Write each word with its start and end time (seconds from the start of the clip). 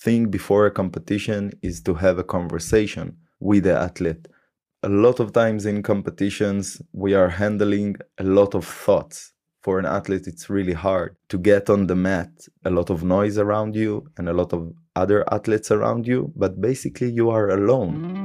thing 0.00 0.30
before 0.30 0.64
a 0.64 0.70
competition 0.70 1.52
is 1.60 1.82
to 1.82 1.92
have 1.92 2.18
a 2.18 2.24
conversation 2.24 3.14
with 3.38 3.64
the 3.64 3.78
athlete. 3.78 4.26
A 4.82 4.88
lot 4.88 5.20
of 5.20 5.34
times 5.34 5.66
in 5.66 5.82
competitions, 5.82 6.80
we 6.92 7.12
are 7.12 7.28
handling 7.28 7.96
a 8.18 8.24
lot 8.24 8.54
of 8.54 8.64
thoughts. 8.64 9.34
For 9.62 9.78
an 9.78 9.84
athlete, 9.84 10.26
it's 10.26 10.48
really 10.48 10.72
hard 10.72 11.16
to 11.28 11.36
get 11.36 11.68
on 11.68 11.86
the 11.86 11.96
mat, 11.96 12.30
a 12.64 12.70
lot 12.70 12.88
of 12.88 13.04
noise 13.04 13.36
around 13.36 13.76
you 13.76 14.06
and 14.16 14.26
a 14.30 14.32
lot 14.32 14.54
of 14.54 14.72
other 14.96 15.22
athletes 15.30 15.70
around 15.70 16.06
you, 16.06 16.32
but 16.34 16.62
basically, 16.62 17.10
you 17.10 17.28
are 17.28 17.50
alone. 17.50 18.24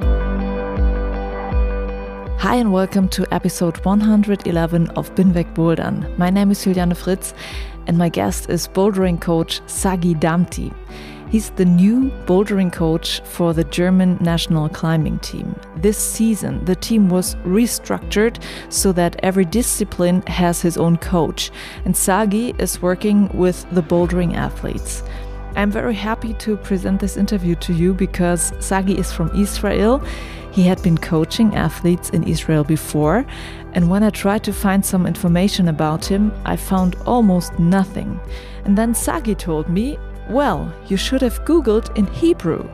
Hi 2.39 2.55
and 2.55 2.71
welcome 2.71 3.09
to 3.09 3.25
episode 3.33 3.83
111 3.83 4.91
of 4.91 5.13
Binweg 5.15 5.53
Bouldern. 5.53 6.17
My 6.17 6.29
name 6.29 6.51
is 6.51 6.63
Juliane 6.63 6.95
Fritz 6.95 7.33
and 7.87 7.97
my 7.97 8.07
guest 8.07 8.49
is 8.49 8.65
bouldering 8.69 9.19
coach 9.19 9.59
Sagi 9.65 10.13
Damti. 10.13 10.73
He's 11.35 11.49
the 11.49 11.65
new 11.65 12.11
bouldering 12.25 12.71
coach 12.71 13.19
for 13.25 13.53
the 13.53 13.65
German 13.65 14.17
national 14.21 14.69
climbing 14.69 15.19
team. 15.19 15.53
This 15.75 15.97
season, 15.97 16.63
the 16.63 16.77
team 16.77 17.09
was 17.09 17.35
restructured 17.43 18.41
so 18.69 18.93
that 18.93 19.17
every 19.21 19.43
discipline 19.43 20.21
has 20.27 20.61
his 20.61 20.77
own 20.77 20.95
coach, 20.95 21.51
and 21.83 21.93
Sagi 21.93 22.55
is 22.57 22.81
working 22.81 23.27
with 23.37 23.69
the 23.71 23.83
bouldering 23.83 24.33
athletes. 24.33 25.03
I'm 25.57 25.71
very 25.71 25.93
happy 25.93 26.33
to 26.35 26.55
present 26.55 27.01
this 27.01 27.17
interview 27.17 27.55
to 27.55 27.73
you 27.73 27.93
because 27.93 28.53
Sagi 28.61 28.97
is 28.97 29.11
from 29.11 29.29
Israel. 29.37 30.01
He 30.53 30.63
had 30.63 30.81
been 30.83 30.97
coaching 30.97 31.53
athletes 31.53 32.11
in 32.11 32.23
Israel 32.23 32.63
before, 32.63 33.25
and 33.73 33.89
when 33.89 34.03
I 34.03 34.09
tried 34.09 34.45
to 34.45 34.53
find 34.53 34.85
some 34.85 35.05
information 35.05 35.67
about 35.67 36.05
him, 36.05 36.31
I 36.45 36.55
found 36.55 36.95
almost 37.05 37.59
nothing. 37.59 38.21
And 38.63 38.77
then 38.77 38.95
Sagi 38.95 39.35
told 39.35 39.67
me 39.67 39.97
well, 40.29 40.73
you 40.87 40.97
should 40.97 41.21
have 41.21 41.43
Googled 41.45 41.95
in 41.97 42.07
Hebrew. 42.07 42.67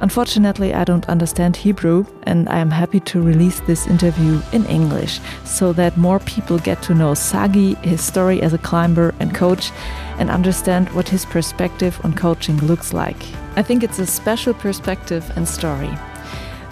Unfortunately, 0.00 0.74
I 0.74 0.84
don't 0.84 1.08
understand 1.08 1.56
Hebrew, 1.56 2.04
and 2.24 2.48
I 2.50 2.58
am 2.58 2.70
happy 2.70 3.00
to 3.00 3.22
release 3.22 3.60
this 3.60 3.86
interview 3.86 4.42
in 4.52 4.66
English 4.66 5.20
so 5.44 5.72
that 5.72 5.96
more 5.96 6.18
people 6.20 6.58
get 6.58 6.82
to 6.82 6.94
know 6.94 7.14
Sagi, 7.14 7.74
his 7.76 8.04
story 8.04 8.42
as 8.42 8.52
a 8.52 8.58
climber 8.58 9.14
and 9.20 9.34
coach, 9.34 9.70
and 10.18 10.28
understand 10.28 10.90
what 10.90 11.08
his 11.08 11.24
perspective 11.24 11.98
on 12.04 12.12
coaching 12.12 12.58
looks 12.58 12.92
like. 12.92 13.16
I 13.56 13.62
think 13.62 13.82
it's 13.82 13.98
a 13.98 14.06
special 14.06 14.52
perspective 14.52 15.24
and 15.34 15.48
story. 15.48 15.96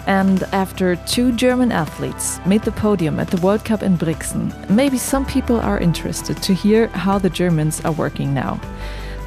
And 0.05 0.43
after 0.53 0.95
two 0.95 1.31
German 1.31 1.71
athletes 1.71 2.39
made 2.45 2.61
the 2.61 2.71
podium 2.71 3.19
at 3.19 3.29
the 3.29 3.41
World 3.41 3.65
Cup 3.65 3.81
in 3.81 3.95
Brixen, 3.95 4.53
maybe 4.69 4.99
some 4.99 5.25
people 5.25 5.59
are 5.59 5.79
interested 5.79 6.43
to 6.43 6.53
hear 6.53 6.87
how 6.89 7.17
the 7.17 7.31
Germans 7.31 7.83
are 7.83 7.91
working 7.91 8.35
now. 8.35 8.59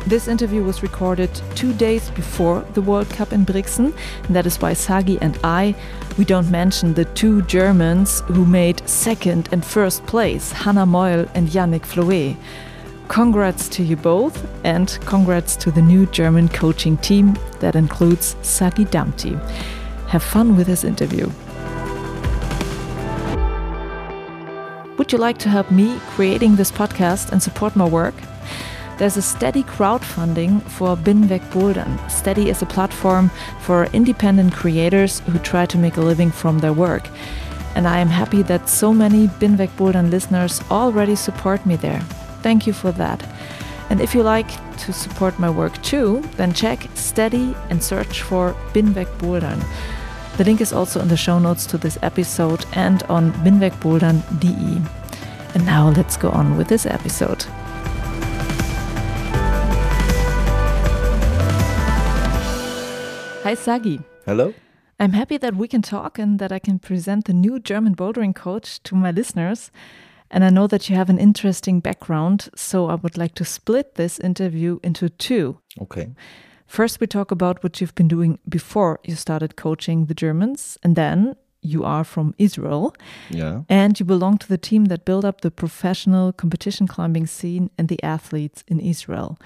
This 0.08 0.26
interview 0.26 0.64
was 0.64 0.82
recorded 0.82 1.30
two 1.54 1.74
days 1.74 2.08
before 2.12 2.64
the 2.72 2.80
World 2.80 3.10
Cup 3.10 3.30
in 3.30 3.44
Brixen, 3.44 3.92
and 4.22 4.34
that 4.34 4.46
is 4.46 4.58
why 4.58 4.72
Sagi 4.72 5.18
and 5.20 5.38
I, 5.44 5.74
we 6.16 6.24
don't 6.24 6.50
mention 6.50 6.94
the 6.94 7.04
two 7.04 7.42
Germans 7.42 8.20
who 8.20 8.46
made 8.46 8.88
second 8.88 9.50
and 9.52 9.62
first 9.62 10.06
place, 10.06 10.50
Hannah 10.50 10.86
Meul 10.86 11.28
and 11.34 11.48
Yannick 11.48 11.82
Flohé. 11.82 12.38
Congrats 13.08 13.68
to 13.68 13.82
you 13.82 13.96
both, 13.96 14.48
and 14.64 14.98
congrats 15.04 15.56
to 15.56 15.70
the 15.70 15.82
new 15.82 16.06
German 16.06 16.48
coaching 16.48 16.96
team 16.96 17.36
that 17.60 17.76
includes 17.76 18.34
Sagi 18.40 18.86
Damti. 18.86 19.38
Have 20.06 20.22
fun 20.22 20.56
with 20.56 20.68
this 20.68 20.84
interview. 20.84 21.30
Would 24.96 25.12
you 25.12 25.18
like 25.18 25.36
to 25.40 25.50
help 25.50 25.70
me 25.70 25.98
creating 26.06 26.56
this 26.56 26.72
podcast 26.72 27.30
and 27.30 27.42
support 27.42 27.76
my 27.76 27.86
work? 27.86 28.14
There's 28.98 29.16
a 29.16 29.22
steady 29.22 29.62
crowdfunding 29.62 30.60
for 30.62 30.96
Binweg. 30.96 32.10
Steady 32.10 32.50
is 32.50 32.62
a 32.62 32.66
platform 32.66 33.30
for 33.60 33.84
independent 33.92 34.52
creators 34.52 35.20
who 35.20 35.38
try 35.38 35.66
to 35.66 35.78
make 35.78 35.96
a 35.96 36.00
living 36.00 36.32
from 36.32 36.58
their 36.58 36.72
work. 36.72 37.08
And 37.76 37.86
I 37.86 38.00
am 38.00 38.08
happy 38.08 38.42
that 38.42 38.68
so 38.68 38.92
many 38.92 39.28
Binweg 39.28 40.10
listeners 40.10 40.60
already 40.68 41.14
support 41.14 41.64
me 41.64 41.76
there. 41.76 42.00
Thank 42.42 42.66
you 42.66 42.72
for 42.72 42.90
that. 42.92 43.24
And 43.88 44.00
if 44.00 44.16
you 44.16 44.24
like 44.24 44.50
to 44.78 44.92
support 44.92 45.38
my 45.38 45.48
work 45.48 45.80
too, 45.82 46.22
then 46.36 46.52
check 46.52 46.88
Steady 46.94 47.54
and 47.70 47.80
search 47.80 48.22
for 48.22 48.56
Binweg. 48.72 49.06
The 50.36 50.44
link 50.44 50.60
is 50.60 50.72
also 50.72 51.00
in 51.00 51.06
the 51.06 51.16
show 51.16 51.38
notes 51.38 51.66
to 51.66 51.78
this 51.78 51.98
episode 52.02 52.66
and 52.72 53.04
on 53.04 53.32
binwegbouldern.de. 53.44 54.82
And 55.54 55.64
now 55.64 55.90
let's 55.90 56.16
go 56.16 56.30
on 56.30 56.56
with 56.58 56.66
this 56.66 56.84
episode. 56.84 57.44
Hi, 63.44 63.54
Sagi. 63.54 64.00
Hello. 64.26 64.52
I'm 64.98 65.12
happy 65.12 65.38
that 65.38 65.54
we 65.54 65.68
can 65.68 65.80
talk 65.80 66.18
and 66.18 66.40
that 66.40 66.50
I 66.50 66.58
can 66.58 66.80
present 66.80 67.26
the 67.26 67.32
new 67.32 67.60
German 67.60 67.94
bouldering 67.94 68.34
coach 68.34 68.82
to 68.82 68.96
my 68.96 69.12
listeners. 69.12 69.70
And 70.28 70.44
I 70.44 70.50
know 70.50 70.66
that 70.66 70.90
you 70.90 70.96
have 70.96 71.08
an 71.08 71.18
interesting 71.18 71.78
background, 71.78 72.50
so 72.56 72.88
I 72.88 72.96
would 72.96 73.16
like 73.16 73.34
to 73.36 73.44
split 73.44 73.94
this 73.94 74.18
interview 74.18 74.80
into 74.82 75.08
two. 75.08 75.58
Okay. 75.80 76.10
First, 76.66 77.00
we 77.00 77.06
talk 77.06 77.30
about 77.30 77.62
what 77.62 77.80
you've 77.80 77.94
been 77.94 78.08
doing 78.08 78.38
before 78.48 78.98
you 79.04 79.14
started 79.14 79.56
coaching 79.56 80.06
the 80.06 80.14
Germans, 80.14 80.76
and 80.82 80.96
then 80.96 81.36
you 81.62 81.84
are 81.84 82.04
from 82.04 82.34
Israel. 82.38 82.94
Yeah. 83.30 83.62
And 83.68 83.98
you 83.98 84.04
belong 84.04 84.38
to 84.38 84.48
the 84.48 84.58
team 84.58 84.86
that 84.86 85.04
built 85.04 85.24
up 85.24 85.40
the 85.40 85.50
professional 85.52 86.32
competition 86.32 86.88
climbing 86.88 87.26
scene 87.26 87.70
and 87.78 87.88
the 87.88 88.02
athletes 88.02 88.64
in 88.66 88.80
Israel. 88.80 89.38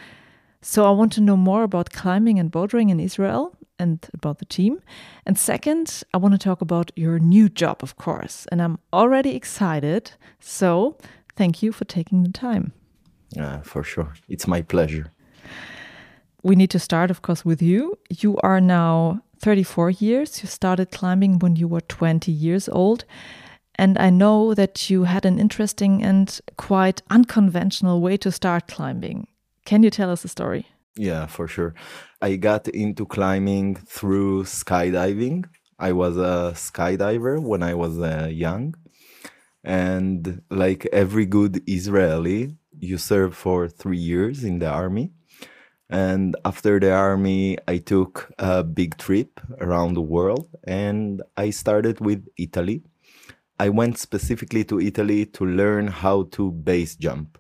So 0.63 0.87
I 0.87 0.91
want 0.93 1.13
to 1.13 1.21
know 1.21 1.37
more 1.37 1.63
about 1.63 1.91
climbing 1.91 2.39
and 2.39 2.51
bouldering 2.51 2.91
in 2.91 2.99
Israel 2.99 3.55
and 3.79 4.09
about 4.15 4.39
the 4.39 4.45
team. 4.45 4.81
And 5.27 5.39
second, 5.39 6.03
I 6.15 6.19
want 6.19 6.33
to 6.33 6.39
talk 6.39 6.61
about 6.61 6.93
your 6.97 7.19
new 7.19 7.49
job, 7.49 7.83
of 7.83 7.97
course. 7.97 8.47
And 8.51 8.63
I'm 8.63 8.79
already 8.93 9.35
excited. 9.35 10.13
So 10.41 10.97
thank 11.37 11.63
you 11.63 11.73
for 11.73 11.85
taking 11.85 12.23
the 12.23 12.33
time. 12.33 12.73
Uh, 13.39 13.61
for 13.61 13.83
sure. 13.83 14.15
It's 14.29 14.47
my 14.47 14.63
pleasure. 14.63 15.11
We 16.43 16.57
need 16.57 16.71
to 16.71 16.79
start, 16.79 17.11
of 17.11 17.23
course, 17.23 17.45
with 17.45 17.63
you. 17.63 17.99
You 18.11 18.37
are 18.39 18.61
now 18.61 19.23
34 19.41 19.91
years. 19.91 20.43
You 20.43 20.49
started 20.49 20.91
climbing 20.91 21.39
when 21.39 21.57
you 21.57 21.69
were 21.69 21.81
20 21.81 22.31
years 22.31 22.69
old. 22.69 23.05
And 23.77 23.99
I 23.99 24.11
know 24.11 24.55
that 24.55 24.91
you 24.91 25.05
had 25.05 25.25
an 25.25 25.39
interesting 25.39 26.03
and 26.03 26.41
quite 26.57 27.03
unconventional 27.11 28.01
way 28.01 28.17
to 28.19 28.31
start 28.31 28.69
climbing. 28.69 29.29
Can 29.65 29.83
you 29.83 29.91
tell 29.91 30.11
us 30.11 30.25
a 30.25 30.29
story? 30.29 30.67
Yeah, 30.95 31.27
for 31.27 31.49
sure. 31.49 31.75
I 32.23 32.37
got 32.37 32.69
into 32.69 33.05
climbing 33.05 33.75
through 33.75 34.45
skydiving. 34.45 35.45
I 35.81 35.91
was 35.91 36.17
a 36.17 36.53
skydiver 36.55 37.43
when 37.43 37.65
I 37.65 37.75
was 37.75 37.99
uh, 37.99 38.29
young. 38.31 38.77
And 39.65 40.41
like 40.49 40.87
every 40.93 41.27
good 41.27 41.69
Israeli, 41.69 42.57
you 42.79 42.97
serve 42.97 43.35
for 43.37 43.69
three 43.69 43.99
years 43.99 44.45
in 44.45 44.61
the 44.61 44.69
army. 44.69 45.11
And 45.91 46.37
after 46.45 46.79
the 46.79 46.93
army, 46.93 47.59
I 47.67 47.79
took 47.79 48.33
a 48.39 48.63
big 48.63 48.99
trip 48.99 49.41
around 49.61 49.95
the 49.95 50.01
world 50.01 50.49
and 50.63 51.23
I 51.37 51.51
started 51.51 52.01
with 52.01 52.25
Italy. 52.39 52.85
I 53.59 53.69
went 53.69 53.99
specifically 53.99 54.63
to 54.67 54.79
Italy 54.81 55.27
to 55.27 55.45
learn 55.45 55.89
how 55.89 56.29
to 56.33 56.53
base 56.53 56.95
jump. 56.95 57.37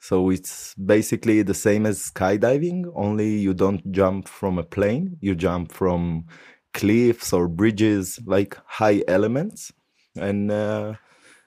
So 0.00 0.30
it's 0.30 0.74
basically 0.74 1.42
the 1.42 1.54
same 1.54 1.86
as 1.86 2.10
skydiving, 2.10 2.90
only 2.94 3.36
you 3.36 3.52
don't 3.52 3.90
jump 3.92 4.28
from 4.28 4.58
a 4.58 4.62
plane, 4.62 5.16
you 5.20 5.34
jump 5.34 5.72
from 5.72 6.26
cliffs 6.72 7.32
or 7.32 7.48
bridges, 7.48 8.20
like 8.24 8.56
high 8.66 9.02
elements. 9.08 9.72
And 10.16 10.50
uh, 10.50 10.94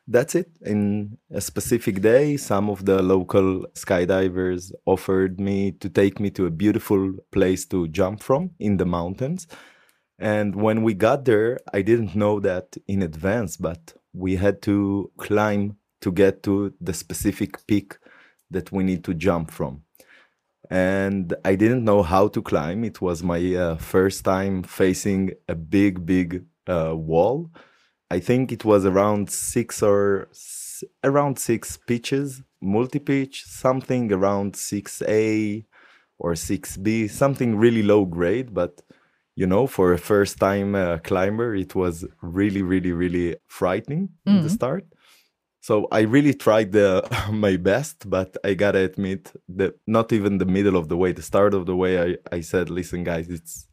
that's 0.08 0.36
it. 0.36 0.50
In 0.62 1.18
a 1.32 1.42
specific 1.42 2.02
day, 2.02 2.38
some 2.38 2.70
of 2.70 2.86
the 2.86 3.02
local 3.02 3.66
skydivers 3.74 4.72
offered 4.86 5.40
me 5.40 5.72
to 5.74 5.90
take 5.90 6.20
me 6.20 6.30
to 6.32 6.46
a 6.46 6.52
beautiful 6.52 7.14
place 7.32 7.66
to 7.68 7.88
jump 7.88 8.22
from 8.22 8.52
in 8.60 8.78
the 8.78 8.86
mountains. 8.86 9.48
And 10.20 10.56
when 10.56 10.84
we 10.84 10.94
got 10.94 11.26
there, 11.26 11.60
I 11.74 11.82
didn't 11.82 12.16
know 12.16 12.40
that 12.42 12.78
in 12.88 13.02
advance, 13.02 13.58
but 13.58 13.94
we 14.14 14.36
had 14.36 14.62
to 14.64 15.12
climb 15.18 15.78
to 16.02 16.12
get 16.12 16.44
to 16.44 16.74
the 16.82 16.94
specific 16.94 17.66
peak 17.68 17.98
that 18.52 18.72
we 18.72 18.84
need 18.84 19.04
to 19.06 19.14
jump 19.14 19.52
from. 19.52 19.84
and 20.70 21.34
I 21.44 21.56
didn't 21.56 21.84
know 21.84 22.02
how 22.04 22.28
to 22.30 22.42
climb. 22.42 22.84
It 22.84 23.02
was 23.02 23.24
my 23.24 23.42
uh, 23.56 23.76
first 23.78 24.24
time 24.24 24.64
facing 24.64 25.32
a 25.50 25.56
big, 25.56 26.06
big 26.06 26.46
uh, 26.68 26.96
wall. 26.96 27.52
I 28.10 28.20
think 28.20 28.52
it 28.52 28.64
was 28.66 28.86
around 28.86 29.30
six 29.30 29.82
or 29.84 30.28
s- 30.32 30.84
around 31.04 31.40
six 31.40 31.78
pitches, 31.78 32.42
multi 32.62 33.00
pitch, 33.00 33.44
something 33.46 34.12
around 34.12 34.54
6A 34.54 35.66
or 36.20 36.34
6B, 36.34 37.10
something 37.10 37.58
really 37.58 37.84
low 37.84 38.06
grade. 38.06 38.54
But, 38.54 38.82
you 39.36 39.48
know, 39.48 39.68
for 39.68 39.94
a 39.94 39.98
first 39.98 40.40
time 40.40 40.76
uh, 40.76 41.00
climber, 41.00 41.56
it 41.56 41.76
was 41.76 42.06
really, 42.22 42.62
really, 42.62 42.92
really 42.92 43.36
frightening 43.48 44.10
mm-hmm. 44.26 44.38
in 44.38 44.44
the 44.44 44.50
start. 44.50 44.86
So 45.62 45.88
I 45.92 46.02
really 46.02 46.34
tried 46.34 46.72
the, 46.72 47.08
my 47.32 47.56
best, 47.56 48.10
but 48.10 48.36
I 48.44 48.56
gotta 48.56 48.80
admit 48.80 49.32
that 49.50 49.76
not 49.88 50.12
even 50.12 50.40
the 50.40 50.46
middle 50.46 50.76
of 50.76 50.90
the 50.90 50.98
way, 50.98 51.12
the 51.12 51.22
start 51.22 51.54
of 51.54 51.66
the 51.68 51.76
way, 51.76 52.02
I, 52.02 52.36
I 52.36 52.42
said, 52.42 52.70
listen, 52.70 53.04
guys, 53.04 53.30
it's 53.30 53.68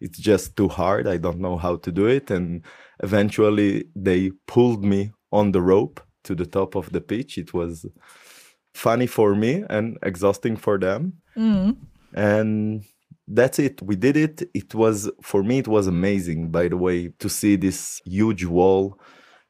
it's 0.00 0.18
just 0.18 0.56
too 0.56 0.68
hard. 0.68 1.06
I 1.06 1.16
don't 1.16 1.40
know 1.40 1.56
how 1.56 1.76
to 1.76 1.90
do 1.90 2.06
it. 2.06 2.30
And 2.30 2.62
eventually 3.02 3.84
they 3.96 4.32
pulled 4.46 4.84
me 4.84 5.12
on 5.32 5.52
the 5.52 5.62
rope 5.62 6.00
to 6.24 6.34
the 6.34 6.46
top 6.46 6.74
of 6.74 6.92
the 6.92 7.00
pitch. 7.00 7.38
It 7.38 7.54
was 7.54 7.86
funny 8.74 9.06
for 9.06 9.34
me 9.34 9.64
and 9.70 9.96
exhausting 10.02 10.56
for 10.56 10.78
them. 10.78 11.14
Mm. 11.36 11.76
And 12.12 12.84
that's 13.26 13.58
it. 13.58 13.80
We 13.80 13.96
did 13.96 14.16
it. 14.16 14.42
It 14.52 14.74
was, 14.74 15.10
for 15.22 15.42
me, 15.42 15.58
it 15.58 15.68
was 15.68 15.86
amazing, 15.86 16.50
by 16.50 16.68
the 16.68 16.76
way, 16.76 17.08
to 17.20 17.28
see 17.28 17.56
this 17.56 18.02
huge 18.04 18.44
wall 18.44 18.98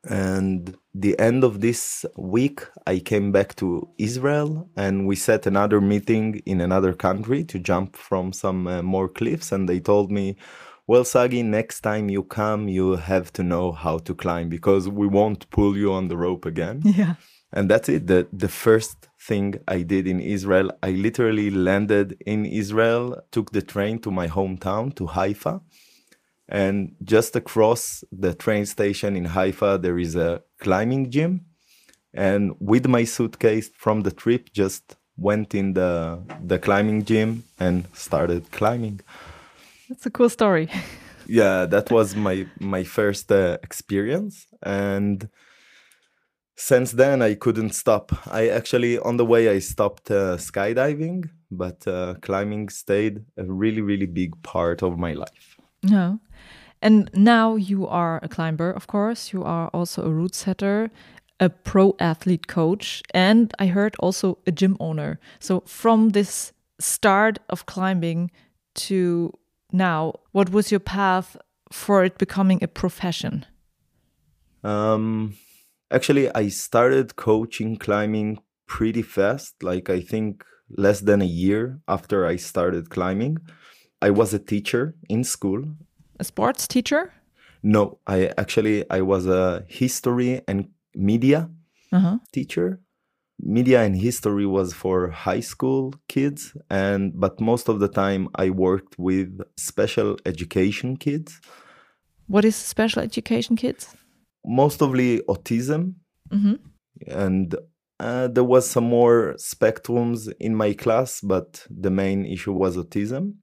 and 0.07 0.77
the 0.95 1.19
end 1.19 1.45
of 1.45 1.61
this 1.61 2.07
week, 2.17 2.63
I 2.87 3.01
came 3.01 3.33
back 3.33 3.57
to 3.57 3.89
Israel 3.99 4.69
and 4.77 5.07
we 5.07 5.17
set 5.17 5.47
another 5.47 5.81
meeting 5.81 6.43
in 6.47 6.61
another 6.61 6.95
country 6.95 7.45
to 7.45 7.59
jump 7.59 7.97
from 7.97 8.33
some 8.33 8.67
uh, 8.69 8.83
more 8.83 9.09
cliffs. 9.09 9.53
And 9.53 9.69
they 9.69 9.81
told 9.81 10.13
me, 10.13 10.37
well, 10.87 11.05
Sagi, 11.05 11.43
next 11.43 11.83
time 11.83 12.11
you 12.11 12.25
come, 12.25 12.69
you 12.69 12.97
have 12.97 13.33
to 13.35 13.43
know 13.43 13.73
how 13.73 13.99
to 13.99 14.15
climb 14.15 14.49
because 14.49 14.89
we 14.89 15.07
won't 15.07 15.49
pull 15.51 15.77
you 15.77 15.93
on 15.93 16.09
the 16.09 16.17
rope 16.17 16.47
again. 16.47 16.83
Yeah. 16.97 17.15
And 17.53 17.71
that's 17.71 17.89
it. 17.89 18.09
The, 18.09 18.27
the 18.33 18.49
first 18.49 19.09
thing 19.21 19.55
I 19.69 19.83
did 19.83 20.09
in 20.09 20.21
Israel, 20.21 20.73
I 20.83 20.91
literally 20.91 21.51
landed 21.51 22.17
in 22.27 22.47
Israel, 22.47 23.23
took 23.33 23.53
the 23.53 23.63
train 23.63 24.01
to 24.01 24.11
my 24.11 24.29
hometown, 24.29 24.95
to 24.97 25.07
Haifa 25.07 25.61
and 26.49 26.95
just 27.03 27.37
across 27.37 28.05
the 28.13 28.35
train 28.35 28.67
station 28.67 29.17
in 29.17 29.25
Haifa, 29.25 29.79
there 29.81 29.99
is 29.99 30.15
a 30.15 30.43
climbing 30.59 31.11
gym. 31.11 31.47
And 32.13 32.55
with 32.61 32.87
my 32.87 33.05
suitcase 33.05 33.71
from 33.77 34.03
the 34.03 34.11
trip, 34.11 34.53
just 34.53 34.97
went 35.17 35.55
in 35.55 35.75
the 35.75 36.23
the 36.45 36.59
climbing 36.59 37.05
gym 37.05 37.45
and 37.59 37.87
started 37.93 38.51
climbing. 38.53 39.01
That's 39.89 40.07
a 40.07 40.11
cool 40.11 40.29
story. 40.29 40.69
yeah, 41.27 41.67
that 41.67 41.91
was 41.91 42.15
my 42.15 42.47
my 42.61 42.85
first 42.85 43.33
uh, 43.33 43.59
experience, 43.63 44.47
and 44.63 45.29
since 46.57 46.93
then 46.93 47.21
I 47.23 47.35
couldn't 47.35 47.75
stop. 47.75 48.13
I 48.31 48.49
actually 48.49 48.99
on 48.99 49.17
the 49.17 49.25
way 49.25 49.49
I 49.49 49.59
stopped 49.59 50.11
uh, 50.11 50.37
skydiving, 50.37 51.31
but 51.51 51.87
uh, 51.89 52.15
climbing 52.23 52.69
stayed 52.69 53.25
a 53.37 53.45
really 53.45 53.81
really 53.81 54.07
big 54.07 54.41
part 54.43 54.83
of 54.83 54.99
my 54.99 55.15
life. 55.15 55.57
No. 55.83 56.21
And 56.85 57.09
now 57.15 57.57
you 57.57 57.87
are 57.87 58.21
a 58.23 58.29
climber, 58.29 58.71
of 58.71 58.87
course. 58.87 59.33
You 59.33 59.43
are 59.43 59.69
also 59.69 60.05
a 60.05 60.11
route 60.11 60.35
setter, 60.35 60.91
a 61.41 61.49
pro 61.49 61.97
athlete 61.99 62.47
coach, 62.47 63.03
and 63.15 63.55
I 63.59 63.69
heard 63.69 63.97
also 63.99 64.37
a 64.47 64.53
gym 64.53 64.77
owner. 64.79 65.19
So 65.41 65.61
from 65.61 66.11
this 66.11 66.53
start 66.79 67.39
of 67.49 67.65
climbing 67.65 68.31
to 68.75 69.33
now, 69.73 70.13
what 70.33 70.51
was 70.51 70.71
your 70.71 70.79
path 70.79 71.39
for 71.73 72.05
it 72.05 72.19
becoming 72.19 72.63
a 72.63 72.69
profession? 72.69 73.47
Um, 74.63 75.39
actually, 75.91 76.31
I 76.35 76.49
started 76.49 77.17
coaching 77.17 77.79
climbing 77.79 78.41
pretty 78.67 79.03
fast. 79.03 79.63
Like 79.63 79.89
I 79.89 80.01
think 80.01 80.45
less 80.69 81.01
than 81.01 81.23
a 81.23 81.37
year 81.45 81.81
after 81.89 82.27
I 82.27 82.37
started 82.37 82.91
climbing. 82.91 83.39
I 84.03 84.11
was 84.11 84.35
a 84.35 84.39
teacher 84.39 84.97
in 85.09 85.25
school 85.25 85.65
a 86.19 86.25
sports 86.25 86.67
teacher? 86.67 87.13
No, 87.63 87.99
I 88.07 88.31
actually 88.37 88.85
I 88.91 89.01
was 89.01 89.27
a 89.27 89.65
history 89.69 90.43
and 90.47 90.69
media 90.95 91.51
uh-huh. 91.93 92.19
teacher. 92.33 92.81
Media 93.41 93.83
and 93.83 93.97
history 93.97 94.47
was 94.47 94.73
for 94.73 95.11
high 95.11 95.41
school 95.41 95.95
kids 96.09 96.57
and 96.71 97.13
but 97.19 97.41
most 97.41 97.69
of 97.69 97.81
the 97.81 97.89
time 97.89 98.29
I 98.37 98.51
worked 98.51 98.97
with 98.99 99.41
special 99.57 100.17
education 100.25 100.97
kids. 100.97 101.41
What 102.27 102.45
is 102.45 102.55
special 102.55 103.03
education 103.03 103.57
kids? 103.57 103.97
Mostly 104.47 105.21
autism. 105.29 105.95
Mm-hmm. 106.31 106.55
And 107.09 107.55
uh, 107.99 108.29
there 108.29 108.45
was 108.45 108.69
some 108.69 108.85
more 108.85 109.35
spectrums 109.39 110.33
in 110.39 110.55
my 110.55 110.73
class, 110.75 111.21
but 111.21 111.67
the 111.71 111.91
main 111.91 112.25
issue 112.25 112.53
was 112.53 112.77
autism 112.77 113.35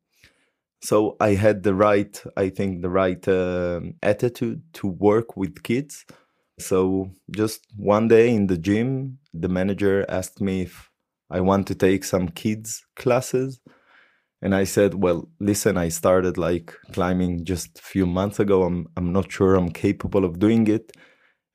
so 0.82 1.16
i 1.20 1.30
had 1.36 1.64
the 1.64 1.74
right 1.74 2.24
i 2.38 2.50
think 2.50 2.82
the 2.82 2.90
right 2.90 3.28
uh, 3.28 3.80
attitude 4.02 4.62
to 4.74 4.88
work 4.88 5.38
with 5.38 5.64
kids. 5.64 6.06
So 6.60 7.10
just 7.32 7.62
one 7.76 8.08
day 8.08 8.34
in 8.34 8.48
the 8.48 8.58
gym 8.58 9.18
the 9.34 9.50
manager 9.50 10.06
asked 10.10 10.42
me 10.42 10.64
if 10.64 10.90
i 11.30 11.40
want 11.40 11.68
to 11.68 11.76
take 11.76 12.04
some 12.04 12.30
kids 12.30 12.84
classes. 12.96 13.60
And 14.44 14.56
i 14.56 14.64
said 14.64 14.96
well 14.96 15.30
listen 15.40 15.78
i 15.78 15.90
started 15.90 16.38
like 16.38 16.74
climbing 16.94 17.46
just 17.46 17.80
a 17.80 17.82
few 17.82 18.06
months 18.06 18.40
ago. 18.40 18.64
I'm 18.64 18.88
i'm 18.98 19.12
not 19.14 19.32
sure 19.32 19.56
i'm 19.56 19.72
capable 19.72 20.26
of 20.26 20.40
doing 20.40 20.68
it. 20.68 20.92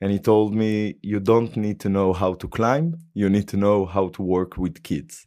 And 0.00 0.12
he 0.12 0.18
told 0.18 0.54
me 0.54 0.96
you 1.02 1.20
don't 1.20 1.56
need 1.56 1.80
to 1.80 1.88
know 1.88 2.12
how 2.12 2.34
to 2.34 2.48
climb. 2.48 2.96
You 3.14 3.30
need 3.30 3.48
to 3.48 3.56
know 3.56 3.86
how 3.86 4.08
to 4.10 4.22
work 4.22 4.58
with 4.58 4.82
kids 4.82 5.26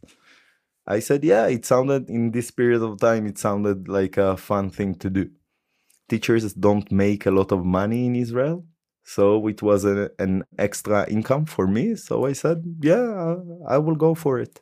I 0.90 0.98
said, 0.98 1.22
yeah, 1.22 1.46
it 1.46 1.64
sounded 1.64 2.10
in 2.10 2.32
this 2.32 2.50
period 2.50 2.82
of 2.82 2.98
time, 2.98 3.26
it 3.26 3.38
sounded 3.38 3.88
like 3.88 4.16
a 4.16 4.36
fun 4.36 4.70
thing 4.70 4.96
to 4.96 5.08
do. 5.08 5.30
Teachers 6.08 6.52
don't 6.54 6.90
make 6.90 7.26
a 7.26 7.30
lot 7.30 7.52
of 7.52 7.64
money 7.64 8.06
in 8.06 8.16
Israel. 8.16 8.64
So 9.04 9.46
it 9.46 9.62
was 9.62 9.84
a, 9.84 10.10
an 10.18 10.44
extra 10.58 11.08
income 11.08 11.46
for 11.46 11.68
me. 11.68 11.94
So 11.94 12.26
I 12.26 12.32
said, 12.32 12.58
yeah, 12.82 13.36
I 13.68 13.78
will 13.78 13.94
go 13.94 14.14
for 14.14 14.40
it. 14.40 14.60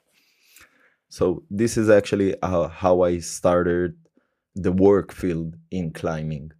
So 1.09 1.45
this 1.51 1.79
is 1.79 1.89
actually 1.89 2.35
uh, 2.43 2.69
how 2.69 3.01
I 3.03 3.21
started 3.21 3.97
the 4.55 4.73
work 4.73 5.13
field 5.13 5.57
in 5.71 5.93
climbing. 5.93 6.53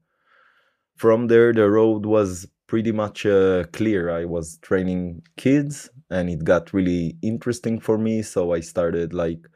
From 0.97 1.27
there, 1.27 1.53
the 1.53 1.69
road 1.69 2.07
was 2.07 2.49
pretty 2.67 2.93
much 2.93 3.27
uh, 3.27 3.65
clear. 3.73 4.11
I 4.11 4.25
was 4.25 4.59
training 4.63 5.23
kids 5.37 5.91
and 6.11 6.31
it 6.31 6.45
got 6.45 6.73
really 6.73 7.17
interesting 7.23 7.79
for 7.81 7.99
me. 7.99 8.23
So 8.23 8.53
I 8.55 8.61
started 8.61 9.13
like 9.13 9.47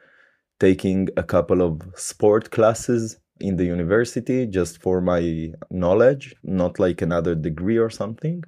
taking 0.59 1.09
a 1.17 1.23
couple 1.23 1.61
of 1.61 1.81
sport 1.95 2.51
classes 2.51 3.17
in 3.39 3.57
the 3.57 3.65
university 3.65 4.45
just 4.45 4.81
for 4.81 5.01
my 5.01 5.51
knowledge, 5.69 6.35
not 6.43 6.79
like 6.79 7.01
another 7.01 7.35
degree 7.35 7.77
or 7.77 7.89
something. 7.89 8.43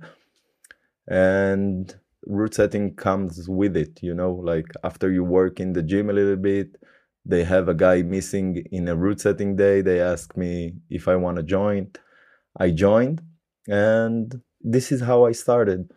And 1.08 1.94
route 2.26 2.56
setting 2.56 2.96
comes 2.96 3.48
with 3.50 3.76
it, 3.76 4.02
you 4.02 4.14
know, 4.14 4.34
like 4.34 4.68
after 4.84 5.12
you 5.12 5.24
work 5.24 5.60
in 5.60 5.74
the 5.74 5.84
gym 5.84 6.10
a 6.10 6.14
little 6.14 6.38
bit, 6.38 6.76
they 7.26 7.44
have 7.44 7.68
a 7.68 7.74
guy 7.74 8.04
missing 8.04 8.64
in 8.72 8.88
a 8.88 8.96
route 8.96 9.22
setting 9.22 9.56
day. 9.56 9.82
They 9.82 10.00
ask 10.00 10.38
me 10.38 10.74
if 10.90 11.08
I 11.08 11.16
want 11.16 11.38
to 11.38 11.44
join. 11.44 11.92
I 12.58 12.72
joined, 12.72 13.22
and 13.68 14.42
this 14.62 14.92
is 14.92 15.02
how 15.02 15.26
I 15.26 15.34
started. 15.34 15.92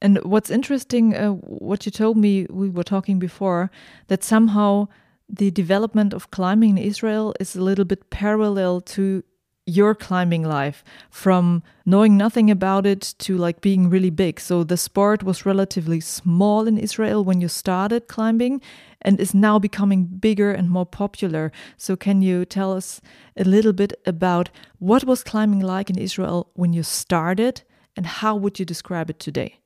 And 0.00 0.22
what's 0.22 0.50
interesting, 0.50 1.16
uh, 1.16 1.32
what 1.32 1.84
you 1.84 1.90
told 1.90 2.16
me, 2.16 2.46
we 2.50 2.68
were 2.70 2.84
talking 2.84 3.18
before, 3.18 3.70
that 4.06 4.22
somehow 4.22 4.86
the 5.28 5.50
development 5.50 6.14
of 6.14 6.30
climbing 6.30 6.70
in 6.70 6.78
Israel 6.78 7.34
is 7.38 7.54
a 7.54 7.62
little 7.62 7.84
bit 7.84 8.10
parallel 8.10 8.80
to 8.80 9.22
your 9.68 9.94
climbing 9.94 10.42
life 10.42 10.82
from 11.10 11.62
knowing 11.84 12.16
nothing 12.16 12.50
about 12.50 12.86
it 12.86 13.14
to 13.18 13.36
like 13.36 13.60
being 13.60 13.90
really 13.90 14.08
big. 14.08 14.40
So 14.40 14.64
the 14.64 14.78
sport 14.78 15.22
was 15.22 15.44
relatively 15.44 16.00
small 16.00 16.66
in 16.66 16.78
Israel 16.78 17.22
when 17.22 17.42
you 17.42 17.48
started 17.48 18.08
climbing 18.08 18.62
and 19.02 19.20
is 19.20 19.34
now 19.34 19.58
becoming 19.58 20.04
bigger 20.04 20.50
and 20.52 20.70
more 20.70 20.86
popular. 20.86 21.52
So 21.76 21.96
can 21.96 22.22
you 22.22 22.46
tell 22.46 22.72
us 22.72 23.02
a 23.36 23.44
little 23.44 23.74
bit 23.74 23.92
about 24.06 24.48
what 24.78 25.04
was 25.04 25.22
climbing 25.22 25.60
like 25.60 25.90
in 25.90 25.98
Israel 25.98 26.50
when 26.54 26.72
you 26.72 26.82
started 26.82 27.60
and 27.94 28.06
how 28.06 28.36
would 28.36 28.58
you 28.58 28.64
describe 28.64 29.10
it 29.10 29.18
today? 29.18 29.60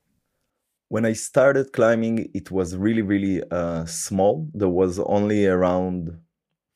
When 0.93 1.07
I 1.07 1.15
started 1.15 1.73
climbing, 1.73 2.29
it 2.35 2.51
was 2.51 2.77
really, 2.77 3.01
really 3.01 3.43
uh, 3.51 3.87
small. 3.87 4.47
There 4.53 4.69
was 4.69 4.99
only 4.99 5.47
around 5.47 6.19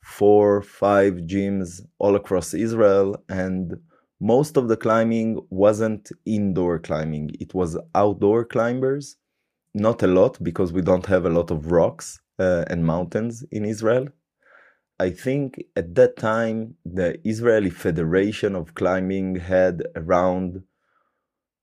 four, 0.02 0.62
five 0.62 1.16
gyms 1.32 1.82
all 1.98 2.16
across 2.16 2.54
Israel, 2.54 3.22
and 3.28 3.76
most 4.18 4.56
of 4.56 4.68
the 4.68 4.76
climbing 4.78 5.38
wasn't 5.50 6.10
indoor 6.24 6.78
climbing. 6.78 7.28
It 7.38 7.52
was 7.52 7.76
outdoor 7.94 8.46
climbers. 8.46 9.16
Not 9.74 10.02
a 10.02 10.06
lot 10.06 10.42
because 10.42 10.72
we 10.72 10.80
don't 10.80 11.04
have 11.04 11.26
a 11.26 11.34
lot 11.38 11.50
of 11.50 11.70
rocks 11.70 12.18
uh, 12.38 12.64
and 12.68 12.86
mountains 12.86 13.44
in 13.52 13.66
Israel. 13.66 14.08
I 14.98 15.10
think 15.10 15.62
at 15.76 15.94
that 15.96 16.16
time, 16.16 16.76
the 16.86 17.20
Israeli 17.28 17.68
Federation 17.68 18.54
of 18.56 18.74
Climbing 18.74 19.34
had 19.34 19.82
around 19.94 20.62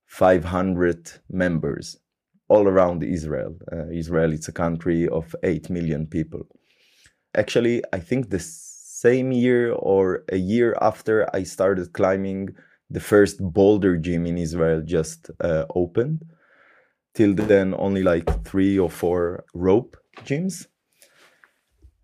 500 0.05 1.09
members 1.31 1.97
all 2.47 2.67
around 2.67 3.03
Israel. 3.03 3.55
Uh, 3.71 3.87
Israel 3.89 4.31
it's 4.33 4.47
a 4.47 4.51
country 4.51 5.07
of 5.07 5.35
8 5.43 5.69
million 5.69 6.07
people. 6.07 6.43
Actually, 7.35 7.83
I 7.91 7.99
think 7.99 8.29
the 8.29 8.39
same 8.39 9.31
year 9.31 9.73
or 9.73 10.23
a 10.31 10.37
year 10.37 10.75
after 10.81 11.27
I 11.35 11.43
started 11.43 11.93
climbing, 11.93 12.49
the 12.89 12.99
first 12.99 13.39
boulder 13.41 13.97
gym 13.97 14.25
in 14.25 14.37
Israel 14.37 14.81
just 14.85 15.31
uh, 15.41 15.65
opened. 15.75 16.23
Till 17.15 17.35
then, 17.35 17.75
only 17.77 18.01
like 18.01 18.43
three 18.43 18.79
or 18.79 18.89
four 18.89 19.45
rope 19.53 19.97
gyms 20.25 20.65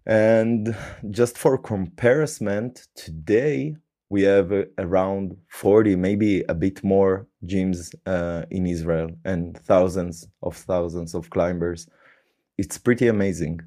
and 0.10 0.76
just 1.12 1.38
for 1.38 1.56
comparison, 1.60 2.74
today 2.96 3.76
we 4.10 4.24
have 4.24 4.52
uh, 4.52 4.64
around 4.78 5.38
40, 5.48 5.96
maybe 5.96 6.42
a 6.50 6.56
bit 6.56 6.84
more 6.84 7.28
gyms 7.46 7.94
uh, 8.06 8.46
in 8.50 8.66
Israel 8.66 9.10
and 9.24 9.58
thousands 9.58 10.28
of 10.42 10.56
thousands 10.56 11.14
of 11.14 11.30
climbers. 11.30 11.88
It's 12.58 12.78
pretty 12.78 13.08
amazing. 13.08 13.62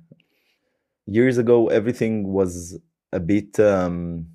Years 1.06 1.38
ago, 1.38 1.68
everything 1.68 2.32
was 2.32 2.78
a 3.12 3.20
bit. 3.20 3.58
Um, 3.58 4.26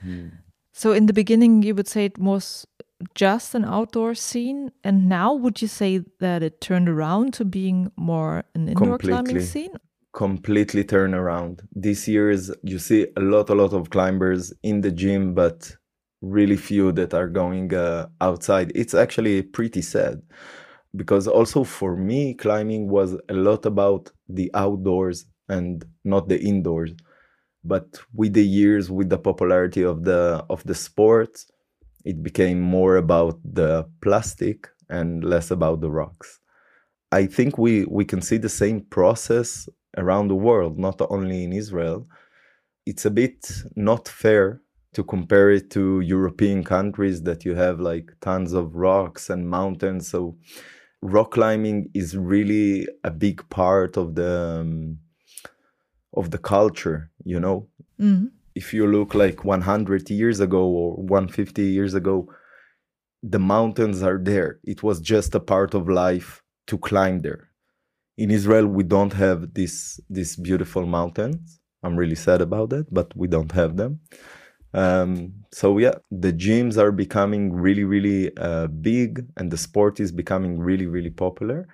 hmm. 0.00 0.28
So, 0.72 0.92
in 0.92 1.06
the 1.06 1.12
beginning, 1.12 1.62
you 1.62 1.74
would 1.74 1.86
say 1.88 2.06
it 2.06 2.18
was 2.18 2.66
just 3.14 3.54
an 3.54 3.64
outdoor 3.64 4.14
scene, 4.14 4.72
and 4.82 5.08
now 5.08 5.34
would 5.34 5.60
you 5.60 5.68
say 5.68 6.02
that 6.20 6.42
it 6.42 6.60
turned 6.60 6.88
around 6.88 7.34
to 7.34 7.44
being 7.44 7.92
more 7.96 8.44
an 8.54 8.68
indoor 8.68 8.98
Completely. 8.98 9.10
climbing 9.10 9.40
scene? 9.42 9.74
Completely 10.12 10.84
turn 10.84 11.14
around. 11.14 11.62
This 11.72 12.06
years 12.06 12.50
you 12.62 12.78
see 12.78 13.06
a 13.16 13.20
lot, 13.20 13.50
a 13.50 13.54
lot 13.54 13.72
of 13.72 13.90
climbers 13.90 14.52
in 14.62 14.80
the 14.82 14.90
gym, 14.90 15.34
but 15.34 15.74
really 16.20 16.56
few 16.56 16.92
that 16.92 17.14
are 17.14 17.28
going 17.28 17.74
uh, 17.74 18.06
outside. 18.20 18.72
It's 18.74 18.94
actually 18.94 19.42
pretty 19.42 19.82
sad 19.82 20.22
because 20.94 21.26
also 21.26 21.64
for 21.64 21.96
me, 21.96 22.34
climbing 22.34 22.88
was 22.88 23.16
a 23.28 23.34
lot 23.34 23.66
about 23.66 24.10
the 24.28 24.50
outdoors 24.54 25.24
and 25.48 25.84
not 26.04 26.28
the 26.28 26.40
indoors. 26.40 26.92
But 27.64 28.00
with 28.14 28.32
the 28.34 28.44
years, 28.44 28.90
with 28.90 29.08
the 29.08 29.18
popularity 29.18 29.82
of 29.82 30.04
the 30.04 30.44
of 30.50 30.64
the 30.64 30.74
sport, 30.74 31.44
it 32.04 32.22
became 32.22 32.60
more 32.60 32.96
about 32.96 33.38
the 33.44 33.88
plastic 34.00 34.68
and 34.88 35.24
less 35.24 35.50
about 35.50 35.80
the 35.80 35.90
rocks. 35.90 36.40
I 37.12 37.26
think 37.26 37.58
we 37.58 37.84
we 37.84 38.04
can 38.04 38.20
see 38.20 38.36
the 38.36 38.48
same 38.48 38.80
process 38.90 39.68
around 39.96 40.28
the 40.28 40.34
world, 40.34 40.78
not 40.78 41.00
only 41.10 41.44
in 41.44 41.52
Israel. 41.52 42.06
It's 42.86 43.04
a 43.04 43.10
bit 43.10 43.50
not 43.76 44.08
fair 44.08 44.60
to 44.94 45.04
compare 45.04 45.50
it 45.50 45.70
to 45.70 46.00
European 46.00 46.64
countries 46.64 47.22
that 47.22 47.44
you 47.44 47.54
have 47.54 47.80
like 47.80 48.12
tons 48.20 48.52
of 48.52 48.74
rocks 48.74 49.30
and 49.30 49.48
mountains. 49.48 50.08
So 50.08 50.36
rock 51.00 51.32
climbing 51.32 51.90
is 51.94 52.16
really 52.16 52.86
a 53.04 53.10
big 53.10 53.48
part 53.48 53.96
of 53.96 54.14
the 54.14 54.60
um, 54.60 54.98
of 56.14 56.30
the 56.30 56.38
culture, 56.38 57.10
you 57.24 57.40
know. 57.40 57.68
Mm-hmm. 58.00 58.26
If 58.54 58.74
you 58.74 58.86
look 58.86 59.14
like 59.14 59.44
100 59.44 60.10
years 60.10 60.40
ago 60.40 60.62
or 60.64 60.96
150 60.96 61.62
years 61.62 61.94
ago, 61.94 62.28
the 63.22 63.38
mountains 63.38 64.02
are 64.02 64.18
there. 64.18 64.58
It 64.64 64.82
was 64.82 65.00
just 65.00 65.34
a 65.34 65.40
part 65.40 65.72
of 65.72 65.88
life 65.88 66.42
to 66.66 66.76
climb 66.76 67.20
there 67.20 67.51
in 68.16 68.30
Israel 68.30 68.66
we 68.66 68.84
don't 68.84 69.12
have 69.12 69.54
this 69.54 70.00
these 70.10 70.36
beautiful 70.36 70.86
mountains. 70.86 71.60
I'm 71.82 71.96
really 71.96 72.14
sad 72.14 72.40
about 72.40 72.70
that, 72.70 72.92
but 72.92 73.16
we 73.16 73.26
don't 73.26 73.52
have 73.52 73.76
them. 73.76 74.00
Um, 74.74 75.34
so 75.52 75.78
yeah, 75.78 75.94
the 76.10 76.32
gyms 76.32 76.78
are 76.78 76.92
becoming 76.92 77.52
really 77.52 77.84
really 77.84 78.36
uh, 78.36 78.68
big, 78.68 79.26
and 79.36 79.50
the 79.50 79.58
sport 79.58 80.00
is 80.00 80.12
becoming 80.12 80.58
really 80.58 80.86
really 80.86 81.10
popular. 81.10 81.66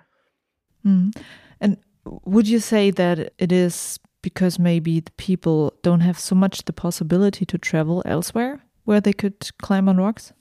Mm. 0.85 1.15
And 1.61 1.77
would 2.25 2.47
you 2.47 2.59
say 2.59 2.91
that 2.91 3.33
it 3.37 3.51
is 3.51 3.99
because 4.21 4.59
maybe 4.59 4.99
the 4.99 5.11
people 5.13 5.73
don't 5.81 6.01
have 6.01 6.19
so 6.19 6.35
much 6.35 6.65
the 6.65 6.73
possibility 6.73 7.45
to 7.45 7.57
travel 7.57 8.01
elsewhere 8.05 8.61
where 8.83 9.01
they 9.01 9.13
could 9.13 9.49
climb 9.61 9.87
on 9.87 9.97
rocks? 9.97 10.33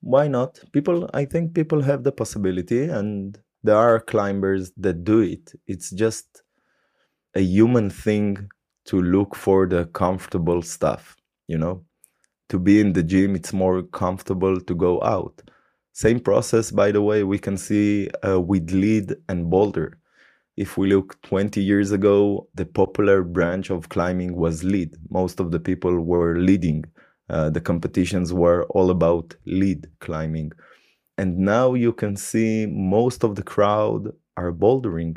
Why 0.00 0.28
not? 0.28 0.60
People, 0.72 1.08
I 1.14 1.24
think 1.24 1.54
people 1.54 1.82
have 1.82 2.02
the 2.02 2.12
possibility, 2.12 2.84
and 2.84 3.38
there 3.62 3.76
are 3.76 4.00
climbers 4.00 4.72
that 4.76 5.04
do 5.04 5.20
it. 5.20 5.52
It's 5.66 5.90
just 5.90 6.42
a 7.34 7.40
human 7.40 7.90
thing 7.90 8.48
to 8.86 9.00
look 9.00 9.34
for 9.36 9.66
the 9.66 9.86
comfortable 9.86 10.62
stuff, 10.62 11.16
you 11.46 11.58
know? 11.58 11.84
To 12.48 12.58
be 12.58 12.80
in 12.80 12.92
the 12.92 13.02
gym, 13.02 13.34
it's 13.34 13.52
more 13.52 13.82
comfortable 13.82 14.60
to 14.60 14.74
go 14.74 15.00
out. 15.02 15.40
Same 15.92 16.20
process, 16.20 16.70
by 16.70 16.90
the 16.92 17.00
way, 17.02 17.22
we 17.22 17.38
can 17.38 17.56
see 17.56 18.10
uh, 18.26 18.40
with 18.40 18.70
lead 18.72 19.14
and 19.28 19.48
boulder. 19.48 19.98
If 20.56 20.76
we 20.76 20.88
look 20.88 21.20
20 21.22 21.62
years 21.62 21.92
ago, 21.92 22.48
the 22.54 22.66
popular 22.66 23.22
branch 23.22 23.70
of 23.70 23.88
climbing 23.88 24.36
was 24.36 24.64
lead. 24.64 24.94
Most 25.10 25.40
of 25.40 25.50
the 25.50 25.60
people 25.60 26.00
were 26.00 26.36
leading. 26.36 26.84
Uh, 27.30 27.48
the 27.48 27.60
competitions 27.60 28.32
were 28.32 28.64
all 28.64 28.90
about 28.90 29.34
lead 29.46 29.86
climbing 30.00 30.52
and 31.18 31.38
now 31.38 31.74
you 31.74 31.92
can 31.92 32.16
see 32.16 32.66
most 32.66 33.24
of 33.24 33.34
the 33.34 33.42
crowd 33.42 34.12
are 34.36 34.52
bouldering. 34.52 35.16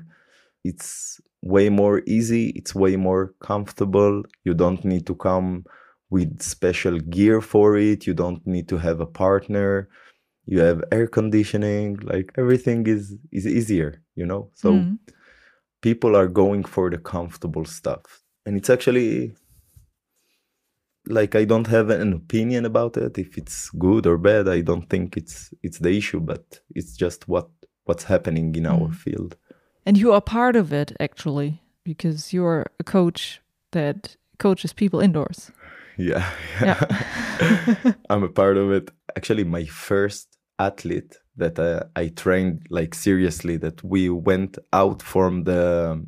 It's 0.64 1.22
way 1.42 1.70
more 1.70 2.02
easy 2.08 2.50
it's 2.56 2.74
way 2.74 2.96
more 2.96 3.34
comfortable. 3.40 4.24
You 4.44 4.54
don't 4.54 4.84
need 4.84 5.06
to 5.08 5.16
come 5.16 5.66
with 6.10 6.42
special 6.42 7.00
gear 7.00 7.40
for 7.40 7.78
it. 7.78 8.08
You 8.08 8.14
don't 8.14 8.46
need 8.48 8.68
to 8.70 8.78
have 8.78 9.00
a 9.00 9.06
partner. 9.06 9.90
You 10.46 10.60
have 10.60 10.84
air 10.92 11.08
conditioning 11.08 11.98
like 12.04 12.32
everything 12.38 12.88
is 12.88 13.16
is 13.32 13.48
easier 13.48 14.02
you 14.16 14.26
know? 14.26 14.50
So 14.56 14.74
mm. 14.74 14.98
people 15.82 16.16
are 16.16 16.28
going 16.28 16.64
for 16.64 16.90
the 16.90 16.98
comfortable 16.98 17.66
stuff. 17.66 18.22
And 18.46 18.58
it's 18.58 18.70
actually 18.70 19.36
like 21.08 21.36
I 21.36 21.46
don't 21.46 21.68
have 21.68 21.90
an 21.90 22.14
opinion 22.14 22.66
about 22.66 22.98
it 22.98 23.18
if 23.18 23.38
it's 23.38 23.70
good 23.72 24.06
or 24.08 24.18
bad. 24.18 24.48
I 24.48 24.62
don't 24.62 24.90
think 24.90 25.18
it's 25.18 25.54
it's 25.64 25.80
the 25.80 25.92
issue, 25.92 26.20
but 26.20 26.60
it's 26.74 26.96
just 26.96 27.28
what 27.28 27.50
what's 27.86 28.04
happening 28.04 28.56
in 28.56 28.64
mm. 28.64 28.82
our 28.82 28.92
field. 28.92 29.36
And 29.86 29.98
you 29.98 30.14
are 30.14 30.22
part 30.22 30.56
of 30.56 30.74
it 30.74 30.96
actually 31.00 31.62
because 31.84 32.34
you're 32.34 32.66
a 32.80 32.84
coach 32.84 33.42
that 33.72 34.18
coaches 34.40 34.74
people 34.74 35.00
indoors. 35.00 35.52
Yeah. 35.98 36.30
yeah. 36.62 36.84
I'm 38.10 38.24
a 38.24 38.30
part 38.30 38.58
of 38.58 38.72
it. 38.72 38.90
Actually, 39.16 39.44
my 39.44 39.66
first 39.66 40.38
athlete 40.60 41.18
that 41.38 41.60
uh, 41.60 41.84
I 41.96 42.08
trained 42.08 42.66
like 42.70 42.96
seriously 42.96 43.58
that 43.58 43.84
we 43.84 44.10
went 44.10 44.58
out 44.74 45.02
from 45.02 45.44
the 45.44 46.06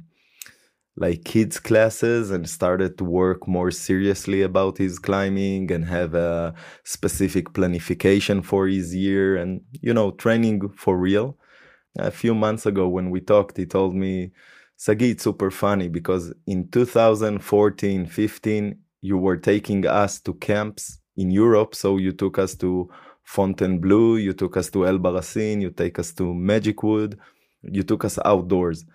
like 0.98 1.24
kids 1.24 1.60
classes 1.60 2.32
and 2.32 2.50
started 2.50 2.98
to 2.98 3.04
work 3.04 3.48
more 3.48 3.70
seriously 3.70 4.42
about 4.42 4.80
his 4.80 4.98
climbing 4.98 5.72
and 5.72 5.86
have 5.86 6.16
a 6.16 6.54
specific 6.84 7.54
planification 7.54 8.44
for 8.44 8.68
his 8.68 8.96
year 8.96 9.38
and 9.38 9.62
you 9.82 9.94
know 9.94 10.12
training 10.12 10.68
for 10.70 10.98
real. 10.98 11.38
A 12.00 12.12
few 12.12 12.34
months 12.34 12.66
ago 12.66 12.88
when 12.88 13.12
we 13.12 13.22
talked 13.22 13.58
he 13.58 13.66
told 13.66 13.96
me 13.96 14.32
sagi 14.75 15.12
it's 15.12 15.24
super 15.24 15.51
funny 15.51 15.88
because 15.88 16.34
in 16.48 16.68
2014 16.70 18.06
15 18.08 18.80
you 19.01 19.18
were 19.18 19.38
taking 19.38 19.86
us 19.86 20.20
to 20.20 20.34
camps 20.36 21.00
in 21.16 21.30
europe. 21.30 21.75
So 21.75 21.98
you 21.98 22.12
took 22.12 22.39
us 22.39 22.56
to 22.56 22.89
fontainebleau 23.24 24.16
you 24.16 24.34
took 24.34 24.58
us 24.58 24.70
to 24.72 24.80
Albarracín 24.80 25.62
you 25.62 25.70
take 25.70 26.00
us 26.00 26.12
to 26.13 26.34
magic 26.34 26.82
wood 26.82 27.20
you 27.62 27.84
took 27.84 28.06
us 28.06 28.18
outdoors 28.25 28.86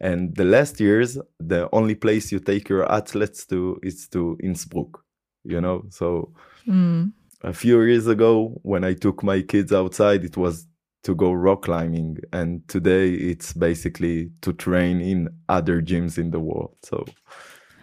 and 0.00 0.34
the 0.34 0.44
last 0.44 0.80
years, 0.80 1.18
the 1.38 1.68
only 1.72 1.94
place 1.94 2.32
you 2.32 2.40
take 2.40 2.68
your 2.68 2.90
athletes 2.90 3.46
to 3.46 3.78
is 3.82 4.08
to 4.08 4.36
Innsbruck, 4.42 5.02
you 5.44 5.60
know? 5.60 5.84
So 5.90 6.32
mm. 6.66 7.12
a 7.42 7.52
few 7.52 7.80
years 7.82 8.06
ago, 8.06 8.58
when 8.62 8.84
I 8.84 8.94
took 8.94 9.22
my 9.22 9.42
kids 9.42 9.72
outside, 9.72 10.24
it 10.24 10.36
was 10.36 10.66
to 11.04 11.14
go 11.14 11.32
rock 11.32 11.62
climbing. 11.62 12.18
And 12.32 12.66
today 12.68 13.10
it's 13.10 13.52
basically 13.52 14.30
to 14.42 14.52
train 14.52 15.00
in 15.00 15.28
other 15.48 15.80
gyms 15.80 16.18
in 16.18 16.30
the 16.30 16.40
world. 16.40 16.76
So 16.82 17.04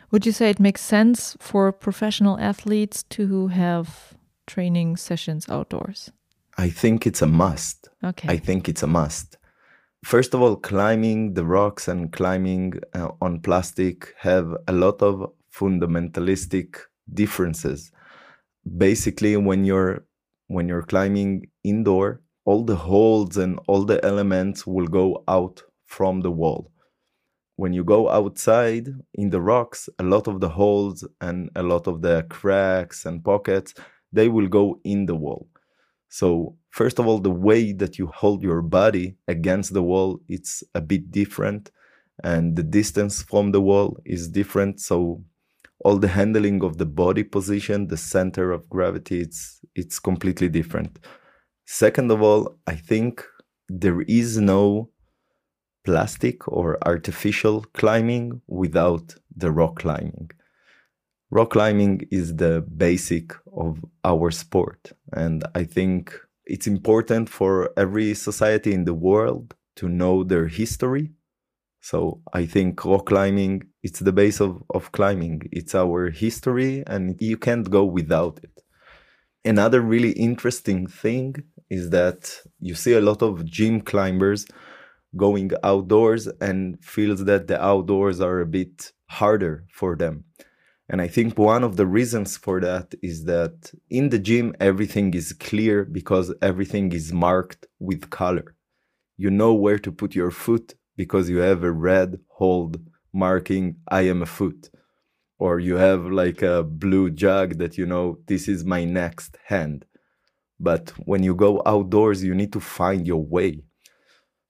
would 0.10 0.26
you 0.26 0.34
say 0.34 0.50
it 0.50 0.60
makes 0.60 0.82
sense 0.82 1.38
for 1.40 1.72
professional 1.72 2.38
athletes 2.40 3.04
to 3.04 3.48
have 3.48 4.14
training 4.48 4.98
sessions 4.98 5.48
outdoors? 5.48 6.12
I 6.58 6.70
think 6.70 7.08
it's 7.08 7.22
a 7.22 7.28
must. 7.28 7.88
Okay. 8.04 8.28
I 8.28 8.38
think 8.38 8.68
it's 8.68 8.84
a 8.84 8.88
must 8.88 9.38
First 10.04 10.34
of 10.34 10.42
all, 10.42 10.56
climbing 10.56 11.34
the 11.34 11.46
rocks 11.46 11.88
and 11.88 12.12
climbing 12.12 12.74
uh, 12.94 13.10
on 13.22 13.40
plastic 13.40 14.14
have 14.20 14.56
a 14.68 14.74
lot 14.74 15.02
of 15.02 15.32
fundamentalistic 15.54 16.78
differences. 17.14 17.92
Basically, 18.78 19.38
when 19.38 19.66
you're 19.66 20.06
when 20.48 20.68
you're 20.68 20.84
climbing 20.84 21.48
indoor, 21.64 22.22
all 22.46 22.64
the 22.66 22.76
holds 22.76 23.38
and 23.38 23.60
all 23.68 23.86
the 23.86 24.04
elements 24.06 24.68
will 24.68 24.88
go 24.88 25.24
out 25.28 25.64
from 25.86 26.22
the 26.22 26.32
wall. 26.32 26.72
when 27.58 27.74
you 27.74 27.84
go 27.84 28.10
outside 28.10 28.88
in 29.14 29.30
the 29.30 29.42
rocks, 29.42 29.88
a 30.00 30.04
lot 30.04 30.28
of 30.28 30.40
the 30.42 30.50
holes 30.50 31.08
and 31.22 31.50
a 31.56 31.64
lot 31.64 31.88
of 31.88 32.02
the 32.02 32.26
cracks 32.30 33.06
and 33.06 33.24
pockets, 33.24 33.74
they 34.12 34.28
will 34.30 34.48
go 34.48 34.80
in 34.84 35.06
the 35.06 35.16
wall. 35.16 35.48
So 36.10 36.58
first 36.72 37.00
of 37.00 37.08
all, 37.08 37.20
the 37.20 37.30
way 37.32 37.74
that 37.74 38.00
you 38.00 38.08
hold 38.08 38.42
your 38.44 38.62
body 38.62 39.16
against 39.28 39.74
the 39.74 39.84
wall, 39.84 40.20
it's 40.28 40.64
a 40.74 40.82
bit 40.82 41.12
different. 41.12 41.72
And 42.24 42.56
the 42.56 42.64
distance 42.64 43.22
from 43.22 43.52
the 43.52 43.62
wall 43.62 43.98
is 44.06 44.28
different. 44.28 44.80
So 44.80 45.24
all 45.84 45.98
the 45.98 46.08
handling 46.08 46.64
of 46.64 46.78
the 46.78 46.86
body 46.86 47.24
position, 47.24 47.88
the 47.88 47.98
center 47.98 48.52
of 48.52 48.70
gravity, 48.70 49.22
it's 49.22 49.60
it's 49.76 50.00
completely 50.00 50.50
different. 50.50 51.00
Second 51.66 52.12
of 52.12 52.22
all, 52.22 52.58
I 52.68 52.76
think 52.76 53.24
there 53.70 54.02
is 54.02 54.38
no 54.38 54.90
plastic 55.84 56.48
or 56.48 56.78
artificial 56.86 57.66
climbing 57.74 58.42
without 58.48 59.16
the 59.36 59.52
rock 59.52 59.80
climbing. 59.80 60.30
Rock 61.32 61.52
climbing 61.52 62.08
is 62.12 62.36
the 62.36 62.62
basic 62.78 63.34
of 63.56 63.84
our 64.04 64.32
sport. 64.32 64.92
And 65.14 65.44
I 65.56 65.64
think 65.64 66.14
it's 66.52 66.68
important 66.68 67.30
for 67.30 67.72
every 67.78 68.14
society 68.14 68.74
in 68.74 68.84
the 68.84 68.94
world 68.94 69.56
to 69.78 69.88
know 69.88 70.24
their 70.24 70.48
history. 70.48 71.12
So 71.80 72.22
I 72.34 72.46
think 72.46 72.84
rock 72.84 73.06
climbing, 73.06 73.64
it's 73.82 74.00
the 74.00 74.12
base 74.12 74.42
of, 74.42 74.62
of 74.70 74.92
climbing. 74.92 75.44
It's 75.54 75.74
our 75.74 76.10
history 76.10 76.84
and 76.86 77.16
you 77.22 77.38
can't 77.38 77.70
go 77.70 77.86
without 77.86 78.40
it. 78.44 78.56
Another 79.46 79.80
really 79.80 80.12
interesting 80.12 80.88
thing 80.88 81.36
is 81.70 81.90
that 81.92 82.20
you 82.60 82.76
see 82.76 82.94
a 82.94 83.02
lot 83.02 83.22
of 83.22 83.46
gym 83.46 83.80
climbers 83.80 84.46
going 85.16 85.52
outdoors 85.64 86.28
and 86.42 86.84
feels 86.84 87.24
that 87.26 87.48
the 87.48 87.64
outdoors 87.64 88.20
are 88.20 88.42
a 88.42 88.46
bit 88.46 88.92
harder 89.08 89.66
for 89.72 89.96
them. 89.96 90.26
And 90.92 91.02
I 91.02 91.08
think 91.08 91.38
one 91.38 91.64
of 91.64 91.78
the 91.78 91.88
reasons 91.88 92.36
for 92.36 92.60
that 92.60 92.94
is 93.02 93.24
that 93.24 93.72
in 93.90 94.10
the 94.10 94.20
gym, 94.20 94.54
everything 94.60 95.14
is 95.14 95.32
clear 95.32 95.86
because 95.86 96.34
everything 96.42 96.92
is 96.92 97.14
marked 97.14 97.66
with 97.80 98.10
color. 98.10 98.56
You 99.16 99.32
know 99.32 99.54
where 99.54 99.80
to 99.80 99.90
put 99.90 100.16
your 100.16 100.32
foot 100.32 100.76
because 100.98 101.30
you 101.30 101.38
have 101.38 101.64
a 101.64 101.72
red 101.72 102.20
hold 102.28 102.82
marking, 103.14 103.78
I 103.88 104.02
am 104.02 104.22
a 104.22 104.26
foot. 104.26 104.70
Or 105.40 105.60
you 105.60 105.78
have 105.78 106.08
like 106.08 106.42
a 106.42 106.62
blue 106.62 107.10
jug 107.10 107.58
that 107.60 107.78
you 107.78 107.86
know, 107.86 108.18
this 108.28 108.50
is 108.50 108.66
my 108.66 108.84
next 108.84 109.38
hand. 109.46 109.86
But 110.60 110.90
when 111.06 111.24
you 111.24 111.36
go 111.36 111.62
outdoors, 111.66 112.22
you 112.22 112.36
need 112.36 112.52
to 112.52 112.60
find 112.60 113.08
your 113.08 113.24
way. 113.24 113.64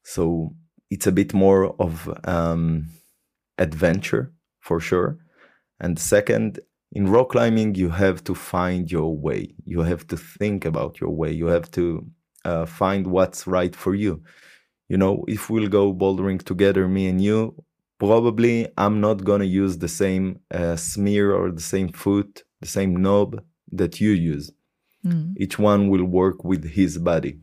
So 0.03 0.55
it's 0.89 1.05
a 1.05 1.11
bit 1.11 1.35
more 1.35 1.75
of 1.79 2.09
um, 2.27 2.87
adventure 3.59 4.33
for 4.59 4.79
sure. 4.79 5.19
And 5.81 5.99
second, 5.99 6.59
in 6.93 7.09
rock 7.09 7.29
climbing, 7.31 7.75
you 7.75 7.89
have 7.89 8.23
to 8.25 8.35
find 8.35 8.89
your 8.89 9.15
way. 9.17 9.53
You 9.65 9.81
have 9.81 10.05
to 10.07 10.17
think 10.17 10.63
about 10.63 11.01
your 11.01 11.09
way. 11.09 11.31
You 11.31 11.47
have 11.47 11.69
to 11.71 12.05
uh, 12.45 12.65
find 12.65 13.07
what's 13.07 13.47
right 13.47 13.75
for 13.75 13.95
you. 13.95 14.21
You 14.87 14.97
know, 14.97 15.25
if 15.27 15.49
we'll 15.49 15.69
go 15.69 15.93
bouldering 15.93 16.43
together, 16.43 16.87
me 16.87 17.07
and 17.07 17.19
you, 17.19 17.55
probably 17.97 18.67
I'm 18.77 19.01
not 19.01 19.23
gonna 19.23 19.45
use 19.45 19.77
the 19.77 19.87
same 19.87 20.39
uh, 20.51 20.75
smear 20.75 21.33
or 21.33 21.51
the 21.51 21.61
same 21.61 21.89
foot, 21.89 22.43
the 22.59 22.67
same 22.67 22.95
knob 22.95 23.41
that 23.71 23.99
you 23.99 24.11
use. 24.11 24.51
Mm. 25.05 25.33
Each 25.37 25.57
one 25.57 25.89
will 25.89 26.05
work 26.05 26.43
with 26.43 26.63
his 26.71 26.97
body. 26.97 27.39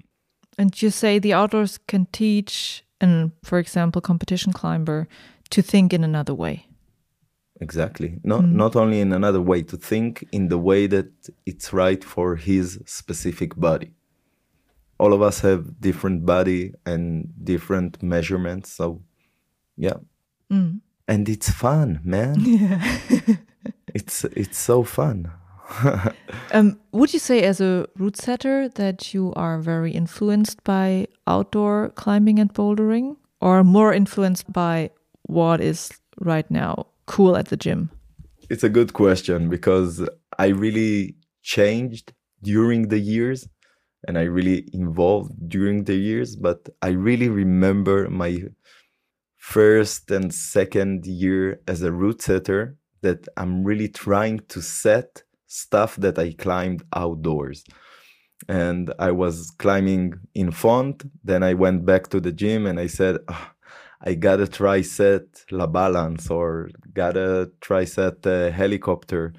And 0.58 0.80
you 0.80 0.90
say 0.90 1.18
the 1.18 1.32
outdoors 1.32 1.78
can 1.88 2.06
teach 2.12 2.84
an, 3.00 3.32
for 3.42 3.58
example, 3.58 4.00
competition 4.00 4.52
climber 4.52 5.08
to 5.50 5.62
think 5.62 5.92
in 5.92 6.04
another 6.04 6.34
way. 6.34 6.67
Exactly. 7.60 8.20
Not 8.22 8.42
mm. 8.44 8.52
not 8.52 8.76
only 8.76 9.00
in 9.00 9.12
another 9.12 9.40
way 9.40 9.62
to 9.62 9.76
think 9.76 10.26
in 10.32 10.48
the 10.48 10.58
way 10.58 10.86
that 10.86 11.10
it's 11.44 11.72
right 11.72 12.02
for 12.04 12.36
his 12.36 12.78
specific 12.86 13.56
body. 13.56 13.92
All 14.98 15.12
of 15.12 15.22
us 15.22 15.40
have 15.40 15.80
different 15.80 16.26
body 16.26 16.74
and 16.84 17.32
different 17.44 18.02
measurements, 18.02 18.72
so 18.72 19.02
yeah. 19.76 19.98
Mm. 20.52 20.80
And 21.06 21.28
it's 21.28 21.50
fun, 21.50 22.00
man. 22.04 22.36
Yeah. 22.44 22.98
it's 23.94 24.24
it's 24.24 24.58
so 24.58 24.84
fun. 24.84 25.32
um, 26.52 26.78
would 26.92 27.12
you 27.12 27.18
say, 27.18 27.42
as 27.42 27.60
a 27.60 27.86
route 27.98 28.16
setter, 28.16 28.68
that 28.68 29.12
you 29.12 29.32
are 29.34 29.58
very 29.58 29.92
influenced 29.92 30.64
by 30.64 31.06
outdoor 31.26 31.90
climbing 31.90 32.38
and 32.38 32.52
bouldering, 32.54 33.16
or 33.40 33.64
more 33.64 33.92
influenced 33.92 34.50
by 34.52 34.90
what 35.22 35.60
is 35.60 35.90
right 36.20 36.50
now 36.50 36.86
cool 37.08 37.36
at 37.36 37.48
the 37.48 37.56
gym? 37.56 37.90
It's 38.48 38.64
a 38.64 38.68
good 38.68 38.92
question 38.92 39.48
because 39.48 40.08
I 40.38 40.48
really 40.64 41.16
changed 41.42 42.12
during 42.42 42.88
the 42.88 42.98
years 42.98 43.48
and 44.06 44.16
I 44.16 44.22
really 44.22 44.68
evolved 44.72 45.32
during 45.48 45.84
the 45.84 45.96
years, 45.96 46.36
but 46.36 46.68
I 46.82 46.90
really 46.90 47.28
remember 47.28 48.08
my 48.08 48.44
first 49.36 50.10
and 50.10 50.32
second 50.32 51.06
year 51.06 51.60
as 51.66 51.82
a 51.82 51.92
route 51.92 52.22
setter 52.22 52.76
that 53.02 53.26
I'm 53.36 53.64
really 53.64 53.88
trying 53.88 54.40
to 54.48 54.60
set 54.62 55.22
stuff 55.46 55.96
that 55.96 56.18
I 56.18 56.32
climbed 56.32 56.82
outdoors. 56.94 57.64
And 58.48 58.92
I 58.98 59.10
was 59.10 59.50
climbing 59.58 60.14
in 60.34 60.52
Font. 60.52 61.04
Then 61.24 61.42
I 61.42 61.54
went 61.54 61.84
back 61.84 62.08
to 62.10 62.20
the 62.20 62.32
gym 62.32 62.66
and 62.66 62.78
I 62.78 62.86
said, 62.86 63.18
oh, 63.28 63.50
I 64.00 64.14
gotta 64.14 64.46
try 64.46 64.82
set 64.82 65.24
La 65.50 65.66
Balance 65.66 66.30
or 66.30 66.70
gotta 66.94 67.50
try 67.60 67.84
set 67.84 68.26
uh, 68.26 68.50
helicopter 68.50 69.32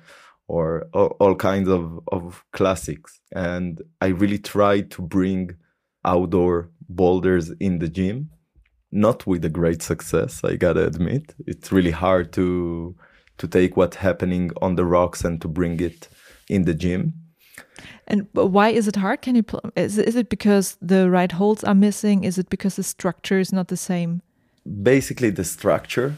or 0.48 0.88
all, 0.93 1.15
all 1.19 1.36
kinds 1.36 1.69
of, 1.69 2.00
of 2.12 2.43
classics. 2.52 3.19
And 3.34 3.82
I 4.02 4.08
really 4.08 4.39
tried 4.39 4.91
to 4.91 5.02
bring 5.02 5.56
outdoor 6.04 6.72
boulders 6.89 7.52
in 7.60 7.80
the 7.80 7.88
gym. 7.88 8.32
Not 8.91 9.28
with 9.28 9.45
a 9.45 9.50
great 9.50 9.82
success, 9.82 10.43
I 10.43 10.56
gotta 10.56 10.88
admit. 10.88 11.36
It's 11.45 11.72
really 11.72 11.91
hard 11.91 12.34
to 12.34 12.95
to 13.38 13.48
take 13.48 13.78
what's 13.78 13.95
happening 13.95 14.52
on 14.62 14.76
the 14.76 14.86
rocks 14.86 15.24
and 15.24 15.39
to 15.41 15.48
bring 15.48 15.80
it 15.80 16.10
in 16.50 16.65
the 16.65 16.74
gym. 16.74 17.13
And 18.08 18.28
why 18.34 18.69
is 18.69 18.88
it 18.88 18.98
hard? 18.98 19.22
Can 19.22 19.36
you 19.36 19.45
is 19.76 19.98
is 19.98 20.15
it 20.15 20.30
because 20.30 20.78
the 20.82 21.10
right 21.10 21.32
holds 21.32 21.63
are 21.63 21.76
missing? 21.76 22.24
Is 22.24 22.38
it 22.38 22.50
because 22.50 22.76
the 22.76 22.84
structure 22.84 23.39
is 23.39 23.54
not 23.54 23.67
the 23.67 23.78
same? 23.78 24.22
Basically, 24.69 25.29
the 25.32 25.43
structure. 25.43 26.15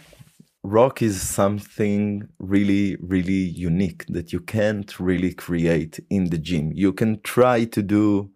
Rock 0.64 1.02
is 1.02 1.22
something 1.22 2.28
really, 2.40 2.98
really 3.02 3.34
unique 3.34 4.06
that 4.10 4.32
you 4.32 4.40
can't 4.40 5.00
really 5.00 5.34
create 5.34 6.00
in 6.10 6.30
the 6.30 6.38
gym. 6.38 6.72
You 6.74 6.94
can 6.94 7.22
try 7.22 7.66
to 7.66 7.82
do 7.82 8.30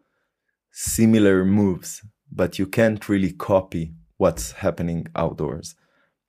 similar 0.72 1.46
moves, 1.46 2.02
but 2.32 2.58
you 2.58 2.66
can't 2.66 3.08
really 3.08 3.32
copy 3.34 3.94
what's 4.18 4.54
happening 4.54 5.08
outdoors. 5.16 5.76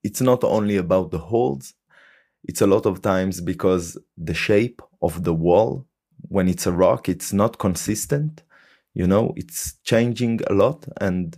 It's 0.03 0.21
not 0.21 0.43
only 0.43 0.75
about 0.75 1.11
the 1.11 1.19
holds, 1.19 1.73
it's 2.43 2.61
a 2.61 2.67
lot 2.67 2.85
of 2.85 3.01
times 3.01 3.41
because 3.41 3.97
the 4.17 4.33
shape 4.33 4.81
of 5.01 5.23
the 5.23 5.33
wall 5.33 5.85
when 6.29 6.47
it's 6.47 6.65
a 6.65 6.71
rock 6.71 7.07
it's 7.07 7.31
not 7.31 7.59
consistent 7.59 8.43
you 8.93 9.05
know 9.05 9.33
it's 9.35 9.75
changing 9.83 10.39
a 10.49 10.53
lot 10.53 10.87
and 10.99 11.37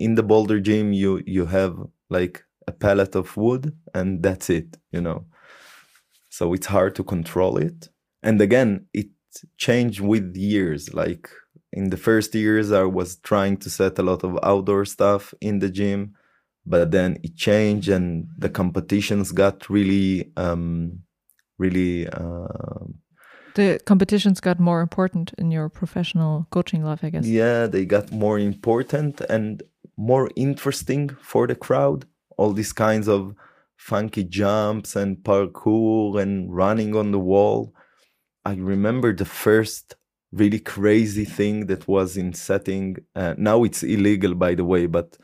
in 0.00 0.14
the 0.16 0.22
boulder 0.22 0.58
gym 0.58 0.92
you 0.92 1.22
you 1.26 1.46
have 1.46 1.74
like 2.08 2.42
a 2.66 2.72
pallet 2.72 3.14
of 3.14 3.36
wood 3.36 3.64
and 3.94 4.22
that's 4.22 4.50
it 4.50 4.76
you 4.90 5.00
know? 5.00 5.26
So 6.30 6.52
it's 6.54 6.66
hard 6.66 6.94
to 6.94 7.04
control 7.04 7.56
it. 7.56 7.88
And 8.22 8.40
again 8.40 8.86
it 8.92 9.08
changed 9.58 10.00
with 10.00 10.36
years. 10.36 10.92
Like 10.92 11.30
in 11.72 11.90
the 11.90 11.96
first 11.96 12.34
years 12.34 12.72
i 12.72 12.82
was 12.82 13.16
trying 13.16 13.56
to 13.56 13.70
set 13.70 13.98
a 13.98 14.02
lot 14.02 14.24
of 14.24 14.38
outdoor 14.42 14.84
stuff 14.84 15.34
in 15.40 15.60
the 15.60 15.70
gym 15.70 16.14
but 16.66 16.90
then 16.90 17.18
it 17.22 17.36
changed 17.36 17.88
and 17.88 18.26
the 18.36 18.48
competitions 18.48 19.32
got 19.32 19.68
really 19.70 20.30
um, 20.36 21.00
really 21.58 22.08
uh, 22.08 22.84
the 23.54 23.80
competitions 23.84 24.40
got 24.40 24.60
more 24.60 24.80
important 24.80 25.32
in 25.38 25.50
your 25.50 25.68
professional 25.68 26.46
coaching 26.50 26.84
life 26.84 27.00
i 27.02 27.10
guess. 27.10 27.26
Yeah 27.26 27.66
they 27.66 27.84
got 27.84 28.10
more 28.12 28.38
important 28.38 29.20
and 29.22 29.62
more 30.00 30.30
interesting 30.34 31.10
for 31.20 31.46
the 31.46 31.54
crowd? 31.54 32.06
All 32.38 32.52
these 32.54 32.72
kinds 32.72 33.06
of 33.06 33.34
funky 33.76 34.24
jumps 34.24 34.96
and 34.96 35.18
parkour 35.18 36.20
and 36.20 36.54
running 36.54 36.96
on 36.96 37.12
the 37.12 37.18
wall. 37.18 37.74
I 38.46 38.54
remember 38.54 39.14
the 39.14 39.26
first 39.26 39.96
really 40.32 40.58
crazy 40.58 41.26
thing 41.26 41.66
that 41.66 41.86
was 41.86 42.16
in 42.16 42.32
setting 42.32 42.96
uh, 43.16 43.34
now 43.36 43.64
it's 43.64 43.82
illegal 43.82 44.32
by 44.32 44.54
the 44.54 44.64
way 44.64 44.86
but 44.86 45.18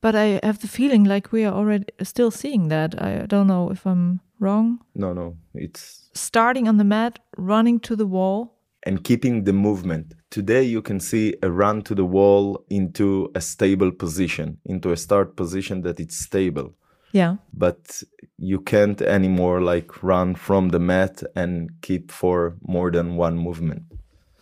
But 0.00 0.16
I 0.16 0.40
have 0.42 0.60
the 0.60 0.68
feeling 0.68 1.04
like 1.04 1.32
we 1.32 1.44
are 1.44 1.54
already 1.54 1.86
still 2.02 2.30
seeing 2.30 2.68
that. 2.68 3.00
I 3.00 3.26
don't 3.26 3.46
know 3.46 3.70
if 3.70 3.86
I'm 3.86 4.20
wrong. 4.40 4.80
No, 4.94 5.12
no. 5.12 5.36
It's 5.54 6.10
starting 6.14 6.68
on 6.68 6.78
the 6.78 6.84
mat, 6.84 7.18
running 7.36 7.80
to 7.80 7.96
the 7.96 8.06
wall. 8.06 8.54
And 8.84 9.04
keeping 9.04 9.44
the 9.44 9.52
movement. 9.52 10.14
Today, 10.30 10.62
you 10.62 10.82
can 10.82 11.00
see 11.00 11.34
a 11.42 11.50
run 11.50 11.82
to 11.82 11.94
the 11.94 12.04
wall 12.04 12.64
into 12.70 13.30
a 13.34 13.40
stable 13.40 13.90
position, 13.90 14.58
into 14.64 14.92
a 14.92 14.96
start 14.96 15.36
position 15.36 15.82
that 15.82 16.00
it's 16.00 16.16
stable. 16.16 16.74
Yeah. 17.12 17.36
But 17.52 18.02
you 18.38 18.60
can't 18.60 19.00
anymore 19.00 19.60
like 19.60 20.02
run 20.02 20.34
from 20.34 20.68
the 20.70 20.78
mat 20.78 21.22
and 21.34 21.70
keep 21.80 22.10
for 22.10 22.56
more 22.62 22.90
than 22.90 23.16
one 23.16 23.38
movement. 23.38 23.82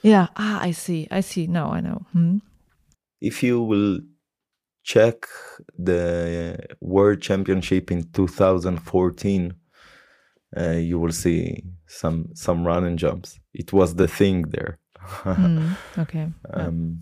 Yeah. 0.02 0.28
Ah, 0.36 0.60
I 0.62 0.72
see. 0.72 1.08
I 1.10 1.20
see. 1.20 1.46
Now 1.46 1.70
I 1.72 1.80
know. 1.80 2.06
Hmm. 2.12 2.38
If 3.20 3.42
you 3.42 3.62
will 3.62 4.00
check 4.82 5.26
the 5.78 6.58
World 6.80 7.20
Championship 7.20 7.90
in 7.90 8.04
2014, 8.12 9.54
uh, 10.56 10.70
you 10.70 10.98
will 10.98 11.12
see 11.12 11.64
some 11.86 12.28
some 12.34 12.64
run 12.64 12.84
and 12.84 12.98
jumps. 12.98 13.40
It 13.52 13.72
was 13.72 13.94
the 13.94 14.08
thing 14.08 14.42
there. 14.42 14.78
mm, 15.24 15.76
okay. 15.98 16.28
Um, 16.52 17.00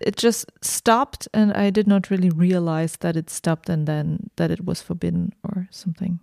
it 0.00 0.16
just 0.16 0.50
stopped, 0.62 1.28
and 1.32 1.52
I 1.52 1.70
did 1.70 1.86
not 1.86 2.10
really 2.10 2.30
realize 2.30 2.96
that 2.98 3.16
it 3.16 3.30
stopped, 3.30 3.68
and 3.68 3.86
then 3.86 4.30
that 4.36 4.50
it 4.50 4.64
was 4.64 4.82
forbidden 4.82 5.32
or 5.44 5.68
something. 5.70 6.20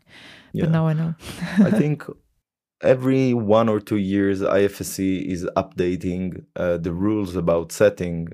Yeah. 0.54 0.66
But 0.66 0.72
now 0.72 0.88
I 0.88 0.94
know. 0.94 1.16
I 1.60 1.72
think 1.72 2.04
every 2.82 3.34
one 3.34 3.70
or 3.70 3.80
two 3.80 3.98
years, 3.98 4.42
IFSC 4.42 5.26
is 5.26 5.46
updating 5.56 6.46
uh, 6.56 6.78
the 6.78 6.94
rules 6.94 7.36
about 7.36 7.72
setting 7.72 8.30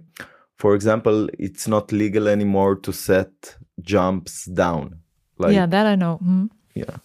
for 0.57 0.73
example, 0.73 1.27
it's 1.37 1.67
not 1.67 1.91
legal 1.91 2.27
anymore 2.27 2.75
to 2.77 2.93
set 2.93 3.57
jumps 3.81 4.45
down. 4.45 4.99
Like, 5.37 5.53
yeah, 5.53 5.65
that 5.65 5.85
I 5.85 5.95
know. 5.95 6.19
Mm. 6.23 6.49
Yeah, 6.73 6.97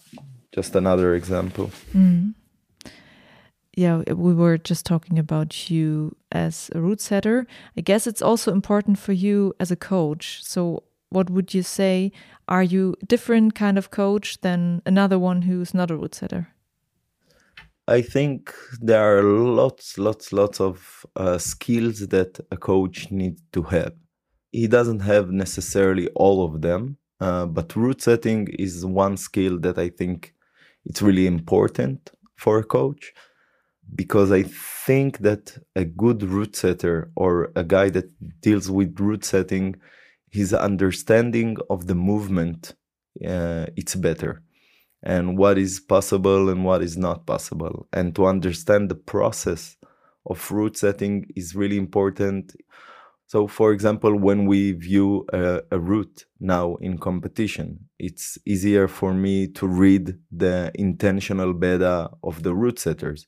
just 0.53 0.77
another 0.77 1.15
example. 1.15 1.71
Mm. 1.93 2.35
Yeah, 3.77 4.03
we 4.13 4.35
were 4.35 4.59
just 4.59 4.85
talking 4.85 5.19
about 5.19 5.71
you 5.71 6.17
as 6.33 6.71
a 6.75 6.81
route 6.81 7.01
setter. 7.01 7.47
I 7.77 7.83
guess 7.83 8.07
it's 8.07 8.23
also 8.23 8.53
important 8.53 8.99
for 8.99 9.13
you 9.13 9.55
as 9.61 9.71
a 9.71 9.77
coach. 9.77 10.41
So, 10.43 10.83
what 11.11 11.31
would 11.31 11.55
you 11.55 11.63
say? 11.63 12.13
Are 12.49 12.63
you 12.63 12.97
a 13.01 13.07
different 13.07 13.55
kind 13.55 13.79
of 13.79 13.91
coach 13.91 14.41
than 14.41 14.83
another 14.85 15.19
one 15.19 15.43
who's 15.43 15.73
not 15.73 15.91
a 15.91 15.97
route 15.97 16.17
setter? 16.17 16.49
I 17.87 18.03
think 18.03 18.55
there 18.81 19.19
are 19.19 19.23
lots, 19.23 19.99
lots, 19.99 20.33
lots 20.33 20.61
of 20.61 21.05
uh, 21.17 21.39
skills 21.39 22.07
that 22.09 22.39
a 22.51 22.57
coach 22.57 23.11
needs 23.11 23.43
to 23.53 23.63
have. 23.63 23.95
He 24.53 24.67
doesn't 24.67 25.01
have 25.01 25.31
necessarily 25.31 26.09
all 26.15 26.45
of 26.45 26.61
them, 26.61 26.99
uh, 27.21 27.47
but 27.47 27.75
route 27.75 28.03
setting 28.03 28.49
is 28.59 28.85
one 28.85 29.17
skill 29.17 29.59
that 29.61 29.79
I 29.79 29.89
think 29.89 30.35
it's 30.85 31.03
really 31.03 31.27
important 31.27 32.11
for 32.37 32.59
a 32.59 32.65
coach 32.65 33.13
because 33.95 34.31
I 34.31 34.43
think 34.43 35.19
that 35.19 35.59
a 35.75 35.85
good 35.85 36.23
route 36.23 36.57
setter 36.57 37.11
or 37.17 37.53
a 37.57 37.65
guy 37.65 37.91
that 37.91 38.11
deals 38.41 38.71
with 38.71 38.99
route 39.01 39.25
setting, 39.25 39.77
his 40.31 40.55
understanding 40.55 41.57
of 41.69 41.87
the 41.87 41.95
movement, 41.95 42.75
uh, 43.27 43.67
it's 43.77 43.95
better 43.95 44.43
and 45.03 45.39
what 45.39 45.59
is 45.59 45.81
possible 45.81 46.49
and 46.49 46.65
what 46.65 46.83
is 46.83 46.97
not 46.97 47.27
possible. 47.27 47.89
And 47.93 48.15
to 48.17 48.27
understand 48.27 48.91
the 48.91 48.95
process 48.95 49.77
of 50.27 50.51
route 50.51 50.77
setting 50.77 51.27
is 51.35 51.55
really 51.55 51.79
important. 51.79 52.55
So, 53.27 53.47
for 53.47 53.73
example, 53.73 54.17
when 54.17 54.47
we 54.47 54.73
view 54.73 55.25
a, 55.33 55.63
a, 55.71 55.79
route 55.79 56.27
now 56.41 56.75
in 56.77 56.99
competition, 56.99 57.89
it's 57.99 58.37
easier 58.45 58.89
for 58.89 59.15
me 59.15 59.47
to 59.53 59.69
read 59.69 60.19
the 60.33 60.73
intentional 60.75 61.55
beta 61.55 62.11
of 62.25 62.43
the 62.43 62.55
route 62.55 62.81
setters 62.81 63.27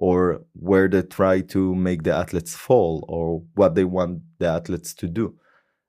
or 0.00 0.40
where 0.52 0.88
they 0.88 1.02
try 1.02 1.40
to 1.40 1.74
make 1.74 2.04
the 2.04 2.14
athletes 2.14 2.54
fall 2.54 3.04
or 3.08 3.42
what 3.56 3.74
they 3.74 3.84
want 3.84 4.20
the 4.38 4.46
athletes 4.46 4.94
to 4.94 5.08
do. 5.08 5.34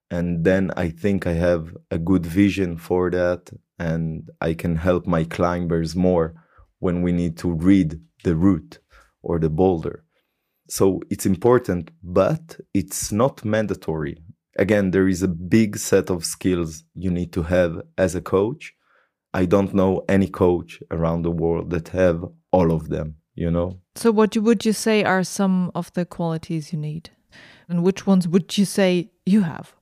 And 0.09 0.43
then 0.43 0.71
I 0.75 0.89
think 0.89 1.27
I 1.27 1.33
have 1.33 1.77
a 1.91 1.99
good 1.99 2.25
vision 2.25 2.75
for 2.75 3.11
that 3.11 3.51
and 3.77 4.27
I 4.41 4.55
can 4.55 4.77
help 4.77 5.05
my 5.05 5.25
climbers 5.25 5.95
more 5.95 6.33
when 6.79 7.03
we 7.03 7.11
need 7.11 7.37
to 7.37 7.51
read 7.51 7.99
the 8.23 8.35
route 8.35 8.79
or 9.21 9.37
the 9.37 9.49
boulder. 9.49 10.03
So 10.67 11.01
it's 11.11 11.27
important, 11.27 11.91
but 12.01 12.59
it's 12.73 13.11
not 13.11 13.45
mandatory. 13.45 14.17
Again, 14.57 14.89
there 14.89 15.07
is 15.07 15.21
a 15.21 15.27
big 15.27 15.77
set 15.77 16.09
of 16.09 16.25
skills 16.25 16.83
you 16.95 17.11
need 17.11 17.31
to 17.33 17.43
have 17.43 17.79
as 17.95 18.15
a 18.15 18.21
coach. 18.21 18.73
I 19.35 19.45
don't 19.45 19.75
know 19.75 20.03
any 20.09 20.27
coach 20.27 20.81
around 20.89 21.21
the 21.21 21.31
world 21.31 21.69
that 21.69 21.89
have 21.89 22.25
all 22.51 22.71
of 22.71 22.89
them, 22.89 23.18
you 23.39 23.49
know. 23.49 23.79
So 23.95 24.11
what 24.11 24.35
would 24.35 24.65
you 24.65 24.73
say 24.73 25.03
are 25.03 25.23
some 25.23 25.71
of 25.73 25.91
the 25.93 26.05
qualities 26.05 26.73
you 26.73 26.79
need? 26.79 27.09
And 27.69 27.83
which 27.83 28.05
ones 28.05 28.27
would 28.27 28.57
you 28.57 28.65
say 28.65 29.11
you 29.25 29.41
have? 29.41 29.73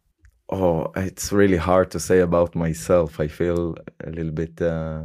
Oh, 0.49 0.91
it's 0.95 1.31
really 1.31 1.57
hard 1.57 1.89
to 1.91 1.99
say 1.99 2.19
about 2.19 2.55
myself. 2.55 3.19
I 3.19 3.27
feel 3.27 3.75
a 4.03 4.11
little 4.11 4.31
bit 4.31 4.61
uh, 4.61 5.03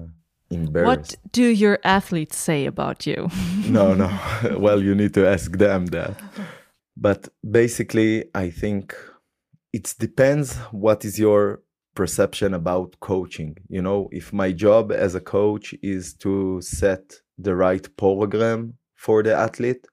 embarrassed. 0.51 1.17
What 1.23 1.33
do 1.33 1.45
your 1.45 1.79
athletes 1.83 2.37
say 2.37 2.67
about 2.67 3.07
you? 3.07 3.29
no, 3.69 3.95
no. 3.95 4.11
well, 4.59 4.83
you 4.83 4.95
need 4.95 5.15
to 5.15 5.27
ask 5.27 5.51
them 5.53 5.87
that. 5.87 6.21
But 6.97 7.29
basically, 7.49 8.27
I 8.35 8.51
think 8.51 8.95
it 9.73 9.95
depends 9.99 10.57
what 10.73 11.05
is 11.05 11.19
your 11.19 11.63
perception 11.95 12.55
about 12.55 13.01
coaching. 13.01 13.57
You 13.69 13.83
know, 13.83 14.09
if 14.13 14.33
my 14.33 14.53
job 14.53 14.93
as 14.93 15.15
a 15.15 15.21
coach 15.21 15.75
is 15.83 16.15
to 16.15 16.61
set 16.61 17.23
the 17.43 17.55
right 17.55 17.87
program 17.97 18.75
for 18.95 19.23
the 19.23 19.35
athlete, 19.35 19.87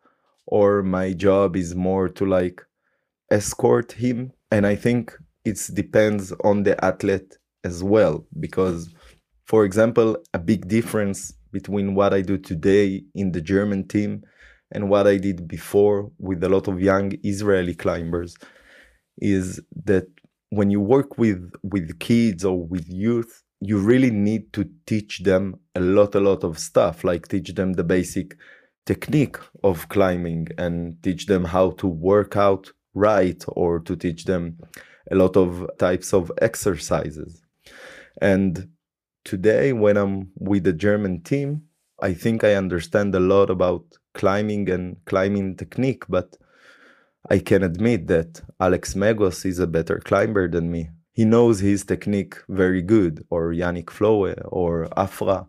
or 0.46 0.84
my 0.84 1.14
job 1.14 1.56
is 1.56 1.76
more 1.76 2.10
to 2.10 2.26
like 2.26 2.62
escort 3.32 3.92
him. 3.94 4.32
And 4.52 4.66
I 4.66 4.76
think 4.76 5.14
it 5.46 5.60
depends 5.74 6.32
on 6.44 6.64
the 6.64 6.84
athlete 6.84 7.38
as 7.64 7.84
well 7.84 8.26
because 8.40 8.90
for 9.46 9.66
example 9.66 10.18
a 10.34 10.40
big 10.40 10.68
difference 10.68 11.34
between 11.52 11.96
what 11.96 12.14
i 12.14 12.22
do 12.22 12.38
today 12.38 13.04
in 13.16 13.32
the 13.32 13.42
german 13.42 13.88
team 13.88 14.24
and 14.72 14.90
what 14.90 15.08
i 15.08 15.18
did 15.18 15.48
before 15.48 16.10
with 16.20 16.44
a 16.44 16.50
lot 16.50 16.68
of 16.68 16.82
young 16.82 17.12
israeli 17.24 17.76
climbers 17.76 18.38
is 19.18 19.62
that 19.86 20.08
when 20.52 20.70
you 20.70 20.80
work 20.80 21.18
with 21.18 21.52
with 21.64 22.00
kids 22.00 22.46
or 22.46 22.66
with 22.66 22.88
youth 22.88 23.44
you 23.62 23.78
really 23.78 24.12
need 24.12 24.54
to 24.54 24.70
teach 24.86 25.20
them 25.20 25.60
a 25.76 25.80
lot 25.80 26.16
a 26.16 26.20
lot 26.20 26.44
of 26.44 26.58
stuff 26.58 27.04
like 27.04 27.28
teach 27.28 27.54
them 27.56 27.74
the 27.74 27.84
basic 27.84 28.38
technique 28.86 29.38
of 29.64 29.88
climbing 29.90 30.48
and 30.58 31.02
teach 31.04 31.28
them 31.28 31.44
how 31.46 31.72
to 31.72 31.88
work 31.88 32.36
out 32.36 32.72
right 32.94 33.44
or 33.50 33.80
to 33.80 33.96
teach 33.96 34.26
them 34.26 34.58
a 35.12 35.16
lot 35.16 35.36
of 35.38 35.70
types 35.78 36.14
of 36.14 36.32
exercises. 36.42 37.42
And 38.22 38.70
today, 39.26 39.74
when 39.74 39.98
I'm 39.98 40.32
with 40.38 40.64
the 40.64 40.74
German 40.74 41.22
team, 41.22 41.64
I 42.02 42.14
think 42.14 42.44
I 42.44 42.56
understand 42.56 43.14
a 43.14 43.20
lot 43.20 43.50
about 43.50 43.84
climbing 44.14 44.70
and 44.70 44.98
climbing 45.06 45.58
technique, 45.58 46.06
but 46.08 46.38
I 47.30 47.40
can 47.40 47.64
admit 47.64 48.08
that 48.08 48.42
Alex 48.60 48.94
Megos 48.94 49.46
is 49.46 49.60
a 49.60 49.68
better 49.68 50.00
climber 50.00 50.48
than 50.50 50.72
me. 50.72 50.90
He 51.20 51.26
knows 51.26 51.60
his 51.60 51.84
technique 51.84 52.36
very 52.48 52.82
good, 52.82 53.26
or 53.30 53.52
Yannick 53.52 53.88
Flohé 53.88 54.36
or 54.46 54.88
Afra. 54.96 55.48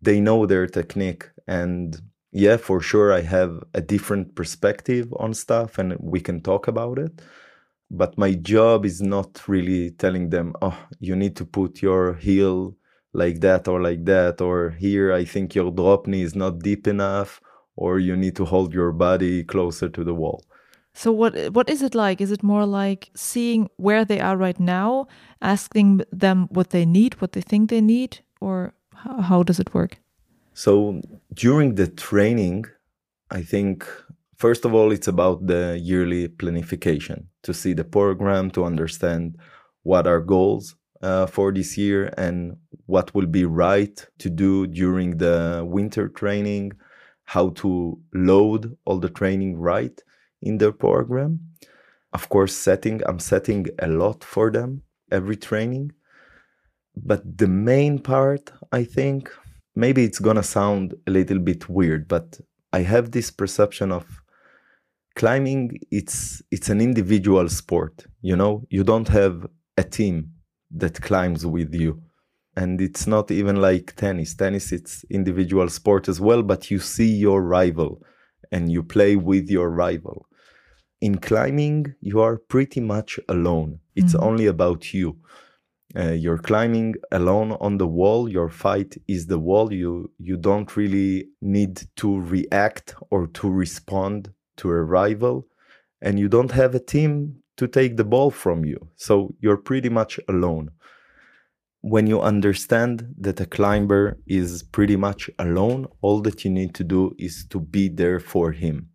They 0.00 0.20
know 0.20 0.46
their 0.46 0.68
technique. 0.68 1.24
And 1.48 2.00
yeah, 2.30 2.58
for 2.58 2.80
sure, 2.80 3.12
I 3.12 3.22
have 3.22 3.60
a 3.74 3.80
different 3.80 4.36
perspective 4.36 5.12
on 5.18 5.34
stuff 5.34 5.78
and 5.78 5.96
we 5.98 6.20
can 6.20 6.40
talk 6.40 6.68
about 6.68 6.96
it. 7.00 7.22
But 7.90 8.18
my 8.18 8.34
job 8.34 8.86
is 8.86 9.00
not 9.02 9.48
really 9.48 9.90
telling 9.90 10.30
them, 10.30 10.54
oh, 10.62 10.78
you 11.00 11.16
need 11.16 11.34
to 11.38 11.44
put 11.44 11.82
your 11.82 12.14
heel 12.14 12.76
like 13.12 13.40
that 13.40 13.66
or 13.66 13.82
like 13.82 14.04
that, 14.04 14.40
or 14.40 14.70
here, 14.78 15.12
I 15.12 15.24
think 15.24 15.56
your 15.56 15.72
drop 15.72 16.06
knee 16.06 16.22
is 16.22 16.36
not 16.36 16.60
deep 16.60 16.86
enough, 16.86 17.40
or 17.74 17.98
you 17.98 18.14
need 18.14 18.36
to 18.36 18.44
hold 18.44 18.72
your 18.72 18.92
body 18.92 19.42
closer 19.42 19.88
to 19.88 20.04
the 20.04 20.14
wall. 20.14 20.44
So 20.92 21.12
what 21.12 21.52
what 21.52 21.70
is 21.70 21.82
it 21.82 21.94
like? 21.94 22.20
Is 22.20 22.30
it 22.30 22.42
more 22.42 22.66
like 22.66 23.10
seeing 23.14 23.68
where 23.76 24.04
they 24.04 24.20
are 24.20 24.36
right 24.36 24.58
now, 24.58 25.06
asking 25.40 26.02
them 26.12 26.48
what 26.50 26.70
they 26.70 26.84
need, 26.84 27.20
what 27.20 27.32
they 27.32 27.40
think 27.40 27.70
they 27.70 27.80
need, 27.80 28.20
or 28.40 28.74
how, 28.94 29.20
how 29.20 29.42
does 29.42 29.60
it 29.60 29.72
work? 29.72 29.98
So 30.52 31.00
during 31.34 31.76
the 31.76 31.86
training, 31.86 32.66
I 33.30 33.42
think 33.42 33.86
first 34.36 34.64
of 34.64 34.74
all 34.74 34.92
it's 34.92 35.08
about 35.08 35.46
the 35.46 35.78
yearly 35.80 36.28
planification 36.28 37.26
to 37.42 37.54
see 37.54 37.72
the 37.72 37.84
program 37.84 38.50
to 38.50 38.64
understand 38.64 39.38
what 39.84 40.06
our 40.06 40.20
goals 40.20 40.74
uh, 41.02 41.26
for 41.26 41.52
this 41.52 41.78
year 41.78 42.12
and 42.18 42.56
what 42.86 43.14
will 43.14 43.26
be 43.26 43.44
right 43.44 44.06
to 44.18 44.28
do 44.28 44.66
during 44.66 45.16
the 45.16 45.64
winter 45.66 46.08
training, 46.08 46.72
how 47.24 47.50
to 47.50 47.98
load 48.12 48.76
all 48.84 48.98
the 48.98 49.08
training 49.08 49.56
right 49.56 50.02
in 50.42 50.58
their 50.58 50.72
program. 50.72 51.40
Of 52.12 52.28
course, 52.28 52.54
setting, 52.56 53.00
I'm 53.06 53.20
setting 53.20 53.66
a 53.78 53.86
lot 53.86 54.24
for 54.24 54.50
them 54.50 54.82
every 55.12 55.36
training. 55.36 55.92
But 56.96 57.38
the 57.38 57.48
main 57.48 57.98
part, 57.98 58.50
I 58.72 58.84
think, 58.84 59.30
maybe 59.76 60.04
it's 60.04 60.18
gonna 60.18 60.42
sound 60.42 60.94
a 61.06 61.10
little 61.10 61.38
bit 61.38 61.68
weird, 61.68 62.08
but 62.08 62.40
I 62.72 62.80
have 62.80 63.10
this 63.10 63.30
perception 63.30 63.92
of 63.92 64.06
climbing 65.16 65.78
it's 65.90 66.42
it's 66.50 66.68
an 66.68 66.80
individual 66.80 67.48
sport 67.48 68.06
you 68.22 68.36
know 68.36 68.64
you 68.70 68.84
don't 68.84 69.08
have 69.08 69.46
a 69.76 69.82
team 69.82 70.30
that 70.70 71.00
climbs 71.02 71.44
with 71.44 71.74
you 71.74 72.00
and 72.56 72.80
it's 72.80 73.06
not 73.06 73.30
even 73.30 73.56
like 73.56 73.94
tennis 73.96 74.34
tennis 74.34 74.72
it's 74.72 75.04
individual 75.10 75.68
sport 75.68 76.08
as 76.08 76.20
well 76.20 76.42
but 76.42 76.70
you 76.70 76.78
see 76.78 77.12
your 77.12 77.42
rival 77.42 78.00
and 78.52 78.70
you 78.70 78.82
play 78.82 79.16
with 79.16 79.50
your 79.50 79.70
rival 79.70 80.26
in 81.00 81.18
climbing, 81.18 81.94
you 82.00 82.20
are 82.20 82.36
pretty 82.36 82.80
much 82.80 83.18
alone. 83.28 83.80
It's 83.96 84.14
mm-hmm. 84.14 84.24
only 84.24 84.46
about 84.46 84.92
you. 84.92 85.16
Uh, 85.96 86.12
you're 86.12 86.38
climbing 86.38 86.94
alone 87.10 87.52
on 87.60 87.78
the 87.78 87.86
wall. 87.86 88.28
Your 88.28 88.48
fight 88.48 88.96
is 89.08 89.26
the 89.26 89.38
wall. 89.38 89.72
You 89.72 90.10
you 90.18 90.36
don't 90.36 90.76
really 90.76 91.28
need 91.40 91.82
to 91.96 92.20
react 92.20 92.94
or 93.10 93.26
to 93.26 93.50
respond 93.50 94.32
to 94.58 94.70
a 94.70 94.84
rival, 94.84 95.48
and 96.00 96.18
you 96.18 96.28
don't 96.28 96.52
have 96.52 96.74
a 96.74 96.80
team 96.94 97.42
to 97.56 97.66
take 97.66 97.96
the 97.96 98.04
ball 98.04 98.30
from 98.30 98.64
you. 98.64 98.88
So 98.96 99.34
you're 99.40 99.56
pretty 99.56 99.88
much 99.88 100.20
alone. 100.28 100.70
When 101.82 102.06
you 102.06 102.20
understand 102.20 103.14
that 103.18 103.40
a 103.40 103.46
climber 103.46 104.18
is 104.26 104.62
pretty 104.62 104.96
much 104.96 105.30
alone, 105.38 105.86
all 106.02 106.20
that 106.20 106.44
you 106.44 106.50
need 106.50 106.74
to 106.74 106.84
do 106.84 107.16
is 107.18 107.46
to 107.46 107.58
be 107.58 107.88
there 107.88 108.20
for 108.20 108.52
him 108.52 108.90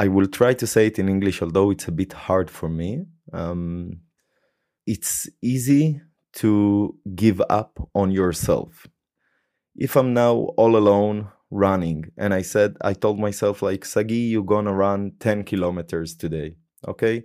I 0.00 0.08
will 0.08 0.28
try 0.28 0.54
to 0.54 0.66
say 0.66 0.86
it 0.86 0.98
in 0.98 1.10
English, 1.10 1.42
although 1.42 1.70
it's 1.70 1.86
a 1.86 1.92
bit 1.92 2.14
hard 2.14 2.50
for 2.50 2.70
me. 2.70 3.04
Um, 3.34 4.00
it's 4.86 5.28
easy 5.42 6.00
to 6.40 6.96
give 7.14 7.42
up 7.50 7.78
on 7.94 8.10
yourself. 8.10 8.86
If 9.76 9.96
I'm 9.96 10.14
now 10.14 10.34
all 10.56 10.74
alone 10.78 11.28
running 11.50 12.06
and 12.16 12.32
I 12.32 12.40
said, 12.40 12.78
I 12.80 12.94
told 12.94 13.18
myself, 13.18 13.60
like, 13.60 13.84
Sagi, 13.84 14.22
you're 14.32 14.52
gonna 14.54 14.72
run 14.72 15.12
10 15.20 15.44
kilometers 15.44 16.16
today, 16.16 16.56
okay? 16.88 17.24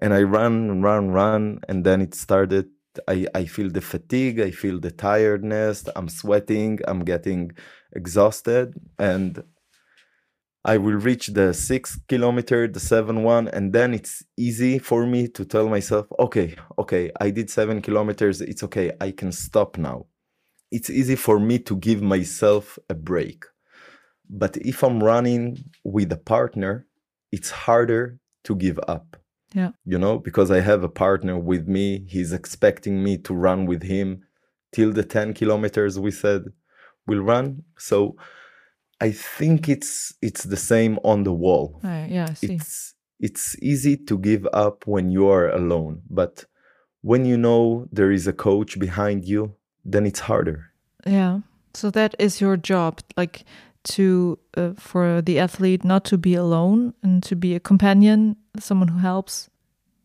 And 0.00 0.14
I 0.14 0.22
run, 0.22 0.70
and 0.70 0.84
run, 0.84 1.10
run, 1.10 1.58
and 1.68 1.84
then 1.84 2.00
it 2.00 2.14
started. 2.14 2.68
I, 3.08 3.26
I 3.34 3.46
feel 3.46 3.70
the 3.70 3.80
fatigue, 3.80 4.38
I 4.38 4.52
feel 4.52 4.78
the 4.78 4.92
tiredness, 4.92 5.84
I'm 5.96 6.08
sweating, 6.08 6.78
I'm 6.86 7.00
getting 7.04 7.50
exhausted, 7.92 8.74
and 9.00 9.42
I 10.64 10.78
will 10.78 10.94
reach 10.94 11.28
the 11.28 11.52
six 11.52 11.98
kilometer, 12.08 12.66
the 12.66 12.80
seven 12.80 13.22
one, 13.22 13.48
and 13.48 13.72
then 13.72 13.92
it's 13.92 14.24
easy 14.36 14.78
for 14.78 15.06
me 15.06 15.28
to 15.28 15.44
tell 15.44 15.68
myself, 15.68 16.06
okay, 16.18 16.56
okay, 16.78 17.10
I 17.20 17.30
did 17.30 17.50
seven 17.50 17.82
kilometers. 17.82 18.40
It's 18.40 18.62
okay. 18.62 18.92
I 19.00 19.10
can 19.10 19.30
stop 19.30 19.76
now. 19.76 20.06
It's 20.70 20.88
easy 20.88 21.16
for 21.16 21.38
me 21.38 21.58
to 21.60 21.76
give 21.76 22.00
myself 22.00 22.78
a 22.88 22.94
break. 22.94 23.44
But 24.30 24.56
if 24.56 24.82
I'm 24.82 25.02
running 25.02 25.64
with 25.84 26.10
a 26.12 26.16
partner, 26.16 26.86
it's 27.30 27.50
harder 27.50 28.18
to 28.44 28.56
give 28.56 28.80
up. 28.88 29.16
Yeah. 29.52 29.72
You 29.84 29.98
know, 29.98 30.18
because 30.18 30.50
I 30.50 30.60
have 30.60 30.82
a 30.82 30.88
partner 30.88 31.38
with 31.38 31.68
me. 31.68 32.06
He's 32.08 32.32
expecting 32.32 33.04
me 33.04 33.18
to 33.18 33.34
run 33.34 33.66
with 33.66 33.82
him 33.82 34.22
till 34.72 34.92
the 34.92 35.04
10 35.04 35.34
kilometers 35.34 35.98
we 35.98 36.10
said 36.10 36.46
we'll 37.06 37.22
run. 37.22 37.62
So, 37.78 38.16
I 39.00 39.10
think 39.10 39.68
it's 39.68 40.14
it's 40.22 40.44
the 40.44 40.56
same 40.56 40.98
on 41.04 41.24
the 41.24 41.32
wall. 41.32 41.80
Uh, 41.84 42.06
yeah, 42.08 42.28
I 42.30 42.34
see. 42.34 42.54
It's 42.54 42.94
it's 43.20 43.56
easy 43.62 43.96
to 43.96 44.18
give 44.18 44.46
up 44.52 44.86
when 44.86 45.10
you 45.10 45.28
are 45.28 45.48
alone, 45.50 46.02
but 46.10 46.44
when 47.02 47.24
you 47.24 47.36
know 47.36 47.86
there 47.92 48.10
is 48.10 48.26
a 48.26 48.32
coach 48.32 48.78
behind 48.78 49.24
you, 49.24 49.54
then 49.84 50.06
it's 50.06 50.20
harder. 50.20 50.70
Yeah. 51.06 51.40
So 51.74 51.90
that 51.90 52.14
is 52.18 52.40
your 52.40 52.56
job, 52.56 53.00
like 53.16 53.44
to 53.84 54.38
uh, 54.56 54.72
for 54.76 55.20
the 55.20 55.38
athlete 55.38 55.84
not 55.84 56.04
to 56.06 56.18
be 56.18 56.34
alone 56.34 56.94
and 57.02 57.22
to 57.24 57.36
be 57.36 57.54
a 57.54 57.60
companion, 57.60 58.36
someone 58.58 58.88
who 58.88 58.98
helps. 58.98 59.50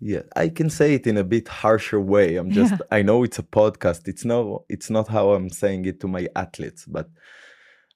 Yeah, 0.01 0.23
I 0.35 0.49
can 0.49 0.69
say 0.69 0.93
it 0.93 1.05
in 1.07 1.17
a 1.17 1.23
bit 1.23 1.47
harsher 1.47 1.99
way. 1.99 2.35
I'm 2.37 2.51
just 2.59 2.73
yeah. 2.73 2.77
I 2.91 3.01
know 3.01 3.23
it's 3.23 3.39
a 3.39 3.43
podcast. 3.43 4.07
It's 4.07 4.25
no 4.25 4.65
it's 4.67 4.89
not 4.89 5.07
how 5.07 5.31
I'm 5.31 5.49
saying 5.49 5.85
it 5.85 5.99
to 6.01 6.07
my 6.07 6.27
athletes, 6.35 6.85
but 6.85 7.09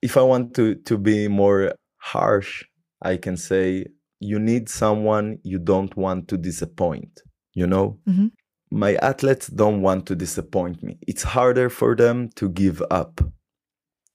if 0.04 0.18
I 0.18 0.22
want 0.22 0.54
to 0.56 0.76
to 0.90 0.98
be 0.98 1.28
more 1.30 1.74
harsh, 1.98 2.66
I 3.02 3.16
can 3.18 3.38
say 3.38 3.86
you 4.20 4.38
need 4.38 4.70
someone 4.70 5.40
you 5.44 5.60
don't 5.60 5.96
want 5.96 6.28
to 6.28 6.38
disappoint. 6.38 7.22
You 7.54 7.68
know, 7.68 8.00
mm-hmm. 8.08 8.28
my 8.70 8.96
athletes 8.96 9.48
don't 9.48 9.82
want 9.82 10.06
to 10.08 10.16
disappoint 10.16 10.84
me. 10.84 10.98
It's 11.08 11.24
harder 11.24 11.70
for 11.70 11.96
them 11.96 12.30
to 12.36 12.50
give 12.50 12.84
up. 12.92 13.22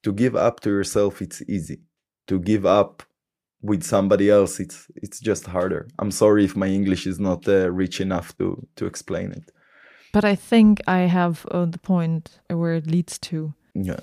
To 0.05 0.13
give 0.13 0.37
up 0.37 0.61
to 0.61 0.71
yourself, 0.71 1.23
it's 1.23 1.43
easy. 1.49 1.79
To 2.27 2.39
give 2.39 2.67
up 2.67 3.03
with 3.63 3.83
somebody 3.83 4.29
else, 4.31 4.61
it's 4.61 4.87
it's 4.95 5.21
just 5.21 5.47
harder. 5.47 5.89
I'm 5.99 6.11
sorry 6.11 6.45
if 6.45 6.55
my 6.55 6.69
English 6.69 7.07
is 7.07 7.19
not 7.19 7.49
uh, 7.49 7.71
rich 7.71 8.01
enough 8.01 8.37
to 8.39 8.47
to 8.77 8.85
explain 8.85 9.33
it. 9.33 9.51
But 10.13 10.25
I 10.25 10.37
think 10.37 10.81
I 10.87 11.01
have 11.19 11.47
uh, 11.51 11.67
the 11.75 11.79
point 11.79 12.41
where 12.49 12.75
it 12.75 12.87
leads 12.87 13.19
to. 13.31 13.55
Yeah 13.75 14.01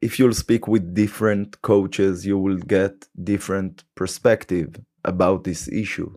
if 0.00 0.18
you'll 0.18 0.34
speak 0.34 0.68
with 0.68 0.94
different 0.94 1.60
coaches, 1.62 2.26
you 2.26 2.38
will 2.38 2.58
get 2.58 3.06
different 3.22 3.84
perspective 3.94 4.76
about 5.04 5.44
this 5.44 5.68
issue. 5.68 6.14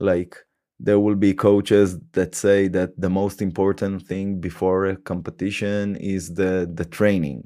Like 0.00 0.36
there 0.80 0.98
will 0.98 1.14
be 1.14 1.32
coaches 1.32 1.98
that 2.12 2.34
say 2.34 2.68
that 2.68 3.00
the 3.00 3.10
most 3.10 3.40
important 3.40 4.02
thing 4.02 4.40
before 4.40 4.86
a 4.86 4.96
competition 4.96 5.96
is 5.96 6.34
the 6.34 6.70
the 6.74 6.84
training 6.84 7.44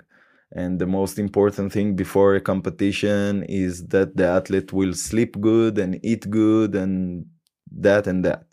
and 0.53 0.79
the 0.79 0.87
most 0.87 1.19
important 1.19 1.73
thing 1.73 1.95
before 1.95 2.35
a 2.35 2.41
competition 2.41 3.43
is 3.45 3.87
that 3.89 4.17
the 4.17 4.27
athlete 4.27 4.73
will 4.73 4.95
sleep 4.95 5.39
good 5.41 5.77
and 5.77 6.01
eat 6.03 6.31
good 6.31 6.75
and 6.75 7.27
that 7.71 8.07
and 8.07 8.25
that 8.25 8.45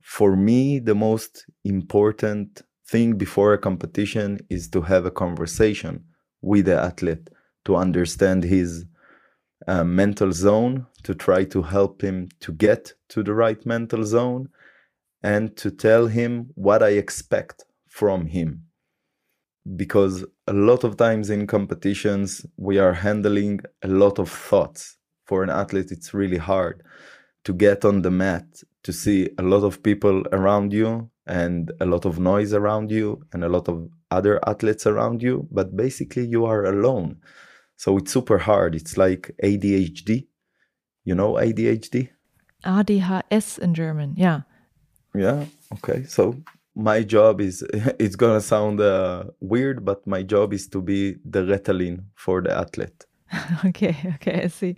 for 0.00 0.36
me 0.36 0.78
the 0.78 0.94
most 0.94 1.44
important 1.64 2.62
thing 2.86 3.18
before 3.18 3.52
a 3.52 3.58
competition 3.58 4.38
is 4.48 4.70
to 4.70 4.80
have 4.80 5.04
a 5.04 5.10
conversation 5.10 6.02
with 6.40 6.66
the 6.66 6.80
athlete 6.80 7.28
to 7.64 7.76
understand 7.76 8.44
his 8.44 8.84
uh, 9.66 9.84
mental 9.84 10.32
zone, 10.32 10.86
to 11.02 11.14
try 11.14 11.44
to 11.44 11.62
help 11.62 12.02
him 12.02 12.28
to 12.40 12.52
get 12.52 12.92
to 13.08 13.22
the 13.22 13.34
right 13.34 13.64
mental 13.66 14.04
zone, 14.04 14.48
and 15.22 15.56
to 15.56 15.70
tell 15.70 16.06
him 16.06 16.50
what 16.54 16.82
I 16.82 16.90
expect 16.90 17.64
from 17.88 18.26
him. 18.26 18.62
Because 19.76 20.24
a 20.46 20.52
lot 20.52 20.84
of 20.84 20.96
times 20.96 21.28
in 21.28 21.46
competitions, 21.46 22.46
we 22.56 22.78
are 22.78 22.94
handling 22.94 23.60
a 23.82 23.88
lot 23.88 24.18
of 24.18 24.30
thoughts. 24.30 24.96
For 25.26 25.42
an 25.42 25.50
athlete, 25.50 25.90
it's 25.90 26.14
really 26.14 26.38
hard 26.38 26.82
to 27.44 27.52
get 27.52 27.84
on 27.84 28.02
the 28.02 28.10
mat, 28.10 28.46
to 28.84 28.92
see 28.92 29.28
a 29.38 29.42
lot 29.42 29.64
of 29.64 29.82
people 29.82 30.24
around 30.32 30.72
you 30.72 31.10
and 31.26 31.70
a 31.80 31.84
lot 31.86 32.06
of 32.06 32.18
noise 32.18 32.54
around 32.54 32.90
you 32.90 33.22
and 33.32 33.44
a 33.44 33.48
lot 33.48 33.68
of 33.68 33.88
other 34.10 34.40
athletes 34.48 34.86
around 34.86 35.22
you, 35.22 35.46
but 35.50 35.76
basically 35.76 36.26
you 36.26 36.44
are 36.44 36.64
alone. 36.64 37.16
So 37.76 37.96
it's 37.96 38.12
super 38.12 38.38
hard. 38.38 38.74
It's 38.74 38.96
like 38.96 39.30
ADHD. 39.42 40.26
You 41.04 41.14
know 41.14 41.34
ADHD? 41.34 42.10
ADHS 42.64 43.58
in 43.58 43.74
German. 43.74 44.14
Yeah. 44.16 44.42
Yeah. 45.14 45.44
Okay. 45.74 46.04
So 46.04 46.36
my 46.74 47.02
job 47.02 47.40
is 47.40 47.62
it's 47.98 48.16
gonna 48.16 48.40
sound 48.40 48.80
uh, 48.80 49.24
weird, 49.40 49.84
but 49.84 50.06
my 50.06 50.22
job 50.22 50.52
is 50.52 50.68
to 50.68 50.82
be 50.82 51.16
the 51.24 51.42
Ritalin 51.42 52.04
for 52.14 52.42
the 52.42 52.56
athlete. 52.56 53.06
okay. 53.64 53.96
Okay. 54.16 54.42
I 54.44 54.46
see. 54.48 54.76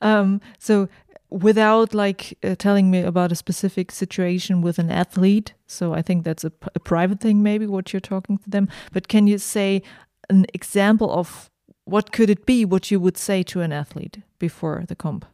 Um, 0.00 0.40
so 0.58 0.88
without 1.30 1.94
like 1.94 2.38
uh, 2.44 2.54
telling 2.54 2.90
me 2.90 3.00
about 3.02 3.32
a 3.32 3.34
specific 3.34 3.90
situation 3.90 4.62
with 4.62 4.78
an 4.78 4.90
athlete 4.90 5.54
so 5.66 5.92
i 5.92 6.02
think 6.02 6.24
that's 6.24 6.44
a, 6.44 6.50
private 6.84 7.20
thing 7.20 7.42
maybe 7.42 7.66
what 7.66 7.92
you're 7.92 8.00
talking 8.00 8.38
to 8.38 8.48
them 8.50 8.68
but 8.92 9.08
can 9.08 9.26
you 9.26 9.38
say 9.38 9.82
an 10.30 10.46
example 10.54 11.10
of 11.10 11.50
what 11.86 12.12
could 12.12 12.28
it 12.28 12.44
be 12.46 12.64
what 12.64 12.90
you 12.90 13.00
would 13.00 13.16
say 13.16 13.42
to 13.44 13.60
an 13.60 13.72
athlete 13.72 14.18
before 14.38 14.84
the 14.86 14.94
comp? 14.96 15.24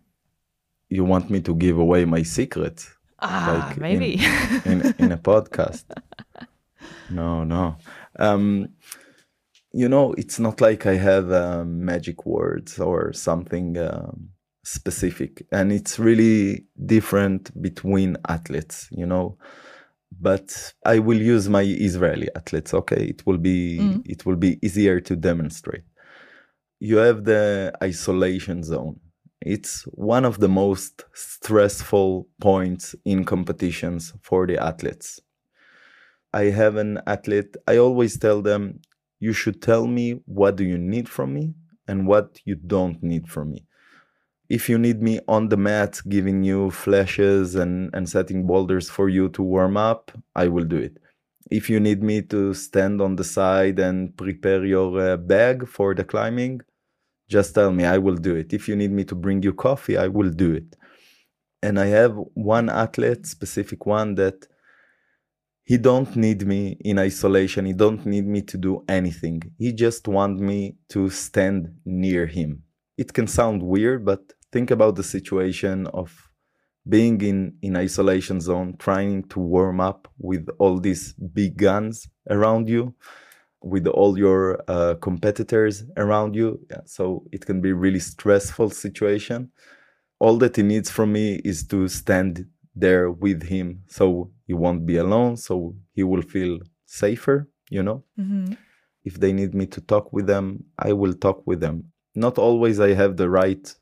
You 0.89 1.05
want 1.05 1.31
me 1.31 1.41
to 1.41 1.55
give 1.55 1.79
away 1.79 2.05
my 2.05 2.23
secret? 2.23 2.87
Ah 3.21 3.67
like 3.69 3.79
maybe. 3.79 4.21
in, 4.65 4.83
in, 4.83 4.95
in, 4.99 5.13
a 5.13 5.19
podcast? 5.19 5.85
No 7.11 7.45
no. 7.45 7.77
Um, 8.19 8.69
you 9.73 9.89
know 9.89 10.13
it's 10.15 10.39
not 10.39 10.61
like 10.61 10.85
i 10.87 10.97
have 10.97 11.33
um, 11.33 11.85
magic 11.85 12.27
words 12.27 12.79
or 12.79 13.13
something 13.13 13.79
um, 13.79 14.29
specific 14.65 15.45
and 15.51 15.73
it's 15.73 15.99
really 15.99 16.65
different 16.87 17.51
between 17.61 18.17
athletes 18.29 18.89
you 18.93 19.07
know? 19.07 19.37
But 20.21 20.75
i 20.85 20.99
will 20.99 21.21
use 21.21 21.49
my 21.49 21.63
israeli 21.63 22.29
athletes 22.37 22.75
okay? 22.75 23.05
It 23.05 23.27
will 23.27 23.39
be 23.39 23.79
mm. 23.81 24.03
it 24.07 24.25
will 24.27 24.37
be 24.37 24.59
easier 24.63 25.01
to 25.01 25.17
demonstrate. 25.17 25.85
You 26.81 26.97
have 26.97 27.25
the 27.25 27.73
isolation 27.83 28.65
zone. 28.65 28.99
It's 29.41 29.83
one 29.93 30.25
of 30.25 30.39
the 30.39 30.49
most 30.49 31.05
stressful 31.15 32.29
points 32.41 32.95
in 33.05 33.25
competitions 33.25 34.13
for 34.21 34.47
the 34.47 34.59
athletes. 34.63 35.21
I 36.35 36.45
have 36.45 36.77
an 36.77 37.01
athlete 37.07 37.57
i 37.69 37.77
always 37.77 38.19
tell 38.19 38.41
them 38.43 38.81
you 39.21 39.33
should 39.33 39.61
tell 39.63 39.87
me 39.87 40.21
what 40.25 40.57
do 40.57 40.65
you 40.65 40.79
need 40.79 41.09
from 41.09 41.35
me 41.35 41.55
and 41.87 42.07
what 42.07 42.41
you 42.45 42.55
don't 42.55 43.03
need 43.03 43.29
from 43.29 43.51
me 43.51 43.67
if 44.53 44.69
you 44.69 44.77
need 44.77 45.01
me 45.01 45.19
on 45.29 45.49
the 45.49 45.57
mat 45.57 45.99
giving 46.11 46.45
you 46.45 46.71
flashes 46.71 47.55
and, 47.55 47.89
and 47.95 48.07
setting 48.07 48.47
boulders 48.47 48.91
for 48.91 49.09
you 49.09 49.31
to 49.31 49.43
warm 49.43 49.79
up, 49.79 50.13
I 50.37 50.49
will 50.49 50.65
do 50.65 50.77
it. 50.77 50.99
If 51.51 51.71
you 51.71 51.81
need 51.81 52.03
me 52.03 52.21
to 52.33 52.53
stand 52.53 53.01
on 53.01 53.17
the 53.17 53.25
side 53.25 53.79
and 53.79 54.15
prepare 54.15 54.63
your 54.67 54.91
uh, 55.01 55.17
bag 55.17 55.67
for 55.67 55.95
the 55.95 56.05
climbing, 56.05 56.61
just 57.31 57.55
tell 57.55 57.73
me, 57.73 57.87
I 57.87 57.97
will 57.97 58.17
do 58.17 58.35
it. 58.37 58.53
If 58.53 58.69
you 58.69 58.77
need 58.77 58.93
me 58.93 59.05
to 59.05 59.15
bring 59.15 59.43
you 59.43 59.55
coffee, 59.55 59.97
I 59.97 60.09
will 60.09 60.29
do 60.29 60.53
it. 60.53 60.77
And 61.63 61.81
I 61.81 61.87
have 61.87 62.15
one 62.35 62.69
athlete, 62.69 63.25
specific 63.25 63.87
one, 63.87 64.17
that 64.17 64.47
he 65.65 65.79
don't 65.79 66.15
need 66.15 66.47
me 66.47 66.77
in 66.81 66.99
isolation. 66.99 67.65
He 67.65 67.73
don't 67.73 68.05
need 68.05 68.27
me 68.27 68.43
to 68.43 68.59
do 68.59 68.85
anything. 68.87 69.41
He 69.57 69.73
just 69.73 70.07
want 70.09 70.41
me 70.41 70.77
to 70.91 71.09
stand 71.09 71.75
near 71.87 72.27
him. 72.27 72.65
It 72.99 73.15
can 73.15 73.27
sound 73.27 73.63
weird, 73.63 74.05
but 74.05 74.35
think 74.53 74.71
about 74.71 74.97
the 74.97 75.03
situation 75.03 75.87
of 75.89 76.29
being 76.89 77.21
in 77.21 77.57
in 77.63 77.77
isolation 77.77 78.41
zone 78.41 78.77
trying 78.79 79.23
to 79.29 79.39
warm 79.39 79.81
up 79.81 80.09
with 80.19 80.49
all 80.59 80.79
these 80.79 81.13
big 81.13 81.57
guns 81.57 82.09
around 82.29 82.69
you 82.69 82.95
with 83.63 83.87
all 83.87 84.19
your 84.19 84.61
uh, 84.67 84.95
competitors 85.01 85.85
around 85.97 86.35
you. 86.35 86.59
Yeah, 86.69 86.81
so 86.85 87.25
it 87.31 87.47
can 87.47 87.61
be 87.61 87.73
really 87.73 88.01
stressful 88.01 88.71
situation. 88.71 89.51
All 90.19 90.37
that 90.39 90.57
he 90.57 90.63
needs 90.63 90.91
from 90.91 91.13
me 91.13 91.37
is 91.45 91.65
to 91.69 91.87
stand 91.89 92.47
there 92.75 93.11
with 93.11 93.43
him 93.43 93.83
so 93.87 94.31
he 94.47 94.55
won't 94.55 94.87
be 94.87 94.97
alone 94.97 95.37
so 95.37 95.75
he 95.93 96.03
will 96.03 96.23
feel 96.23 96.59
safer 96.87 97.49
you 97.71 97.83
know? 97.83 98.03
Mm-hmm. 98.19 98.55
if 99.05 99.19
they 99.19 99.33
need 99.33 99.55
me 99.55 99.67
to 99.67 99.81
talk 99.81 100.13
with 100.13 100.27
them 100.27 100.65
i 100.79 100.93
will 100.93 101.15
talk 101.15 101.43
with 101.47 101.61
them. 101.61 101.85
Not 102.15 102.39
always 102.39 102.81
i 102.81 102.93
have 102.95 103.17
the 103.17 103.29
right 103.29 103.75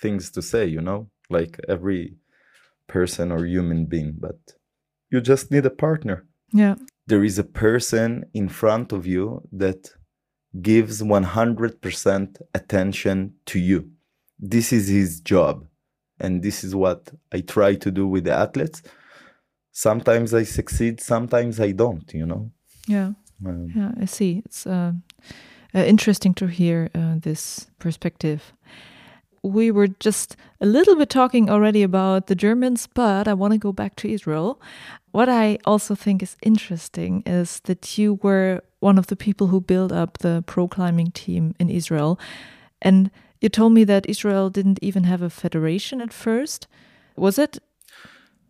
things 0.00 0.30
to 0.32 0.42
say, 0.42 0.66
you 0.66 0.80
know, 0.80 1.08
like 1.30 1.58
every 1.68 2.16
person 2.86 3.30
or 3.30 3.44
human 3.44 3.86
being, 3.86 4.14
but 4.18 4.38
you 5.10 5.20
just 5.20 5.50
need 5.50 5.66
a 5.66 5.70
partner. 5.70 6.26
Yeah. 6.52 6.76
There 7.06 7.24
is 7.24 7.38
a 7.38 7.44
person 7.44 8.24
in 8.34 8.48
front 8.48 8.92
of 8.92 9.06
you 9.06 9.42
that 9.52 9.90
gives 10.60 11.02
100% 11.02 12.42
attention 12.54 13.34
to 13.46 13.58
you. 13.58 13.90
This 14.38 14.72
is 14.72 14.88
his 14.88 15.20
job. 15.20 15.66
And 16.20 16.42
this 16.42 16.64
is 16.64 16.74
what 16.74 17.10
I 17.32 17.40
try 17.40 17.76
to 17.76 17.90
do 17.90 18.06
with 18.06 18.24
the 18.24 18.32
athletes. 18.32 18.82
Sometimes 19.72 20.34
I 20.34 20.42
succeed, 20.42 21.00
sometimes 21.00 21.60
I 21.60 21.72
don't, 21.72 22.12
you 22.12 22.26
know? 22.26 22.50
Yeah. 22.86 23.12
Um, 23.46 23.72
yeah, 23.74 23.92
I 24.00 24.06
see. 24.06 24.42
It's 24.44 24.66
uh, 24.66 24.92
uh, 25.74 25.78
interesting 25.78 26.34
to 26.34 26.46
hear 26.46 26.90
uh, 26.94 27.16
this 27.20 27.68
perspective 27.78 28.52
we 29.48 29.70
were 29.70 29.88
just 29.88 30.36
a 30.60 30.66
little 30.66 30.96
bit 30.96 31.10
talking 31.10 31.50
already 31.50 31.82
about 31.82 32.26
the 32.26 32.34
Germans, 32.34 32.86
but 32.86 33.26
I 33.26 33.34
want 33.34 33.52
to 33.52 33.58
go 33.58 33.72
back 33.72 33.96
to 33.96 34.08
Israel. 34.08 34.60
What 35.12 35.28
I 35.28 35.58
also 35.64 35.94
think 35.94 36.22
is 36.22 36.36
interesting 36.42 37.22
is 37.26 37.60
that 37.60 37.98
you 37.98 38.14
were 38.22 38.62
one 38.80 38.98
of 38.98 39.06
the 39.06 39.16
people 39.16 39.48
who 39.48 39.60
built 39.60 39.92
up 39.92 40.18
the 40.18 40.44
pro 40.46 40.68
climbing 40.68 41.10
team 41.12 41.54
in 41.58 41.70
Israel. 41.70 42.18
And 42.82 43.10
you 43.40 43.48
told 43.48 43.72
me 43.72 43.84
that 43.84 44.08
Israel 44.08 44.50
didn't 44.50 44.78
even 44.82 45.04
have 45.04 45.22
a 45.22 45.30
federation 45.30 46.00
at 46.00 46.12
first. 46.12 46.66
Was 47.16 47.38
it? 47.38 47.58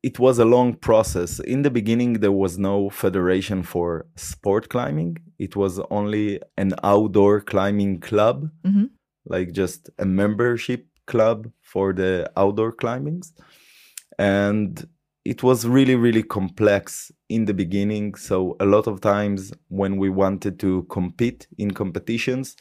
It 0.02 0.18
was 0.18 0.38
a 0.38 0.44
long 0.44 0.74
process. 0.74 1.40
In 1.40 1.62
the 1.62 1.70
beginning, 1.70 2.20
there 2.20 2.32
was 2.32 2.58
no 2.58 2.88
federation 2.90 3.62
for 3.62 4.06
sport 4.16 4.68
climbing, 4.68 5.16
it 5.38 5.56
was 5.56 5.80
only 5.90 6.40
an 6.56 6.72
outdoor 6.82 7.40
climbing 7.40 8.00
club. 8.00 8.50
Mm 8.64 8.74
-hmm 8.74 8.97
like 9.28 9.52
just 9.52 9.90
a 9.98 10.04
membership 10.04 10.86
club 11.06 11.50
for 11.62 11.92
the 11.92 12.30
outdoor 12.36 12.72
climbings. 12.72 13.32
And 14.18 14.88
it 15.24 15.42
was 15.42 15.66
really 15.66 15.94
really 15.94 16.22
complex 16.22 17.12
in 17.28 17.44
the 17.44 17.54
beginning. 17.54 18.14
So 18.14 18.56
a 18.58 18.66
lot 18.66 18.86
of 18.86 19.00
times 19.00 19.52
when 19.68 19.96
we 19.96 20.08
wanted 20.08 20.58
to 20.60 20.82
compete 20.84 21.46
in 21.58 21.70
competitions 21.72 22.56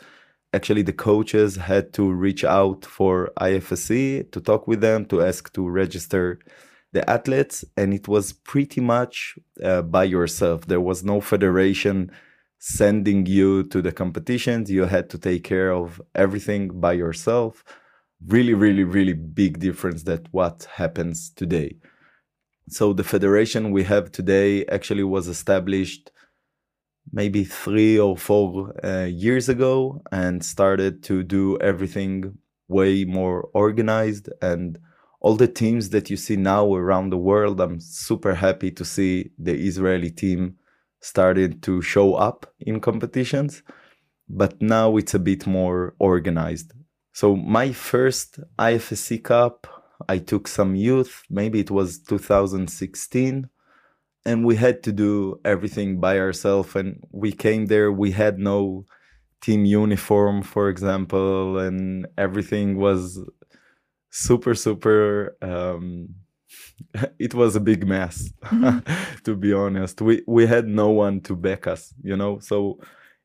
actually 0.53 0.81
the 0.81 0.93
coaches 0.93 1.55
had 1.55 1.93
to 1.93 2.11
reach 2.11 2.43
out 2.43 2.85
for 2.85 3.31
IFSC 3.39 4.31
to 4.31 4.39
talk 4.39 4.67
with 4.67 4.81
them 4.81 5.05
to 5.05 5.21
ask 5.21 5.53
to 5.53 5.67
register 5.67 6.39
the 6.93 7.07
athletes. 7.09 7.65
And 7.75 7.93
it 7.93 8.07
was 8.07 8.33
pretty 8.33 8.81
much 8.81 9.37
uh, 9.63 9.81
by 9.81 10.05
yourself. 10.05 10.67
There 10.67 10.81
was 10.81 11.03
no 11.03 11.21
federation 11.21 12.11
sending 12.59 13.25
you 13.25 13.63
to 13.65 13.81
the 13.81 13.91
competitions. 13.91 14.71
You 14.71 14.83
had 14.85 15.09
to 15.11 15.17
take 15.17 15.43
care 15.43 15.71
of 15.71 16.01
everything 16.15 16.79
by 16.79 16.93
yourself. 16.93 17.63
Really, 18.25 18.53
really, 18.53 18.83
really 18.83 19.13
big 19.13 19.59
difference 19.59 20.03
that 20.03 20.27
what 20.31 20.67
happens 20.75 21.29
today. 21.29 21.77
So 22.69 22.93
the 22.93 23.03
federation 23.03 23.71
we 23.71 23.83
have 23.83 24.11
today 24.11 24.65
actually 24.65 25.03
was 25.03 25.27
established 25.27 26.11
maybe 27.11 27.43
three 27.43 27.97
or 27.97 28.17
four 28.17 28.73
uh, 28.83 29.05
years 29.05 29.49
ago 29.49 30.01
and 30.11 30.43
started 30.43 31.03
to 31.03 31.23
do 31.23 31.57
everything 31.59 32.37
way 32.67 33.05
more 33.05 33.49
organized 33.53 34.29
and 34.41 34.77
all 35.21 35.35
the 35.35 35.47
teams 35.47 35.89
that 35.89 36.09
you 36.09 36.17
see 36.17 36.35
now 36.35 36.73
around 36.75 37.09
the 37.09 37.17
world 37.17 37.61
i'm 37.61 37.79
super 37.79 38.35
happy 38.35 38.69
to 38.69 38.83
see 38.83 39.31
the 39.37 39.53
israeli 39.53 40.11
team 40.11 40.55
started 40.99 41.63
to 41.63 41.81
show 41.81 42.15
up 42.15 42.53
in 42.59 42.79
competitions, 42.79 43.63
but 44.29 44.61
now 44.61 44.97
it's 44.97 45.13
a 45.13 45.19
bit 45.19 45.47
more 45.47 45.95
organized. 45.99 46.73
So 47.13 47.35
my 47.35 47.71
first 47.71 48.39
IFSC 48.59 49.23
Cup, 49.23 49.67
I 50.07 50.19
took 50.19 50.47
some 50.47 50.75
youth, 50.75 51.23
maybe 51.29 51.59
it 51.59 51.71
was 51.71 51.99
2016, 51.99 53.49
and 54.25 54.45
we 54.45 54.55
had 54.55 54.83
to 54.83 54.91
do 54.91 55.39
everything 55.45 55.99
by 55.99 56.19
ourselves. 56.19 56.75
And 56.75 57.01
we 57.11 57.31
came 57.31 57.67
there, 57.67 57.91
we 57.91 58.11
had 58.11 58.37
no 58.37 58.85
team 59.41 59.65
uniform, 59.65 60.41
for 60.43 60.69
example, 60.69 61.57
and 61.57 62.07
everything 62.17 62.77
was 62.77 63.19
super, 64.09 64.53
super 64.53 65.37
um, 65.41 66.09
it 67.19 67.33
was 67.33 67.55
a 67.55 67.59
big 67.59 67.87
mess 67.87 68.31
mm-hmm. 68.43 68.79
to 69.23 69.35
be 69.35 69.53
honest. 69.53 70.01
We 70.01 70.23
we 70.27 70.45
had 70.47 70.67
no 70.67 70.89
one 70.89 71.21
to 71.21 71.35
back 71.35 71.67
us 71.67 71.93
you 72.03 72.15
know? 72.15 72.39
So 72.39 72.79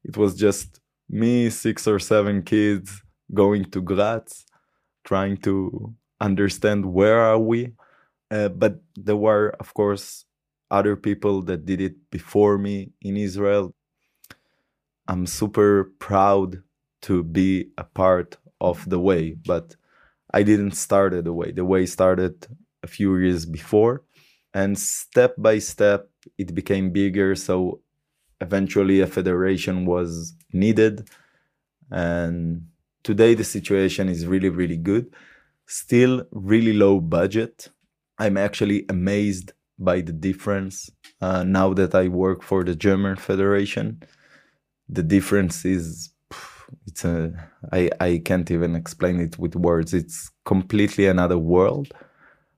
it 0.05 0.17
was 0.17 0.35
just 0.35 0.81
me 1.09 1.51
six 1.51 1.87
or 1.87 1.99
seven 1.99 2.43
kids 2.43 3.03
going 3.35 3.65
to 3.71 3.81
graz 3.81 4.45
trying 5.05 5.37
to 5.39 5.95
understand 6.21 6.87
where 6.87 7.21
are 7.21 7.39
we. 7.39 7.73
Uh, 8.31 8.49
but 8.49 8.81
there 8.97 9.17
were 9.17 9.55
of 9.61 9.75
course 9.75 10.25
other 10.71 10.97
people 10.97 11.43
that 11.43 11.67
did 11.67 11.81
it 11.81 11.97
before 12.11 12.59
me 12.59 12.93
in 13.03 13.17
israel. 13.17 13.75
I'm 15.09 15.27
super 15.27 15.93
proud 15.99 16.63
to 17.03 17.23
be 17.23 17.71
a 17.77 17.85
part 17.85 18.37
of 18.61 18.89
the 18.89 19.01
way 19.01 19.35
but 19.45 19.75
i 20.33 20.43
didn't 20.43 20.73
start 20.73 21.13
it 21.13 21.25
the 21.25 21.33
way. 21.33 21.51
The 21.53 21.65
way 21.65 21.85
started 21.87 22.47
a 22.83 22.87
few 22.87 23.17
years 23.17 23.47
before. 23.47 24.03
And 24.55 24.79
step 24.79 25.35
by 25.39 25.59
step, 25.59 26.09
it 26.39 26.55
became 26.55 26.91
bigger. 26.91 27.35
So 27.35 27.81
eventually, 28.41 29.01
a 29.01 29.07
federation 29.07 29.87
was 29.87 30.35
needed. 30.53 31.09
And 31.91 32.67
today, 33.03 33.35
the 33.35 33.45
situation 33.45 34.09
is 34.09 34.27
really, 34.27 34.49
really 34.51 34.77
good. 34.77 35.15
Still, 35.67 36.25
really 36.33 36.73
low 36.73 37.01
budget. 37.01 37.69
I'm 38.19 38.37
actually 38.37 38.85
amazed 38.89 39.53
by 39.79 40.01
the 40.01 40.13
difference 40.13 40.91
uh, 41.21 41.45
now 41.45 41.73
that 41.75 41.95
I 41.95 42.09
work 42.09 42.43
for 42.43 42.63
the 42.65 42.77
German 42.77 43.17
Federation. 43.17 44.03
The 44.89 45.03
difference 45.03 45.65
is 45.65 46.11
it's 46.87 47.05
a 47.05 47.33
I, 47.73 47.91
I 48.01 48.23
can't 48.25 48.51
even 48.51 48.75
explain 48.75 49.21
it 49.21 49.39
with 49.39 49.57
words. 49.57 49.95
It's 49.95 50.31
completely 50.45 51.07
another 51.07 51.39
world. 51.39 51.93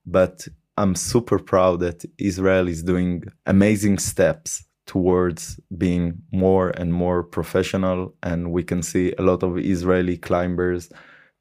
But 0.07 0.47
I'm 0.77 0.95
super 0.95 1.39
proud 1.39 1.81
that 1.81 2.05
Israel 2.19 2.69
is 2.69 2.83
doing 2.83 3.25
amazing 3.47 3.99
steps 3.99 4.65
towards 4.87 5.59
being 5.79 6.19
more 6.33 6.71
and 6.71 6.93
more 6.93 7.23
professional 7.23 8.15
and 8.23 8.53
we 8.53 8.63
can 8.63 8.83
see 8.83 9.15
a 9.19 9.23
lot 9.23 9.43
of 9.43 9.57
Israeli 9.59 10.19
climbers 10.19 10.91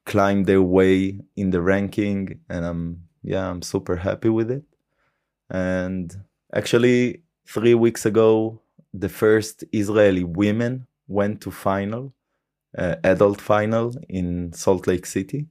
climb 0.06 0.46
their 0.46 0.62
way 0.62 1.20
in 1.36 1.50
the 1.50 1.62
ranking 1.62 2.40
and 2.50 2.66
I'm 2.66 3.04
yeah, 3.26 3.50
I'm 3.50 3.62
super 3.62 3.96
happy 3.96 4.30
with 4.30 4.52
it. 4.52 4.64
And 5.50 6.14
actually 6.54 7.24
3 7.48 7.74
weeks 7.76 8.06
ago 8.06 8.62
the 8.94 9.10
first 9.10 9.64
Israeli 9.74 10.24
women 10.24 10.88
went 11.08 11.42
to 11.42 11.52
final 11.52 12.14
uh, 12.78 12.96
adult 13.04 13.42
final 13.42 13.94
in 14.10 14.54
Salt 14.54 14.88
Lake 14.88 15.06
City. 15.06 15.48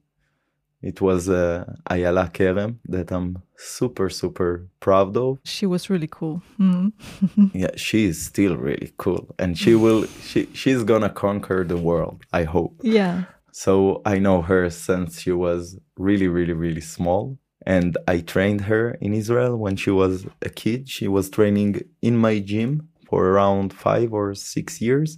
It 0.83 0.99
was 0.99 1.29
uh, 1.29 1.63
Ayala 1.89 2.29
Kerem 2.33 2.75
that 2.89 3.11
I'm 3.11 3.41
super, 3.55 4.09
super 4.09 4.67
proud 4.81 5.15
of. 5.15 5.39
She 5.45 5.65
was 5.65 5.89
really 5.89 6.09
cool. 6.11 6.43
Mm. 6.59 6.91
yeah, 7.53 7.71
she 7.77 8.05
is 8.05 8.25
still 8.25 8.57
really 8.57 8.91
cool. 8.97 9.33
And 9.39 9.57
she 9.57 9.75
will, 9.75 10.05
she, 10.21 10.49
she's 10.53 10.83
gonna 10.83 11.09
conquer 11.09 11.63
the 11.63 11.77
world, 11.77 12.25
I 12.33 12.43
hope. 12.43 12.75
Yeah. 12.83 13.23
So 13.53 14.01
I 14.05 14.19
know 14.19 14.41
her 14.41 14.69
since 14.69 15.21
she 15.21 15.31
was 15.31 15.79
really, 15.97 16.27
really, 16.27 16.53
really 16.53 16.81
small. 16.81 17.37
And 17.65 17.97
I 18.07 18.19
trained 18.19 18.61
her 18.61 18.97
in 18.99 19.13
Israel 19.13 19.55
when 19.55 19.77
she 19.77 19.89
was 19.89 20.25
a 20.41 20.49
kid. 20.49 20.89
She 20.89 21.07
was 21.07 21.29
training 21.29 21.81
in 22.01 22.17
my 22.17 22.39
gym 22.39 22.89
for 23.07 23.27
around 23.29 23.71
five 23.71 24.11
or 24.11 24.35
six 24.35 24.81
years 24.81 25.17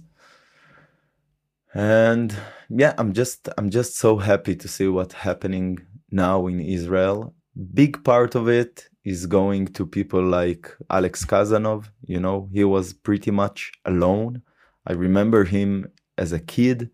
and 1.76 2.34
yeah 2.70 2.94
i'm 2.96 3.12
just 3.12 3.50
i'm 3.58 3.68
just 3.68 3.98
so 3.98 4.16
happy 4.16 4.56
to 4.56 4.66
see 4.66 4.88
what's 4.88 5.14
happening 5.14 5.78
now 6.10 6.46
in 6.46 6.60
israel. 6.60 7.34
Big 7.74 8.02
part 8.04 8.34
of 8.34 8.48
it 8.48 8.88
is 9.04 9.26
going 9.26 9.66
to 9.66 9.86
people 9.86 10.22
like 10.22 10.70
alex 10.90 11.24
khazanov. 11.24 11.90
You 12.06 12.20
know 12.20 12.48
he 12.52 12.64
was 12.64 12.92
pretty 12.92 13.30
much 13.30 13.72
alone. 13.84 14.42
I 14.86 14.92
remember 14.92 15.44
him 15.44 15.86
as 16.16 16.32
a 16.32 16.40
kid 16.40 16.90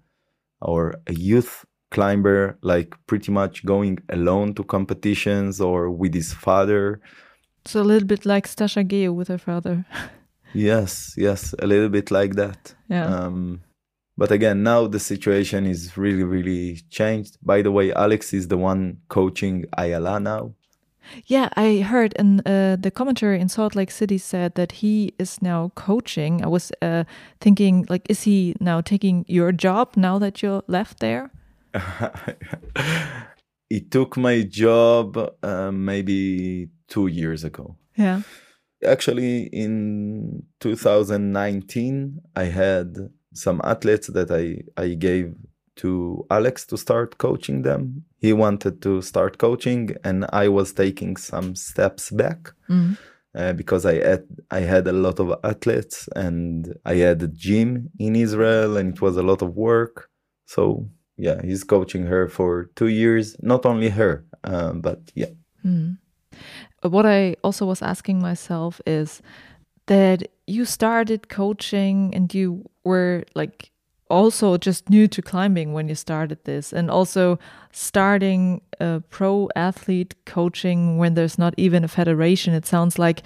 or 0.61 0.95
a 1.07 1.14
youth 1.14 1.64
climber 1.91 2.59
like 2.62 2.95
pretty 3.07 3.30
much 3.30 3.64
going 3.64 3.99
alone 4.09 4.55
to 4.55 4.64
competitions 4.64 5.61
or 5.61 5.91
with 5.91 6.14
his 6.14 6.33
father. 6.33 7.01
So 7.64 7.80
a 7.80 7.89
little 7.93 8.09
bit 8.09 8.24
like 8.24 8.49
staša 8.49 8.85
gejo 8.89 9.14
with 9.14 9.28
her 9.28 9.39
father. 9.39 9.85
Yes 10.55 11.14
yes 11.16 11.55
a 11.61 11.66
little 11.66 11.89
bit 11.89 12.11
like 12.11 12.35
that. 12.35 12.74
Yeah. 12.89 13.07
Um, 13.07 13.62
but 14.16 14.30
again, 14.30 14.62
now 14.62 14.86
the 14.86 15.00
situation 15.00 15.66
is 15.66 15.96
really, 15.96 16.24
really 16.24 16.80
changed. 16.90 17.38
By 17.42 17.62
the 17.62 17.70
way, 17.70 17.92
Alex 17.92 18.32
is 18.32 18.48
the 18.48 18.58
one 18.58 18.98
coaching 19.08 19.64
Ayala 19.76 20.20
now. 20.20 20.54
Yeah, 21.26 21.48
I 21.56 21.78
heard 21.78 22.12
in 22.14 22.40
uh, 22.46 22.76
the 22.78 22.90
commentary 22.90 23.40
in 23.40 23.48
Salt 23.48 23.74
Lake 23.74 23.90
City 23.90 24.18
said 24.18 24.54
that 24.54 24.72
he 24.72 25.12
is 25.18 25.42
now 25.42 25.72
coaching. 25.74 26.44
I 26.44 26.48
was 26.48 26.72
uh, 26.80 27.04
thinking, 27.40 27.86
like, 27.88 28.06
is 28.08 28.22
he 28.22 28.54
now 28.60 28.80
taking 28.80 29.24
your 29.28 29.52
job 29.52 29.96
now 29.96 30.18
that 30.18 30.42
you're 30.42 30.62
left 30.68 31.00
there? 31.00 31.30
he 33.68 33.80
took 33.80 34.16
my 34.16 34.42
job 34.42 35.16
uh, 35.42 35.70
maybe 35.72 36.68
two 36.88 37.06
years 37.08 37.44
ago. 37.44 37.76
Yeah. 37.96 38.22
Actually, 38.84 39.44
in 39.52 40.44
2019, 40.60 42.20
I 42.36 42.44
had 42.44 42.96
some 43.35 43.61
athletes 43.64 44.09
that 44.09 44.30
I, 44.30 44.62
I 44.80 44.95
gave 44.95 45.35
to 45.76 46.26
Alex 46.30 46.66
to 46.66 46.76
start 46.76 47.18
coaching 47.18 47.62
them. 47.62 48.05
He 48.18 48.33
wanted 48.33 48.83
to 48.83 49.03
start 49.03 49.39
coaching, 49.39 49.97
and 50.05 50.26
I 50.33 50.49
was 50.49 50.72
taking 50.72 51.16
some 51.16 51.55
steps 51.55 52.11
back 52.11 52.53
mm-hmm. 52.68 52.95
uh, 53.35 53.53
because 53.55 53.87
I 53.87 53.95
had 53.95 54.24
I 54.51 54.61
had 54.61 54.87
a 54.87 54.93
lot 54.93 55.18
of 55.18 55.35
athletes, 55.43 56.09
and 56.14 56.74
I 56.85 56.95
had 56.97 57.22
a 57.22 57.28
gym 57.28 57.91
in 57.99 58.16
Israel, 58.16 58.76
and 58.76 58.95
it 58.95 59.01
was 59.01 59.16
a 59.16 59.22
lot 59.22 59.43
of 59.43 59.57
work. 59.57 60.11
So 60.47 60.89
yeah, 61.16 61.41
he's 61.43 61.64
coaching 61.64 62.05
her 62.07 62.28
for 62.28 62.70
two 62.76 62.89
years. 62.89 63.37
Not 63.41 63.64
only 63.66 63.89
her, 63.89 64.24
uh, 64.45 64.72
but 64.74 65.01
yeah. 65.14 65.33
Mm. 65.64 65.99
What 66.83 67.07
I 67.07 67.37
also 67.45 67.66
was 67.66 67.83
asking 67.83 68.20
myself 68.20 68.80
is 68.87 69.22
that 69.87 70.28
you 70.53 70.64
started 70.64 71.28
coaching 71.28 72.14
and 72.14 72.32
you 72.34 72.68
were 72.84 73.24
like 73.34 73.70
also 74.11 74.59
just 74.59 74.90
new 74.90 75.09
to 75.09 75.22
climbing 75.22 75.72
when 75.72 75.88
you 75.88 75.94
started 75.94 76.38
this 76.44 76.72
and 76.72 76.90
also 76.90 77.38
starting 77.72 78.61
a 78.78 79.00
pro 79.09 79.48
athlete 79.57 80.14
coaching 80.26 80.98
when 80.98 81.14
there's 81.14 81.38
not 81.38 81.55
even 81.57 81.82
a 81.82 81.88
federation. 81.88 82.53
It 82.53 82.66
sounds 82.66 82.98
like 82.98 83.22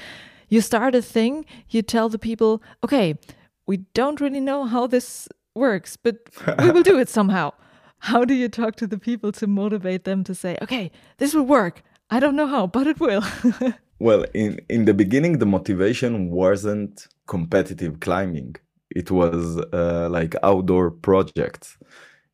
you 0.49 0.61
start 0.61 0.95
a 0.95 1.03
thing 1.03 1.45
you 1.69 1.83
tell 1.83 2.09
the 2.09 2.21
people 2.21 2.63
okay 2.85 3.19
we 3.67 3.79
don't 3.95 4.21
really 4.21 4.39
know 4.41 4.65
how 4.65 4.87
this 4.87 5.29
works 5.57 5.97
but 5.97 6.17
we 6.61 6.71
will 6.71 6.85
do 6.85 6.99
it 6.99 7.09
somehow. 7.09 7.53
How 8.01 8.27
do 8.27 8.35
you 8.35 8.49
talk 8.49 8.77
to 8.77 8.87
the 8.87 8.99
people 8.99 9.33
to 9.33 9.47
motivate 9.47 10.05
them 10.05 10.23
to 10.25 10.35
say 10.35 10.57
okay 10.63 10.93
this 11.17 11.35
will 11.35 11.47
work. 11.47 11.83
I 12.11 12.21
don't 12.21 12.37
know 12.37 12.47
how 12.47 12.67
but 12.69 12.87
it 12.87 13.01
will 13.01 13.25
well 13.99 14.25
in 14.35 14.61
in 14.69 14.85
the 14.85 14.95
beginning 14.95 15.39
the 15.39 15.47
motivation 15.47 16.31
wasn't 16.31 17.09
competitive 17.27 18.01
climbing. 18.01 18.57
It 18.91 19.11
was 19.11 19.59
uh, 19.73 20.09
like 20.11 20.35
outdoor 20.43 20.91
projects. 20.91 21.77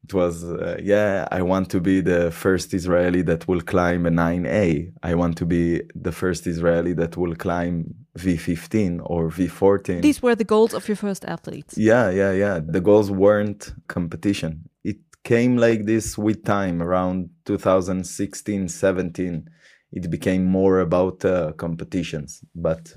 It 0.04 0.14
was 0.14 0.42
uh, 0.42 0.78
yeah 0.82 1.28
i 1.30 1.40
want 1.42 1.70
to 1.70 1.80
be 1.80 2.00
the 2.00 2.32
first 2.32 2.74
israeli 2.74 3.22
that 3.22 3.46
will 3.46 3.60
climb 3.60 4.04
a 4.04 4.10
9a 4.10 4.92
i 5.04 5.14
want 5.14 5.36
to 5.38 5.46
be 5.46 5.80
the 5.94 6.10
first 6.10 6.44
israeli 6.48 6.92
that 6.92 7.16
will 7.16 7.36
climb 7.36 7.94
v15 8.18 9.00
or 9.04 9.30
v14 9.30 10.02
these 10.02 10.22
were 10.22 10.34
the 10.34 10.44
goals 10.44 10.74
of 10.74 10.86
your 10.88 10.96
first 10.96 11.24
athletes. 11.24 11.76
Yeah 11.78 12.10
yeah 12.10 12.32
yeah. 12.32 12.60
The 12.62 12.80
goals 12.80 13.10
weren't 13.10 13.72
competition. 13.88 14.68
It 14.84 14.98
came 15.24 15.56
like 15.56 15.86
this 15.86 16.18
with 16.18 16.44
time 16.44 16.82
around 16.82 17.30
2016 17.46 18.68
17 18.68 19.48
it 19.92 20.10
became 20.10 20.44
more 20.44 20.80
about 20.80 21.24
uh, 21.24 21.52
competitions 21.52 22.42
but 22.54 22.94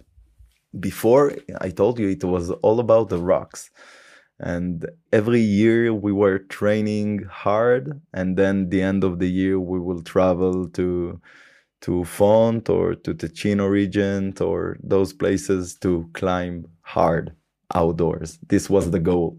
before 0.79 1.33
I 1.61 1.69
told 1.69 1.99
you 1.99 2.09
it 2.09 2.23
was 2.23 2.51
all 2.51 2.79
about 2.79 3.09
the 3.09 3.19
rocks. 3.19 3.69
And 4.39 4.85
every 5.13 5.39
year 5.39 5.93
we 5.93 6.11
were 6.11 6.39
training 6.39 7.23
hard, 7.29 8.01
and 8.13 8.35
then 8.35 8.69
the 8.69 8.81
end 8.81 9.03
of 9.03 9.19
the 9.19 9.29
year 9.29 9.59
we 9.59 9.79
will 9.79 10.01
travel 10.01 10.67
to 10.69 11.21
to 11.81 12.03
Font 12.03 12.69
or 12.69 12.95
to 12.95 13.13
Ticino 13.13 13.67
region 13.67 14.33
or 14.41 14.77
those 14.81 15.13
places 15.13 15.75
to 15.75 16.09
climb 16.13 16.65
hard 16.81 17.35
outdoors. 17.75 18.39
This 18.47 18.69
was 18.69 18.89
the 18.91 18.99
goal. 18.99 19.37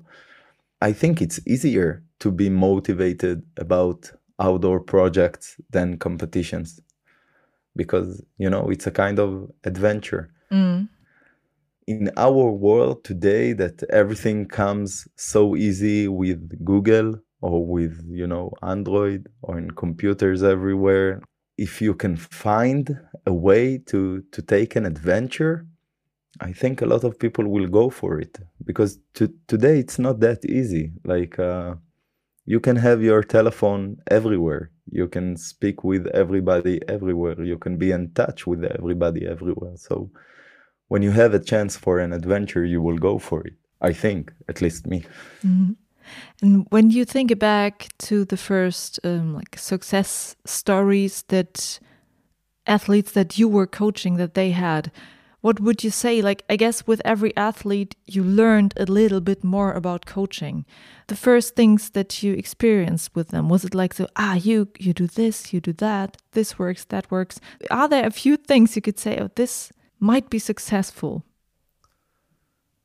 I 0.80 0.92
think 0.92 1.20
it's 1.20 1.40
easier 1.46 2.04
to 2.20 2.30
be 2.30 2.48
motivated 2.48 3.42
about 3.57 4.12
outdoor 4.38 4.80
projects 4.80 5.57
than 5.70 5.98
competitions 5.98 6.80
because 7.76 8.22
you 8.38 8.50
know 8.50 8.68
it's 8.70 8.86
a 8.86 8.90
kind 8.90 9.18
of 9.18 9.50
adventure. 9.64 10.30
Mm. 10.50 10.88
In 11.86 12.10
our 12.16 12.50
world 12.50 13.04
today 13.04 13.52
that 13.52 13.84
everything 13.90 14.46
comes 14.46 15.06
so 15.14 15.54
easy 15.54 16.08
with 16.08 16.64
Google 16.64 17.20
or 17.40 17.64
with 17.64 18.04
you 18.08 18.26
know 18.26 18.52
Android 18.62 19.28
or 19.42 19.58
in 19.58 19.70
computers 19.70 20.42
everywhere 20.42 21.20
if 21.58 21.80
you 21.80 21.94
can 21.94 22.16
find 22.16 22.98
a 23.26 23.32
way 23.32 23.78
to 23.78 24.22
to 24.32 24.42
take 24.42 24.76
an 24.76 24.84
adventure 24.84 25.66
I 26.40 26.52
think 26.52 26.82
a 26.82 26.86
lot 26.86 27.04
of 27.04 27.18
people 27.18 27.46
will 27.48 27.66
go 27.66 27.90
for 27.90 28.20
it 28.20 28.38
because 28.64 28.98
to, 29.14 29.32
today 29.46 29.78
it's 29.78 29.98
not 29.98 30.20
that 30.20 30.44
easy. 30.44 30.92
Like 31.04 31.38
uh, 31.38 31.76
you 32.44 32.60
can 32.60 32.76
have 32.76 33.02
your 33.02 33.22
telephone 33.22 33.98
everywhere 34.10 34.70
you 34.91 35.09
can 35.09 35.37
speak 35.37 35.84
with 35.84 36.07
everybody 36.09 36.80
everywhere 36.89 37.41
you 37.43 37.59
can 37.59 37.76
be 37.76 37.91
in 37.91 38.11
touch 38.12 38.47
with 38.47 38.64
everybody 38.64 39.26
everywhere 39.26 39.76
so 39.76 40.11
when 40.89 41.03
you 41.03 41.11
have 41.11 41.34
a 41.34 41.41
chance 41.41 41.76
for 41.76 41.99
an 41.99 42.12
adventure, 42.12 42.64
you 42.64 42.80
will 42.80 42.99
go 42.99 43.18
for 43.18 43.47
it. 43.47 43.55
I 43.80 43.93
think, 43.93 44.32
at 44.49 44.62
least 44.62 44.87
me. 44.87 45.05
Mm-hmm. 45.45 45.72
And 46.41 46.66
when 46.70 46.91
you 46.91 47.05
think 47.05 47.39
back 47.39 47.89
to 47.99 48.24
the 48.24 48.37
first 48.37 48.99
um, 49.05 49.34
like 49.34 49.59
success 49.59 50.37
stories 50.45 51.24
that 51.28 51.78
athletes 52.66 53.12
that 53.12 53.39
you 53.39 53.49
were 53.49 53.66
coaching 53.66 54.16
that 54.16 54.34
they 54.34 54.53
had, 54.53 54.91
what 55.47 55.61
would 55.61 55.84
you 55.84 55.92
say? 55.92 56.20
Like, 56.22 56.42
I 56.51 56.57
guess 56.57 56.88
with 56.88 57.01
every 57.05 57.32
athlete, 57.36 57.94
you 58.05 58.24
learned 58.24 58.74
a 58.76 58.84
little 58.84 59.20
bit 59.20 59.44
more 59.44 59.72
about 59.74 60.05
coaching. 60.05 60.66
The 61.07 61.14
first 61.14 61.55
things 61.55 61.90
that 61.90 62.20
you 62.20 62.32
experienced 62.32 63.14
with 63.14 63.28
them 63.28 63.49
was 63.49 63.64
it 63.64 63.72
like, 63.72 63.94
so 63.94 64.09
ah, 64.16 64.34
you 64.34 64.66
you 64.76 64.92
do 64.92 65.07
this, 65.07 65.53
you 65.53 65.61
do 65.61 65.72
that, 65.74 66.16
this 66.32 66.59
works, 66.59 66.82
that 66.86 67.09
works. 67.12 67.38
Are 67.70 67.88
there 67.88 68.05
a 68.05 68.18
few 68.22 68.36
things 68.36 68.74
you 68.74 68.82
could 68.82 68.99
say? 68.99 69.18
Oh, 69.20 69.30
this 69.36 69.70
might 70.01 70.28
be 70.30 70.40
successful. 70.40 71.22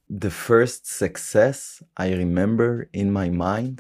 The 0.08 0.30
first 0.30 0.86
success 0.86 1.82
I 1.98 2.12
remember 2.14 2.90
in 2.94 3.12
my 3.12 3.30
mind 3.32 3.76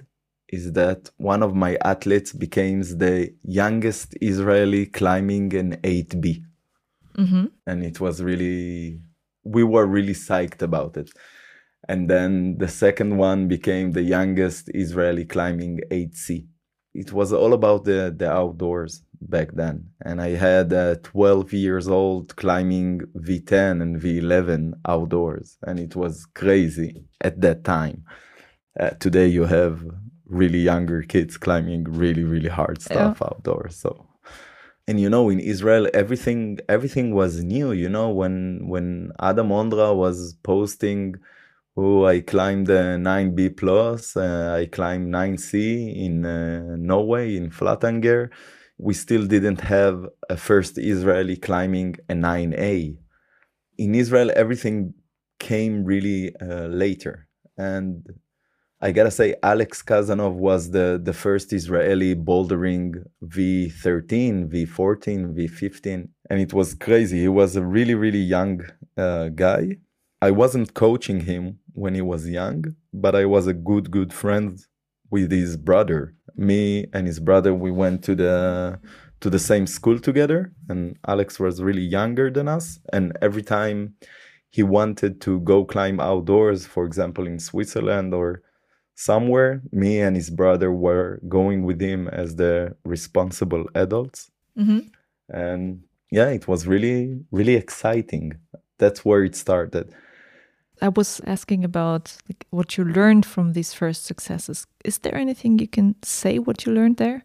is 0.47 0.73
that 0.73 1.11
one 1.17 1.43
of 1.43 1.53
my 1.53 1.77
athletes 1.85 2.33
became 2.33 2.81
the 2.81 3.31
youngest 3.43 4.17
Israeli 4.21 4.87
climbing 4.87 5.53
an 5.53 5.77
8B. 5.83 6.45
Mm-hmm. 7.17 7.45
And 7.67 7.83
it 7.83 7.99
was 7.99 8.21
really, 8.21 9.01
we 9.43 9.63
were 9.63 9.85
really 9.85 10.13
psyched 10.13 10.61
about 10.61 10.97
it. 10.97 11.11
And 11.87 12.09
then 12.09 12.57
the 12.57 12.67
second 12.67 13.17
one 13.17 13.47
became 13.47 13.91
the 13.91 14.03
youngest 14.03 14.69
Israeli 14.73 15.25
climbing 15.25 15.79
8C. 15.89 16.47
It 16.93 17.11
was 17.13 17.33
all 17.33 17.53
about 17.53 17.85
the, 17.85 18.13
the 18.15 18.29
outdoors 18.29 19.03
back 19.21 19.53
then. 19.53 19.89
And 20.03 20.21
I 20.21 20.29
had 20.29 20.73
a 20.73 20.97
12 20.97 21.53
years 21.53 21.87
old 21.87 22.35
climbing 22.35 23.01
V10 23.15 23.81
and 23.81 24.01
V11 24.01 24.73
outdoors. 24.87 25.57
And 25.63 25.79
it 25.79 25.95
was 25.95 26.25
crazy 26.25 27.05
at 27.21 27.39
that 27.41 27.63
time. 27.63 28.03
Uh, 28.79 28.91
today 28.91 29.27
you 29.27 29.45
have 29.45 29.83
really 30.25 30.59
younger 30.59 31.01
kids 31.01 31.37
climbing 31.37 31.83
really, 31.83 32.23
really 32.23 32.49
hard 32.49 32.81
stuff 32.81 33.17
yeah. 33.21 33.27
outdoors. 33.27 33.75
So 33.77 34.07
and 34.87 34.99
you 34.99 35.09
know 35.09 35.29
in 35.29 35.39
israel 35.39 35.87
everything 35.93 36.57
everything 36.69 37.13
was 37.13 37.43
new 37.43 37.71
you 37.71 37.89
know 37.89 38.09
when 38.09 38.67
when 38.67 39.11
adam 39.21 39.49
ondra 39.49 39.95
was 39.95 40.33
posting 40.43 41.15
oh 41.77 42.05
i 42.05 42.19
climbed 42.19 42.67
the 42.67 42.97
9b 42.99 43.57
plus 43.57 44.17
uh, 44.17 44.57
i 44.59 44.65
climbed 44.65 45.13
9c 45.13 45.53
in 46.05 46.25
uh, 46.25 46.75
norway 46.77 47.35
in 47.35 47.49
flatanger. 47.49 48.29
We 48.77 48.95
still 48.95 49.27
didn't 49.27 49.61
have 49.61 50.07
a 50.29 50.35
first 50.35 50.77
israeli 50.79 51.37
climbing 51.37 51.97
a 52.09 52.13
9a 52.13 52.97
in 53.77 53.95
israel 53.95 54.31
everything 54.35 54.93
came 55.41 55.83
really 55.83 56.33
uh, 56.37 56.67
later. 56.67 57.27
And 57.57 58.07
I 58.83 58.91
gotta 58.91 59.11
say, 59.11 59.35
Alex 59.43 59.83
Khazanov 59.83 60.33
was 60.33 60.71
the, 60.71 60.99
the 61.01 61.13
first 61.13 61.53
Israeli 61.53 62.15
bouldering 62.15 63.05
V13, 63.23 64.49
V14, 64.49 65.35
V15, 65.37 66.07
and 66.31 66.41
it 66.41 66.51
was 66.51 66.73
crazy. 66.73 67.19
He 67.19 67.27
was 67.27 67.55
a 67.55 67.63
really, 67.63 67.93
really 67.93 68.19
young 68.19 68.61
uh, 68.97 69.29
guy. 69.29 69.77
I 70.19 70.31
wasn't 70.31 70.73
coaching 70.73 71.21
him 71.21 71.59
when 71.73 71.93
he 71.93 72.01
was 72.01 72.27
young, 72.27 72.75
but 72.91 73.15
I 73.15 73.25
was 73.25 73.45
a 73.45 73.53
good, 73.53 73.91
good 73.91 74.11
friend 74.11 74.59
with 75.11 75.31
his 75.31 75.57
brother. 75.57 76.15
Me 76.35 76.87
and 76.91 77.05
his 77.05 77.19
brother, 77.19 77.53
we 77.53 77.69
went 77.69 78.03
to 78.05 78.15
the 78.15 78.79
to 79.19 79.29
the 79.29 79.37
same 79.37 79.67
school 79.67 79.99
together, 79.99 80.51
and 80.67 80.97
Alex 81.07 81.39
was 81.39 81.61
really 81.61 81.83
younger 81.83 82.31
than 82.31 82.47
us. 82.47 82.79
And 82.91 83.15
every 83.21 83.43
time 83.43 83.93
he 84.49 84.63
wanted 84.63 85.21
to 85.21 85.39
go 85.41 85.65
climb 85.65 85.99
outdoors, 85.99 86.65
for 86.65 86.85
example, 86.85 87.27
in 87.27 87.37
Switzerland 87.37 88.15
or 88.15 88.41
somewhere 89.01 89.61
me 89.71 89.99
and 89.99 90.15
his 90.15 90.29
brother 90.29 90.71
were 90.71 91.19
going 91.27 91.63
with 91.63 91.81
him 91.81 92.07
as 92.09 92.35
the 92.35 92.75
responsible 92.85 93.65
adults. 93.75 94.29
Mm-hmm. 94.57 94.79
and 95.29 95.81
yeah 96.11 96.29
it 96.37 96.45
was 96.45 96.67
really 96.67 96.99
really 97.31 97.55
exciting. 97.55 98.25
That's 98.81 99.05
where 99.05 99.23
it 99.23 99.35
started. 99.35 99.85
I 100.81 100.89
was 100.89 101.21
asking 101.25 101.63
about 101.63 102.17
like, 102.27 102.45
what 102.49 102.69
you 102.77 102.83
learned 102.83 103.25
from 103.25 103.53
these 103.53 103.71
first 103.73 104.05
successes. 104.05 104.67
Is 104.83 104.97
there 104.99 105.15
anything 105.15 105.59
you 105.59 105.67
can 105.67 105.95
say 106.03 106.33
what 106.39 106.65
you 106.65 106.73
learned 106.73 106.97
there? 106.97 107.23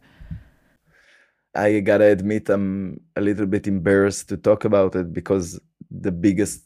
I 1.54 1.80
gotta 1.80 2.08
admit 2.16 2.48
i'm 2.48 3.00
a 3.16 3.20
little 3.28 3.48
bit 3.54 3.66
embarrassed 3.66 4.28
to 4.28 4.36
talk 4.36 4.64
about 4.64 4.94
it 4.94 5.08
because 5.12 5.46
the 5.90 6.12
biggest 6.12 6.64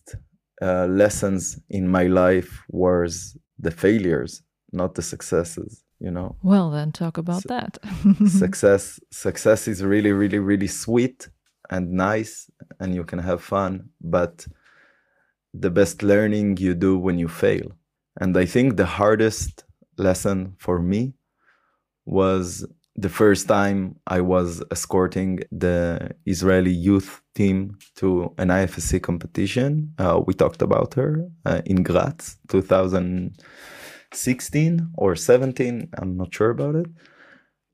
uh, 0.60 0.86
lessons 1.02 1.42
in 1.78 1.84
my 1.88 2.06
life 2.22 2.52
was 2.68 3.36
the 3.66 3.70
failures 3.70 4.42
not 4.72 4.94
the 4.94 5.02
successes 5.02 5.84
you 6.00 6.10
know? 6.10 6.34
Well 6.42 6.70
then 6.70 6.90
talk 6.90 7.18
about 7.18 7.44
that. 7.44 7.78
success 8.26 8.98
success 9.12 9.68
is 9.68 9.84
really 9.84 10.12
really 10.12 10.38
really 10.38 10.66
sweet 10.66 11.28
and 11.68 11.92
nice 11.92 12.50
and 12.80 12.94
you 12.94 13.04
can 13.04 13.20
have 13.20 13.42
fun 13.42 13.90
but 14.00 14.46
the 15.52 15.70
best 15.70 16.02
learning 16.02 16.56
you 16.56 16.74
do 16.74 16.98
when 16.98 17.18
you 17.18 17.28
fail. 17.28 17.72
And 18.20 18.36
i 18.36 18.46
think 18.46 18.76
the 18.76 18.86
hardest 18.86 19.64
lesson 19.96 20.54
for 20.58 20.78
me 20.80 21.12
was 22.06 22.66
the 22.96 23.08
first 23.08 23.46
time 23.46 23.94
i 24.06 24.20
was 24.20 24.62
escorting 24.72 25.40
the 25.52 26.10
israeli 26.26 26.72
youth 26.72 27.22
team 27.34 27.78
to 27.94 28.34
an 28.38 28.48
ifsc 28.48 29.00
competition. 29.02 29.92
Uh, 29.98 30.20
we 30.26 30.34
talked 30.34 30.62
about 30.62 30.94
her 30.94 31.28
uh, 31.44 31.60
in 31.66 31.82
graz 31.82 32.38
2000 32.48 33.36
16 34.12 34.92
or 34.96 35.16
17, 35.16 35.88
I'm 35.98 36.16
not 36.16 36.34
sure 36.34 36.50
about 36.50 36.74
it. 36.74 36.86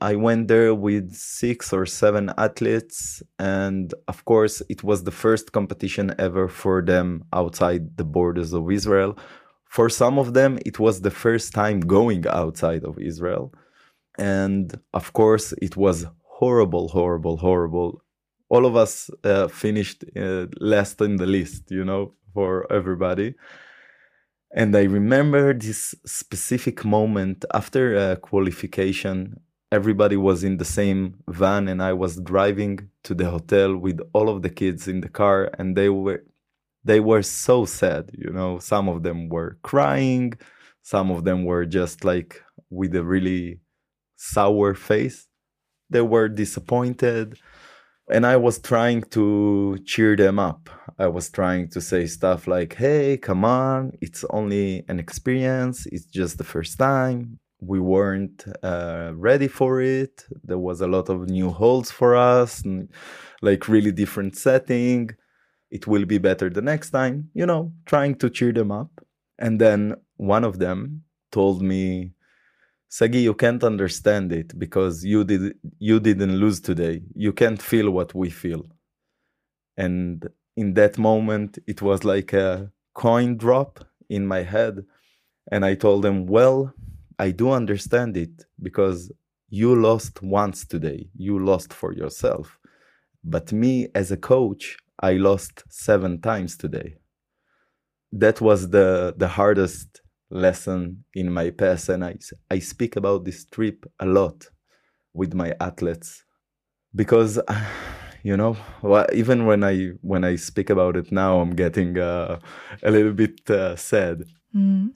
I 0.01 0.15
went 0.15 0.49
there 0.49 0.75
with 0.75 1.15
six 1.15 1.73
or 1.73 1.87
seven 1.87 2.31
athletes, 2.37 3.23
and 3.39 3.95
of 4.09 4.25
course, 4.27 4.63
it 4.69 4.85
was 4.85 5.05
the 5.05 5.11
first 5.11 5.53
competition 5.53 6.15
ever 6.19 6.49
for 6.49 6.83
them 6.83 7.25
outside 7.33 7.97
the 7.97 8.05
borders 8.05 8.53
of 8.53 8.71
Israel. 8.71 9.17
For 9.65 9.89
some 9.89 10.19
of 10.19 10.35
them, 10.35 10.59
it 10.67 10.79
was 10.79 11.01
the 11.01 11.11
first 11.11 11.55
time 11.55 11.81
going 11.81 12.27
outside 12.27 12.85
of 12.85 12.99
Israel. 12.99 13.55
And 14.19 14.79
of 14.93 15.15
course, 15.15 15.53
it 15.63 15.77
was 15.77 16.07
horrible, 16.23 16.89
horrible, 16.89 17.39
horrible. 17.39 18.03
All 18.51 18.67
of 18.67 18.77
us 18.77 19.11
uh, 19.25 19.49
finished 19.49 20.05
uh, 20.15 20.47
last 20.61 21.01
in 21.01 21.17
the 21.17 21.27
list, 21.27 21.71
you 21.71 21.85
know, 21.85 22.13
for 22.35 22.71
everybody. 22.71 23.35
And 24.57 24.75
I 24.75 24.85
remember 24.85 25.53
this 25.53 25.95
specific 26.07 26.83
moment 26.83 27.45
after 27.53 27.95
a 27.95 28.17
qualification. 28.17 29.39
Everybody 29.71 30.17
was 30.17 30.43
in 30.45 30.57
the 30.57 30.65
same 30.65 31.17
van, 31.29 31.69
and 31.69 31.83
I 31.83 31.93
was 31.93 32.19
driving 32.19 32.89
to 33.03 33.15
the 33.15 33.31
hotel 33.31 33.77
with 33.77 34.01
all 34.15 34.31
of 34.31 34.41
the 34.41 34.49
kids 34.49 34.89
in 34.89 35.03
the 35.03 35.11
car, 35.11 35.51
and 35.59 35.77
they 35.77 35.91
were 35.91 36.25
they 36.85 37.01
were 37.01 37.23
so 37.23 37.67
sad. 37.67 38.11
You 38.17 38.31
know, 38.31 38.59
some 38.59 38.89
of 38.89 39.03
them 39.03 39.29
were 39.29 39.59
crying, 39.63 40.33
some 40.81 41.11
of 41.11 41.25
them 41.25 41.45
were 41.45 41.67
just 41.67 42.03
like 42.03 42.43
with 42.71 42.97
a 42.97 43.05
really 43.05 43.61
sour 44.17 44.73
face. 44.73 45.27
They 45.91 46.01
were 46.01 46.29
disappointed 46.31 47.39
and 48.11 48.27
I 48.27 48.37
was 48.37 48.59
trying 48.59 49.03
to 49.11 49.79
cheer 49.85 50.17
them 50.17 50.39
up. 50.39 50.71
I 50.99 51.09
was 51.09 51.31
trying 51.31 51.69
to 51.71 51.81
say 51.81 52.07
stuff 52.07 52.47
like, 52.47 52.75
hey, 52.75 53.19
come 53.19 53.45
on, 53.45 53.93
it's 54.01 54.25
only 54.31 54.85
an 54.89 54.99
experience, 54.99 55.87
it's 55.87 56.07
just 56.07 56.39
the 56.39 56.45
first 56.45 56.79
time. 56.79 57.39
We 57.61 57.81
weren't 57.81 58.45
uh, 58.63 59.13
ready 59.15 59.49
for 59.49 59.81
it. 59.81 60.25
There 60.45 60.59
was 60.59 60.83
a 60.83 60.87
lot 60.87 61.09
of 61.09 61.29
new 61.31 61.51
holds 61.51 61.91
for 61.91 62.15
us, 62.15 62.63
and, 62.63 62.91
like 63.43 63.69
really 63.69 63.93
different 63.93 64.37
setting. 64.37 65.11
It 65.71 65.87
will 65.87 66.05
be 66.05 66.19
better 66.19 66.49
the 66.51 66.63
next 66.63 66.91
time, 66.91 67.31
you 67.35 67.47
know, 67.47 67.73
trying 67.87 68.15
to 68.17 68.31
cheer 68.31 68.53
them 68.53 68.71
up. 68.71 68.91
And 69.39 69.61
then 69.61 69.97
one 70.17 70.45
of 70.45 70.59
them 70.59 71.03
told 71.33 71.63
me, 71.63 72.13
Sagi, 72.89 73.21
you 73.21 73.35
can't 73.35 73.65
understand 73.65 74.33
it 74.33 74.59
because 74.59 75.05
you 75.05 75.25
did 75.25 75.55
you 75.79 76.01
didn't 76.01 76.37
lose 76.37 76.61
today. 76.61 77.03
You 77.15 77.33
can't 77.33 77.61
feel 77.61 77.91
what 77.91 78.15
we 78.15 78.31
feel. 78.31 78.65
And 79.77 80.29
in 80.57 80.75
that 80.75 80.99
moment, 80.99 81.59
it 81.67 81.83
was 81.83 82.05
like 82.05 82.33
a 82.33 82.71
coin 82.95 83.37
drop 83.37 83.85
in 84.09 84.27
my 84.27 84.43
head. 84.43 84.85
And 85.53 85.65
I 85.65 85.75
told 85.75 86.03
them, 86.03 86.27
Well, 86.27 86.73
I 87.19 87.31
do 87.31 87.51
understand 87.51 88.17
it 88.17 88.45
because 88.63 89.13
you 89.49 89.75
lost 89.75 90.23
once 90.23 90.65
today. 90.65 91.09
You 91.17 91.39
lost 91.45 91.73
for 91.73 91.93
yourself. 91.93 92.59
But 93.25 93.53
me 93.53 93.89
as 93.95 94.11
a 94.13 94.17
coach, 94.17 94.77
I 95.01 95.15
lost 95.15 95.65
seven 95.69 96.21
times 96.21 96.57
today. 96.57 96.97
That 98.13 98.41
was 98.41 98.71
the, 98.71 99.15
the 99.17 99.29
hardest 99.29 100.01
lesson 100.31 101.05
in 101.15 101.33
my 101.33 101.51
past 101.51 101.89
and 101.89 102.05
I, 102.05 102.17
I 102.51 102.59
speak 102.59 102.97
about 102.97 103.25
this 103.25 103.45
trip 103.45 103.87
a 104.01 104.07
lot 104.07 104.49
with 105.15 105.35
my 105.35 105.55
athletes 105.61 106.25
because 106.95 107.41
you 108.23 108.37
know 108.37 108.57
well, 108.83 109.07
even 109.13 109.47
when 109.47 109.63
i 109.63 109.91
when 110.03 110.25
i 110.25 110.37
speak 110.37 110.71
about 110.71 110.97
it 110.97 111.13
now 111.13 111.41
i'm 111.41 111.55
getting 111.55 111.99
uh, 111.99 112.39
a 112.83 112.91
little 112.91 113.13
bit 113.13 113.49
uh, 113.51 113.77
sad. 113.77 114.25
Mm. 114.55 114.93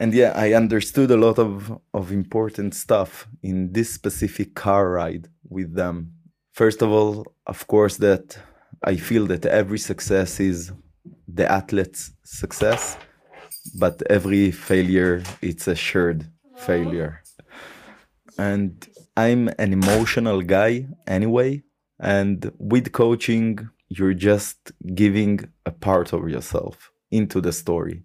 and 0.00 0.14
yeah 0.14 0.32
i 0.36 0.52
understood 0.52 1.10
a 1.10 1.16
lot 1.16 1.38
of 1.38 1.78
of 1.92 2.12
important 2.12 2.74
stuff 2.74 3.28
in 3.42 3.72
this 3.72 3.92
specific 3.92 4.54
car 4.54 4.90
ride 4.90 5.28
with 5.48 5.74
them. 5.74 6.12
First 6.52 6.82
of 6.82 6.90
all, 6.90 7.26
of 7.46 7.66
course, 7.66 7.96
that 7.98 8.38
I 8.84 8.96
feel 8.96 9.26
that 9.26 9.46
every 9.46 9.78
success 9.78 10.40
is 10.40 10.72
the 11.26 11.50
athlete's 11.50 12.12
success, 12.24 12.96
but 13.74 14.02
every 14.10 14.50
failure 14.50 15.22
it's 15.42 15.68
a 15.68 15.74
shared 15.74 16.26
failure. 16.56 17.22
And 18.38 18.86
I'm 19.16 19.48
an 19.58 19.72
emotional 19.72 20.42
guy 20.42 20.86
anyway, 21.06 21.62
and 21.98 22.52
with 22.58 22.92
coaching, 22.92 23.68
you're 23.88 24.14
just 24.14 24.72
giving 24.94 25.40
a 25.66 25.70
part 25.70 26.12
of 26.12 26.28
yourself 26.28 26.90
into 27.10 27.40
the 27.40 27.52
story. 27.52 28.02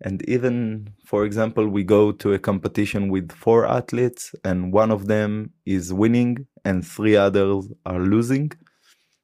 And 0.00 0.22
even, 0.28 0.90
for 1.04 1.24
example, 1.24 1.66
we 1.66 1.82
go 1.82 2.12
to 2.12 2.32
a 2.32 2.38
competition 2.38 3.08
with 3.08 3.32
four 3.32 3.66
athletes, 3.66 4.32
and 4.44 4.72
one 4.72 4.92
of 4.92 5.08
them 5.08 5.50
is 5.66 5.92
winning, 5.92 6.46
and 6.64 6.86
three 6.86 7.16
others 7.16 7.66
are 7.84 7.98
losing. 7.98 8.52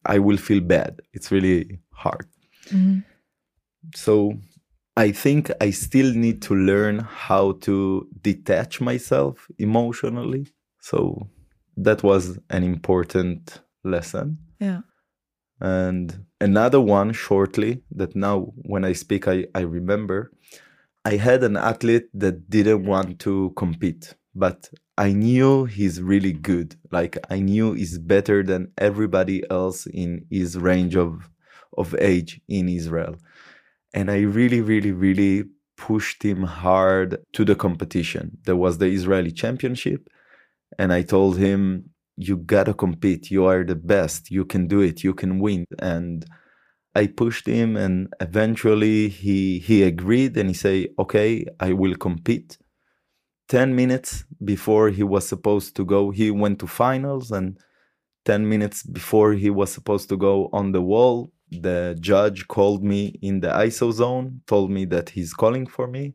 I 0.04 0.18
will 0.18 0.36
feel 0.36 0.60
bad. 0.60 1.00
It's 1.12 1.30
really 1.30 1.78
hard. 1.92 2.26
Mm-hmm. 2.70 3.00
So 3.94 4.34
I 4.97 5.11
think 5.11 5.51
I 5.61 5.70
still 5.70 6.12
need 6.14 6.40
to 6.42 6.55
learn 6.55 7.01
how 7.01 7.53
to 7.62 8.09
detach 8.22 8.80
myself 8.80 9.49
emotionally. 9.59 10.47
So 10.80 11.28
that 11.76 12.03
was 12.03 12.38
an 12.51 12.62
important 12.62 13.61
lesson. 13.82 14.38
Yeah. 14.61 14.82
And 15.61 16.26
another 16.40 16.80
one 16.80 17.12
shortly 17.12 17.82
that 17.92 18.14
now 18.14 18.53
when 18.62 18.84
I 18.84 18.92
speak, 18.92 19.26
I, 19.26 19.47
I 19.55 19.61
remember 19.61 20.30
I 21.05 21.16
had 21.16 21.42
an 21.42 21.57
athlete 21.57 22.09
that 22.14 22.49
didn't 22.49 22.86
want 22.86 23.18
to 23.20 23.53
compete, 23.57 24.14
but 24.34 24.70
I 24.97 25.12
knew 25.12 25.64
he's 25.64 26.01
really 26.01 26.32
good. 26.32 26.76
Like 26.92 27.18
I 27.30 27.40
knew 27.40 27.72
he's 27.72 27.99
better 27.99 28.42
than 28.42 28.72
everybody 28.78 29.42
else 29.51 29.86
in 29.86 30.24
his 30.30 30.57
range 30.57 30.97
of 30.97 31.30
of 31.76 31.95
age 31.99 32.40
in 32.49 32.68
Israel. 32.68 33.16
And 33.95 34.11
I 34.11 34.20
really, 34.22 34.61
really, 34.61 34.92
really 34.92 35.45
pushed 35.76 36.22
him 36.22 36.42
hard 36.42 37.18
to 37.32 37.45
the 37.45 37.55
competition. 37.55 38.38
There 38.45 38.57
was 38.57 38.78
the 38.78 38.86
Israeli 38.86 39.32
championship. 39.32 40.09
And 40.78 40.92
I 40.92 41.03
told 41.03 41.38
him, 41.38 41.90
you 42.16 42.36
gotta 42.36 42.74
compete. 42.74 43.30
You 43.30 43.47
are 43.47 43.64
the 43.64 43.74
best. 43.74 44.30
You 44.30 44.45
can 44.45 44.66
do 44.66 44.80
it. 44.80 45.03
You 45.03 45.14
can 45.14 45.38
win. 45.38 45.64
And 45.80 46.24
I 46.95 47.09
pushed 47.09 47.47
him 47.47 47.76
and 47.76 48.12
eventually 48.20 49.09
he 49.09 49.59
he 49.59 49.82
agreed 49.82 50.36
and 50.36 50.49
he 50.49 50.55
said, 50.55 50.88
okay, 50.99 51.45
I 51.59 51.72
will 51.72 51.97
compete. 51.97 52.59
10 53.49 53.74
minutes 53.74 54.24
before 54.45 54.90
he 54.90 55.03
was 55.03 55.28
supposed 55.28 55.76
to 55.76 55.84
go, 55.84 56.11
he 56.11 56.30
went 56.30 56.59
to 56.61 56.66
finals 56.66 57.30
and 57.30 57.59
10 58.24 58.49
minutes 58.49 58.82
before 58.84 59.32
he 59.34 59.51
was 59.51 59.72
supposed 59.72 60.09
to 60.09 60.16
go 60.16 60.49
on 60.53 60.72
the 60.72 60.80
wall, 60.80 61.30
the 61.51 61.97
judge 62.01 62.49
called 62.49 62.82
me 62.82 63.18
in 63.22 63.40
the 63.40 63.49
ISO 63.49 63.92
zone, 63.92 64.40
told 64.47 64.70
me 64.70 64.84
that 64.86 65.11
he's 65.11 65.32
calling 65.32 65.66
for 65.66 65.86
me. 65.86 66.14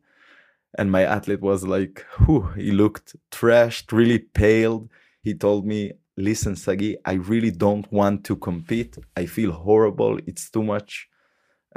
And 0.78 0.90
my 0.90 1.02
athlete 1.02 1.40
was 1.40 1.64
like, 1.64 2.04
whew, 2.18 2.50
he 2.56 2.70
looked 2.70 3.16
trashed, 3.30 3.92
really 3.92 4.18
pale. 4.18 4.88
He 5.22 5.34
told 5.34 5.66
me, 5.66 5.92
listen, 6.16 6.56
Sagi, 6.56 6.96
I 7.04 7.14
really 7.14 7.50
don't 7.50 7.90
want 7.92 8.24
to 8.24 8.36
compete. 8.36 8.96
I 9.16 9.26
feel 9.26 9.52
horrible. 9.52 10.18
It's 10.26 10.50
too 10.50 10.62
much 10.62 11.08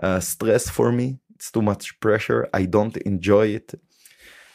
uh, 0.01 0.19
stress 0.19 0.69
for 0.69 0.91
me. 0.91 1.19
It's 1.35 1.51
too 1.51 1.61
much 1.61 1.99
pressure. 1.99 2.47
I 2.53 2.65
don't 2.65 2.95
enjoy 2.97 3.47
it. 3.47 3.73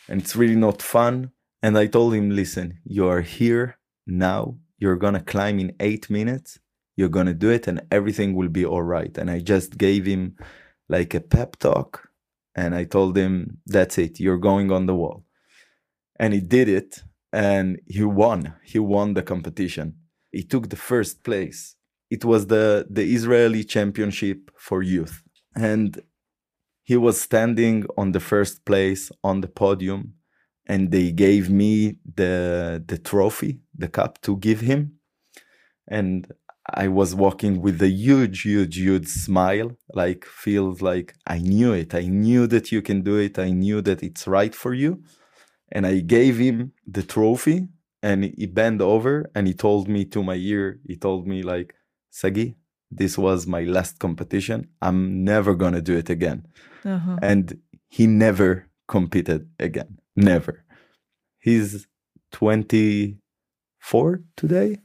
And 0.09 0.21
it's 0.21 0.37
really 0.37 0.57
not 0.57 0.81
fun. 0.81 1.33
And 1.63 1.77
I 1.77 1.87
told 1.87 2.15
him, 2.15 2.31
listen, 2.31 2.79
you 2.85 3.09
are 3.09 3.21
here 3.21 3.79
now. 4.07 4.57
You're 4.79 4.97
going 4.97 5.15
to 5.15 5.21
climb 5.21 5.59
in 5.59 5.75
eight 5.81 6.09
minutes. 6.09 6.61
You're 6.99 7.09
to 7.27 7.33
do 7.33 7.51
it 7.51 7.69
and 7.69 7.81
everything 7.93 8.35
will 8.35 8.49
be 8.49 8.67
all 8.67 8.83
right. 8.83 9.17
And 9.17 9.31
I 9.31 9.39
just 9.39 9.79
gave 9.79 10.05
him 10.05 10.35
like 10.89 11.15
a 11.15 11.21
pep 11.21 11.55
talk. 11.57 12.09
And 12.57 12.75
I 12.75 12.83
told 12.83 13.17
him, 13.17 13.59
that's 13.67 13.99
it. 13.99 14.19
You're 14.19 14.45
going 14.51 14.73
on 14.73 14.87
the 14.87 14.97
wall. 14.97 15.25
And 16.19 16.35
he 16.35 16.41
did 16.41 16.69
it 16.69 17.05
and 17.33 17.79
he 17.87 18.03
won. 18.03 18.55
He 18.65 18.81
won 18.81 19.15
the 19.15 19.23
competition. 19.23 19.95
He 20.33 20.43
took 20.43 20.71
the 20.71 20.83
first 20.91 21.23
place. 21.23 21.77
It 22.11 22.25
was 22.25 22.49
the, 22.49 22.85
the 22.91 23.05
Israeli 23.15 23.63
championship 23.63 24.51
for 24.57 24.83
youth. 24.83 25.23
And 25.55 26.03
he 26.83 26.97
was 26.97 27.21
standing 27.21 27.87
on 27.97 28.11
the 28.11 28.25
first 28.33 28.65
place 28.65 29.13
on 29.23 29.41
the 29.41 29.49
podium 29.49 30.15
and 30.67 30.91
they 30.91 31.13
gave 31.13 31.49
me 31.49 31.99
the 32.17 32.83
the 32.89 32.99
trophy, 32.99 33.61
the 33.75 33.89
cup 33.89 34.21
to 34.23 34.37
give 34.37 34.61
him. 34.61 34.81
And 35.87 36.27
I 36.75 36.89
was 36.89 37.15
walking 37.15 37.63
with 37.63 37.81
a 37.81 37.89
huge, 37.89 38.43
huge, 38.43 38.77
huge 38.77 39.09
smile, 39.09 39.73
like 39.95 40.25
feels 40.25 40.83
like 40.83 41.15
I 41.27 41.39
knew 41.39 41.73
it. 41.73 41.95
I 41.95 42.07
knew 42.07 42.47
that 42.49 42.71
you 42.71 42.83
can 42.83 43.03
do 43.03 43.17
it. 43.17 43.39
I 43.39 43.51
knew 43.51 43.81
that 43.83 44.03
it's 44.03 44.27
right 44.27 44.55
for 44.55 44.75
you 44.75 45.03
and 45.71 45.87
I 45.87 46.01
gave 46.01 46.39
him 46.39 46.73
the 46.87 47.03
trophy 47.03 47.69
and 48.03 48.25
he 48.25 48.47
bent 48.47 48.81
over 48.81 49.31
and 49.35 49.47
he 49.47 49.53
told 49.55 49.89
me 49.89 50.05
to 50.07 50.23
my 50.23 50.35
ear, 50.35 50.79
he 50.87 50.97
told 50.97 51.27
me 51.27 51.43
like, 51.43 51.75
Sagi, 52.11 52.57
this 52.91 53.19
was 53.19 53.47
my 53.47 53.65
last 53.65 53.99
competition. 53.99 54.69
I'm 54.81 55.25
never 55.25 55.55
gonna 55.55 55.83
do 55.83 55.97
it 55.97 56.09
again. 56.11 56.47
Uh-huh. 56.85 57.17
And 57.23 57.61
he 57.89 58.07
never 58.07 58.69
competed 58.87 59.49
again. 59.59 59.99
Never. 60.17 60.65
He's 61.39 61.87
24 62.33 64.23
today 64.37 64.79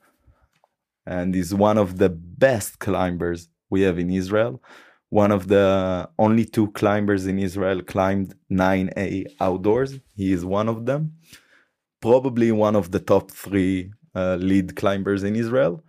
and 1.06 1.36
is 1.36 1.54
one 1.54 1.78
of 1.78 1.98
the 1.98 2.10
best 2.10 2.80
climbers 2.80 3.50
we 3.70 3.82
have 3.82 3.98
in 4.00 4.10
Israel 4.10 4.62
one 5.14 5.32
of 5.32 5.48
the 5.48 6.10
only 6.18 6.44
two 6.44 6.72
climbers 6.72 7.28
in 7.28 7.38
Israel 7.38 7.84
climbed 7.84 8.34
9A 8.52 9.28
outdoors. 9.40 10.00
He 10.16 10.34
is 10.34 10.44
one 10.44 10.68
of 10.68 10.88
them. 10.88 11.14
Probably 12.02 12.52
one 12.52 12.76
of 12.76 12.90
the 12.90 13.00
top 13.00 13.30
three 13.30 13.94
uh, 14.16 14.38
lead 14.38 14.76
climbers 14.76 15.22
in 15.24 15.36
Israel. 15.36 15.84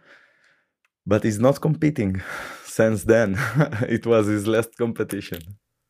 But 1.07 1.25
he's 1.25 1.41
not 1.41 1.63
competing 1.63 2.21
since 2.67 3.05
then. 3.05 3.39
it 3.97 4.05
was 4.07 4.27
his 4.27 4.47
last 4.47 4.77
competition. 4.77 5.41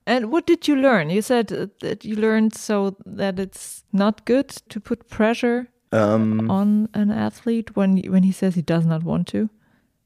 And 0.06 0.30
what 0.30 0.46
did 0.46 0.68
you 0.68 0.76
learn? 0.76 1.10
You 1.10 1.22
said 1.22 1.48
that 1.80 2.04
you 2.04 2.14
learned 2.14 2.54
so 2.54 2.96
that 3.04 3.40
it's 3.40 3.82
not 3.92 4.24
good 4.26 4.50
to 4.68 4.78
put 4.78 5.08
pressure 5.08 5.66
um, 5.94 6.50
on 6.50 6.88
an 6.94 7.10
athlete 7.10 7.76
when 7.76 7.98
when 8.10 8.24
he 8.24 8.32
says 8.32 8.54
he 8.54 8.62
does 8.62 8.84
not 8.84 9.04
want 9.04 9.26
to. 9.28 9.48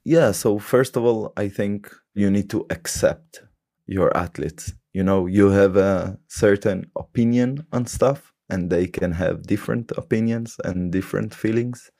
Yeah. 0.04 0.32
So 0.32 0.58
first 0.58 0.96
of 0.96 1.04
all, 1.04 1.32
I 1.36 1.48
think 1.48 1.90
you 2.14 2.30
need 2.30 2.50
to 2.50 2.66
accept 2.70 3.42
your 3.86 4.14
athletes. 4.16 4.72
You 4.92 5.02
know, 5.02 5.26
you 5.26 5.50
have 5.50 5.76
a 5.76 6.18
certain 6.28 6.90
opinion 6.96 7.66
on 7.72 7.86
stuff, 7.86 8.32
and 8.50 8.70
they 8.70 8.86
can 8.86 9.12
have 9.12 9.46
different 9.46 9.92
opinions 9.96 10.56
and 10.64 10.92
different 10.92 11.34
feelings, 11.34 11.90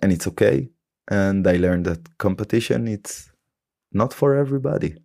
and 0.00 0.12
it's 0.12 0.26
okay. 0.26 0.68
And 1.10 1.46
I 1.46 1.56
learned 1.56 1.86
that 1.86 2.18
competition 2.18 2.86
it's 2.88 3.30
not 3.92 4.12
for 4.12 4.34
everybody. 4.34 4.96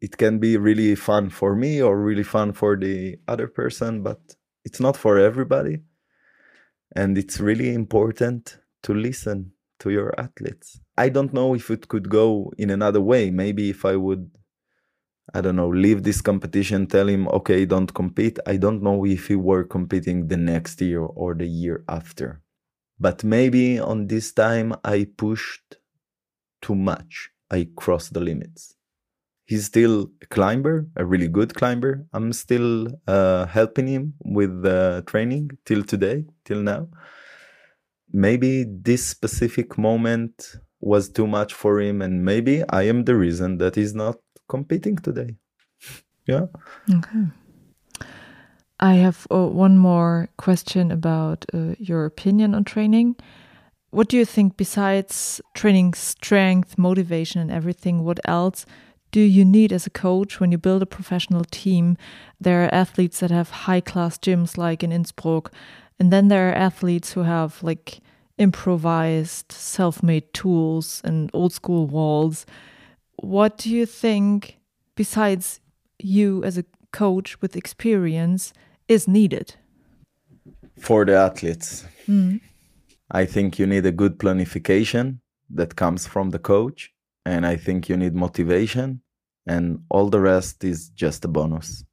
It 0.00 0.16
can 0.16 0.38
be 0.38 0.56
really 0.56 0.94
fun 0.94 1.30
for 1.30 1.54
me 1.54 1.80
or 1.80 1.96
really 2.00 2.24
fun 2.24 2.52
for 2.52 2.76
the 2.76 3.18
other 3.28 3.46
person, 3.46 4.02
but 4.02 4.20
it's 4.64 4.80
not 4.80 4.96
for 4.96 5.18
everybody. 5.18 5.78
And 6.94 7.16
it's 7.16 7.40
really 7.40 7.72
important 7.74 8.58
to 8.82 8.94
listen 8.94 9.52
to 9.80 9.90
your 9.90 10.14
athletes. 10.18 10.80
I 10.96 11.08
don't 11.08 11.32
know 11.32 11.54
if 11.54 11.70
it 11.70 11.88
could 11.88 12.08
go 12.08 12.52
in 12.58 12.70
another 12.70 13.00
way. 13.00 13.30
Maybe 13.30 13.70
if 13.70 13.84
I 13.84 13.96
would, 13.96 14.30
I 15.34 15.40
don't 15.40 15.56
know, 15.56 15.68
leave 15.68 16.02
this 16.02 16.20
competition, 16.20 16.86
tell 16.86 17.08
him, 17.08 17.28
okay, 17.28 17.64
don't 17.64 17.92
compete. 17.92 18.38
I 18.46 18.58
don't 18.58 18.82
know 18.82 19.04
if 19.04 19.28
he 19.28 19.36
were 19.36 19.64
competing 19.64 20.28
the 20.28 20.36
next 20.36 20.80
year 20.80 21.00
or 21.00 21.34
the 21.34 21.46
year 21.46 21.84
after. 21.88 22.42
But 23.00 23.24
maybe 23.24 23.80
on 23.80 24.06
this 24.06 24.32
time 24.32 24.74
I 24.84 25.08
pushed 25.16 25.78
too 26.60 26.74
much. 26.74 27.30
I 27.50 27.68
crossed 27.74 28.12
the 28.14 28.20
limits. 28.20 28.76
He's 29.52 29.66
still 29.66 30.08
a 30.22 30.26
climber, 30.28 30.86
a 30.96 31.04
really 31.04 31.28
good 31.28 31.52
climber. 31.54 32.06
I'm 32.14 32.32
still 32.32 32.88
uh, 33.06 33.44
helping 33.44 33.86
him 33.86 34.14
with 34.24 34.62
the 34.62 35.04
training 35.06 35.50
till 35.66 35.82
today, 35.82 36.24
till 36.46 36.62
now. 36.62 36.88
Maybe 38.10 38.64
this 38.66 39.06
specific 39.06 39.76
moment 39.76 40.56
was 40.80 41.10
too 41.10 41.26
much 41.26 41.52
for 41.52 41.80
him 41.80 42.00
and 42.00 42.24
maybe 42.24 42.64
i 42.70 42.82
am 42.84 43.04
the 43.04 43.14
reason 43.14 43.58
that 43.58 43.74
he's 43.74 43.94
not 43.94 44.16
competing 44.48 44.96
today. 44.96 45.36
Yeah. 46.26 46.46
Okay. 46.98 47.26
I 48.80 48.94
have 48.94 49.26
uh, 49.30 49.48
one 49.48 49.76
more 49.76 50.28
question 50.38 50.90
about 50.90 51.44
uh, 51.52 51.74
your 51.78 52.06
opinion 52.06 52.54
on 52.54 52.64
training. 52.64 53.16
What 53.90 54.08
do 54.08 54.16
you 54.16 54.24
think 54.24 54.56
besides 54.56 55.42
training 55.52 55.92
strength 55.92 56.78
motivation 56.78 57.42
and 57.42 57.50
everything 57.50 58.02
what 58.02 58.18
else 58.24 58.64
do 59.12 59.20
you 59.20 59.44
need 59.44 59.72
as 59.72 59.86
a 59.86 59.90
coach 59.90 60.40
when 60.40 60.50
you 60.50 60.58
build 60.58 60.82
a 60.82 60.86
professional 60.86 61.44
team 61.50 61.96
there 62.40 62.64
are 62.64 62.74
athletes 62.74 63.20
that 63.20 63.30
have 63.30 63.50
high 63.50 63.80
class 63.80 64.18
gyms 64.18 64.58
like 64.58 64.82
in 64.82 64.90
innsbruck 64.90 65.52
and 65.98 66.12
then 66.12 66.28
there 66.28 66.50
are 66.50 66.54
athletes 66.54 67.12
who 67.12 67.22
have 67.22 67.62
like 67.62 68.00
improvised, 68.38 69.52
self 69.52 70.02
made 70.02 70.32
tools 70.32 71.00
and 71.04 71.30
old 71.32 71.52
school 71.52 71.86
walls. 71.86 72.46
What 73.16 73.58
do 73.58 73.70
you 73.70 73.86
think, 73.86 74.58
besides 74.96 75.60
you 75.98 76.42
as 76.44 76.58
a 76.58 76.64
coach 76.92 77.40
with 77.40 77.56
experience, 77.56 78.52
is 78.88 79.06
needed? 79.06 79.54
For 80.78 81.04
the 81.04 81.14
athletes, 81.14 81.84
mm. 82.08 82.40
I 83.10 83.24
think 83.24 83.58
you 83.58 83.66
need 83.66 83.86
a 83.86 83.92
good 83.92 84.18
planification 84.18 85.20
that 85.50 85.76
comes 85.76 86.06
from 86.06 86.30
the 86.30 86.38
coach. 86.38 86.91
And 87.24 87.46
I 87.46 87.56
think 87.56 87.88
you 87.88 87.96
need 87.96 88.14
motivation, 88.14 89.02
and 89.46 89.84
all 89.88 90.08
the 90.10 90.20
rest 90.20 90.64
is 90.64 90.88
just 90.90 91.24
a 91.24 91.28
bonus. 91.28 91.84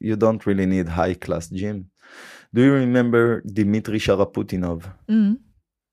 You 0.00 0.16
don't 0.16 0.44
really 0.46 0.66
need 0.66 0.88
high 0.88 1.14
class 1.14 1.48
gym. 1.48 1.90
Do 2.52 2.62
you 2.62 2.72
remember 2.72 3.42
Dmitry 3.42 3.98
Sharafutdinov? 3.98 4.92
Mm 5.08 5.38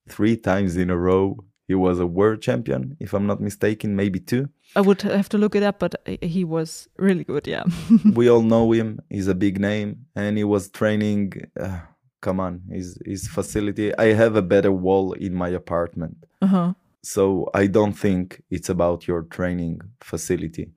three 0.08 0.38
times 0.38 0.78
in 0.78 0.90
a 0.90 0.98
row. 0.98 1.38
He 1.68 1.76
was 1.76 2.00
a 2.00 2.08
world 2.08 2.42
champion, 2.42 2.96
if 3.00 3.14
I'm 3.14 3.28
not 3.28 3.42
mistaken, 3.42 3.96
maybe 3.96 4.20
two. 4.22 4.48
I 4.76 4.82
would 4.82 5.02
have 5.02 5.28
to 5.30 5.38
look 5.38 5.54
it 5.54 5.64
up, 5.64 5.80
but 5.80 5.96
he 6.22 6.46
was 6.46 6.88
really 6.98 7.26
good. 7.26 7.46
Yeah. 7.46 7.64
we 8.14 8.30
all 8.30 8.42
know 8.42 8.72
him. 8.72 9.02
He's 9.10 9.28
a 9.28 9.36
big 9.36 9.60
name, 9.60 10.06
and 10.16 10.38
he 10.38 10.46
was 10.46 10.70
training. 10.70 11.34
Uh, 11.60 11.80
come 12.22 12.40
on, 12.40 12.62
his 12.72 12.98
his 13.06 13.28
facility. 13.28 13.94
I 13.98 14.14
have 14.14 14.38
a 14.38 14.42
better 14.42 14.72
wall 14.72 15.12
in 15.12 15.34
my 15.34 15.50
apartment, 15.50 16.26
uh-huh. 16.42 16.74
So 17.04 17.50
I 17.54 17.68
don't 17.68 17.94
think 17.94 18.44
it's 18.50 18.70
about 18.70 19.08
your 19.08 19.24
training 19.24 19.80
facility. 20.02 20.72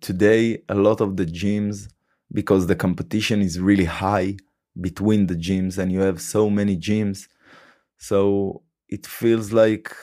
Today, 0.00 0.62
a 0.68 0.74
lot 0.74 1.00
of 1.00 1.16
the 1.16 1.26
gyms, 1.26 1.88
because 2.32 2.66
the 2.66 2.76
competition 2.76 3.40
is 3.40 3.60
really 3.60 3.84
high 3.84 4.36
between 4.80 5.26
the 5.26 5.34
gyms, 5.36 5.78
and 5.78 5.92
you 5.92 6.00
have 6.00 6.20
so 6.20 6.50
many 6.50 6.76
gyms 6.76 7.28
so 7.98 8.62
it 8.88 9.06
feels 9.06 9.52
like 9.52 9.94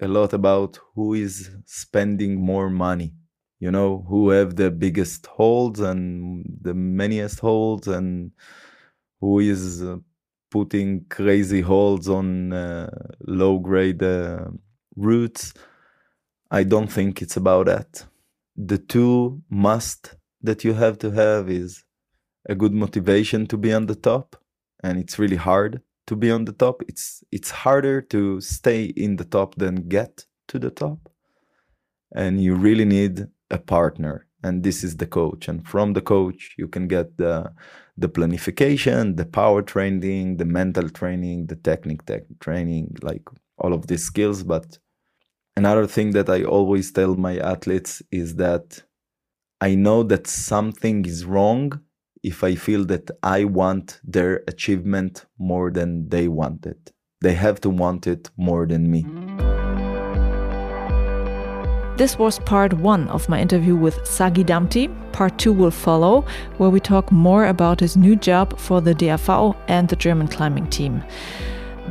a 0.00 0.08
lot 0.08 0.32
about 0.32 0.78
who 0.94 1.14
is 1.14 1.50
spending 1.66 2.36
more 2.40 2.70
money, 2.70 3.12
you 3.60 3.70
know, 3.70 4.04
who 4.08 4.30
have 4.30 4.56
the 4.56 4.70
biggest 4.70 5.26
holds 5.26 5.80
and 5.80 6.44
the 6.62 6.72
manyest 6.72 7.40
holds, 7.40 7.88
and 7.88 8.32
who 9.20 9.40
is 9.40 9.82
uh, 9.82 9.96
putting 10.50 11.04
crazy 11.10 11.60
holds 11.60 12.08
on 12.08 12.52
uh, 12.52 12.90
low 13.26 13.58
grade 13.58 14.02
uh, 14.02 14.46
routes. 14.98 15.54
I 16.50 16.64
don't 16.64 16.90
think 16.92 17.22
it's 17.22 17.36
about 17.36 17.66
that. 17.66 18.04
The 18.56 18.78
two 18.78 19.42
must 19.50 20.16
that 20.42 20.64
you 20.64 20.74
have 20.74 20.98
to 20.98 21.10
have 21.10 21.50
is 21.50 21.84
a 22.48 22.54
good 22.54 22.72
motivation 22.72 23.46
to 23.46 23.56
be 23.56 23.72
on 23.72 23.86
the 23.86 23.94
top, 23.94 24.36
and 24.82 24.98
it's 24.98 25.18
really 25.18 25.36
hard 25.36 25.82
to 26.06 26.16
be 26.16 26.30
on 26.30 26.44
the 26.44 26.52
top. 26.52 26.82
It's 26.88 27.22
it's 27.30 27.50
harder 27.50 28.00
to 28.02 28.40
stay 28.40 28.84
in 28.84 29.16
the 29.16 29.24
top 29.24 29.54
than 29.56 29.88
get 29.88 30.24
to 30.48 30.58
the 30.58 30.70
top. 30.70 31.08
And 32.14 32.42
you 32.42 32.54
really 32.54 32.86
need 32.86 33.28
a 33.50 33.58
partner. 33.58 34.26
And 34.42 34.62
this 34.62 34.84
is 34.84 34.96
the 34.96 35.06
coach. 35.06 35.48
And 35.48 35.66
from 35.66 35.92
the 35.92 36.00
coach, 36.00 36.54
you 36.56 36.68
can 36.68 36.88
get 36.88 37.18
the 37.18 37.52
the 37.96 38.08
planification, 38.08 39.16
the 39.16 39.26
power 39.26 39.62
training, 39.62 40.36
the 40.36 40.44
mental 40.44 40.88
training, 40.88 41.46
the 41.46 41.56
technique 41.56 42.04
tech 42.06 42.22
training, 42.40 42.96
like 43.02 43.24
all 43.58 43.72
of 43.74 43.88
these 43.88 44.04
skills. 44.04 44.42
But 44.42 44.78
another 45.58 45.88
thing 45.88 46.12
that 46.12 46.28
I 46.30 46.44
always 46.44 46.92
tell 46.92 47.16
my 47.16 47.36
athletes 47.38 48.00
is 48.12 48.36
that 48.36 48.66
I 49.60 49.74
know 49.74 50.04
that 50.04 50.28
something 50.28 51.04
is 51.04 51.24
wrong 51.24 51.80
if 52.22 52.44
I 52.44 52.54
feel 52.54 52.84
that 52.92 53.10
I 53.24 53.42
want 53.44 54.00
their 54.04 54.44
achievement 54.46 55.26
more 55.36 55.72
than 55.72 56.08
they 56.08 56.28
want 56.28 56.64
it. 56.64 56.92
They 57.22 57.34
have 57.34 57.60
to 57.62 57.70
want 57.70 58.06
it 58.06 58.30
more 58.36 58.66
than 58.66 58.82
me. 58.94 59.02
This 61.96 62.16
was 62.16 62.38
part 62.38 62.72
one 62.74 63.08
of 63.08 63.28
my 63.28 63.40
interview 63.40 63.74
with 63.74 64.06
Sagi 64.06 64.44
Damti. 64.44 64.86
Part 65.12 65.36
two 65.38 65.52
will 65.52 65.72
follow, 65.72 66.24
where 66.58 66.70
we 66.70 66.78
talk 66.78 67.10
more 67.10 67.46
about 67.46 67.80
his 67.80 67.96
new 67.96 68.14
job 68.14 68.56
for 68.56 68.80
the 68.80 68.94
DAV 68.94 69.56
and 69.66 69.88
the 69.88 69.96
German 69.96 70.28
climbing 70.28 70.68
team. 70.70 71.02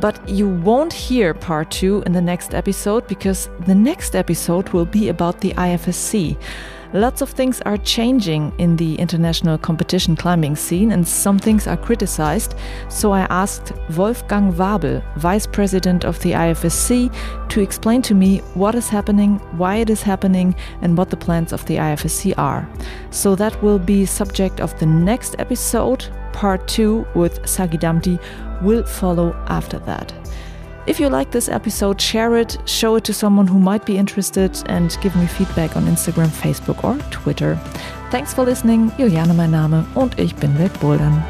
But 0.00 0.28
you 0.28 0.48
won't 0.48 0.92
hear 0.92 1.34
part 1.34 1.70
two 1.70 2.02
in 2.06 2.12
the 2.12 2.20
next 2.20 2.54
episode 2.54 3.06
because 3.08 3.48
the 3.66 3.74
next 3.74 4.14
episode 4.14 4.68
will 4.70 4.84
be 4.84 5.08
about 5.08 5.40
the 5.40 5.52
IFSC. 5.54 6.36
Lots 6.94 7.20
of 7.20 7.28
things 7.28 7.60
are 7.66 7.76
changing 7.76 8.50
in 8.56 8.76
the 8.76 8.94
international 8.94 9.58
competition 9.58 10.16
climbing 10.16 10.56
scene, 10.56 10.92
and 10.92 11.06
some 11.06 11.38
things 11.38 11.66
are 11.66 11.76
criticized. 11.76 12.54
So 12.88 13.12
I 13.12 13.26
asked 13.28 13.72
Wolfgang 13.94 14.54
Wabel, 14.54 15.02
Vice 15.16 15.46
President 15.46 16.06
of 16.06 16.18
the 16.20 16.32
IFSC, 16.32 17.12
to 17.50 17.60
explain 17.60 18.00
to 18.02 18.14
me 18.14 18.38
what 18.54 18.74
is 18.74 18.88
happening, 18.88 19.38
why 19.58 19.76
it 19.76 19.90
is 19.90 20.00
happening, 20.00 20.54
and 20.80 20.96
what 20.96 21.10
the 21.10 21.16
plans 21.16 21.52
of 21.52 21.62
the 21.66 21.76
IFSC 21.76 22.32
are. 22.38 22.66
So 23.10 23.34
that 23.34 23.62
will 23.62 23.78
be 23.78 24.06
subject 24.06 24.58
of 24.60 24.78
the 24.78 24.86
next 24.86 25.36
episode. 25.38 26.06
Part 26.38 26.68
2 26.68 27.04
with 27.16 27.44
Sagi 27.48 27.76
Damti 27.76 28.16
will 28.62 28.84
follow 28.84 29.34
after 29.48 29.80
that. 29.80 30.14
If 30.86 31.00
you 31.00 31.08
like 31.08 31.32
this 31.32 31.48
episode, 31.48 32.00
share 32.00 32.36
it, 32.36 32.56
show 32.64 32.94
it 32.94 33.02
to 33.04 33.12
someone 33.12 33.48
who 33.48 33.58
might 33.58 33.84
be 33.84 33.98
interested, 33.98 34.56
and 34.66 34.96
give 35.00 35.16
me 35.16 35.26
feedback 35.26 35.76
on 35.76 35.86
Instagram, 35.86 36.28
Facebook 36.28 36.84
or 36.84 36.96
Twitter. 37.10 37.56
Thanks 38.12 38.32
for 38.32 38.44
listening. 38.44 38.92
Juliane 38.98 39.34
mein 39.34 39.50
Name 39.50 39.84
und 39.96 40.16
ich 40.16 40.36
bin 40.36 40.56
wegbouldern. 40.56 41.24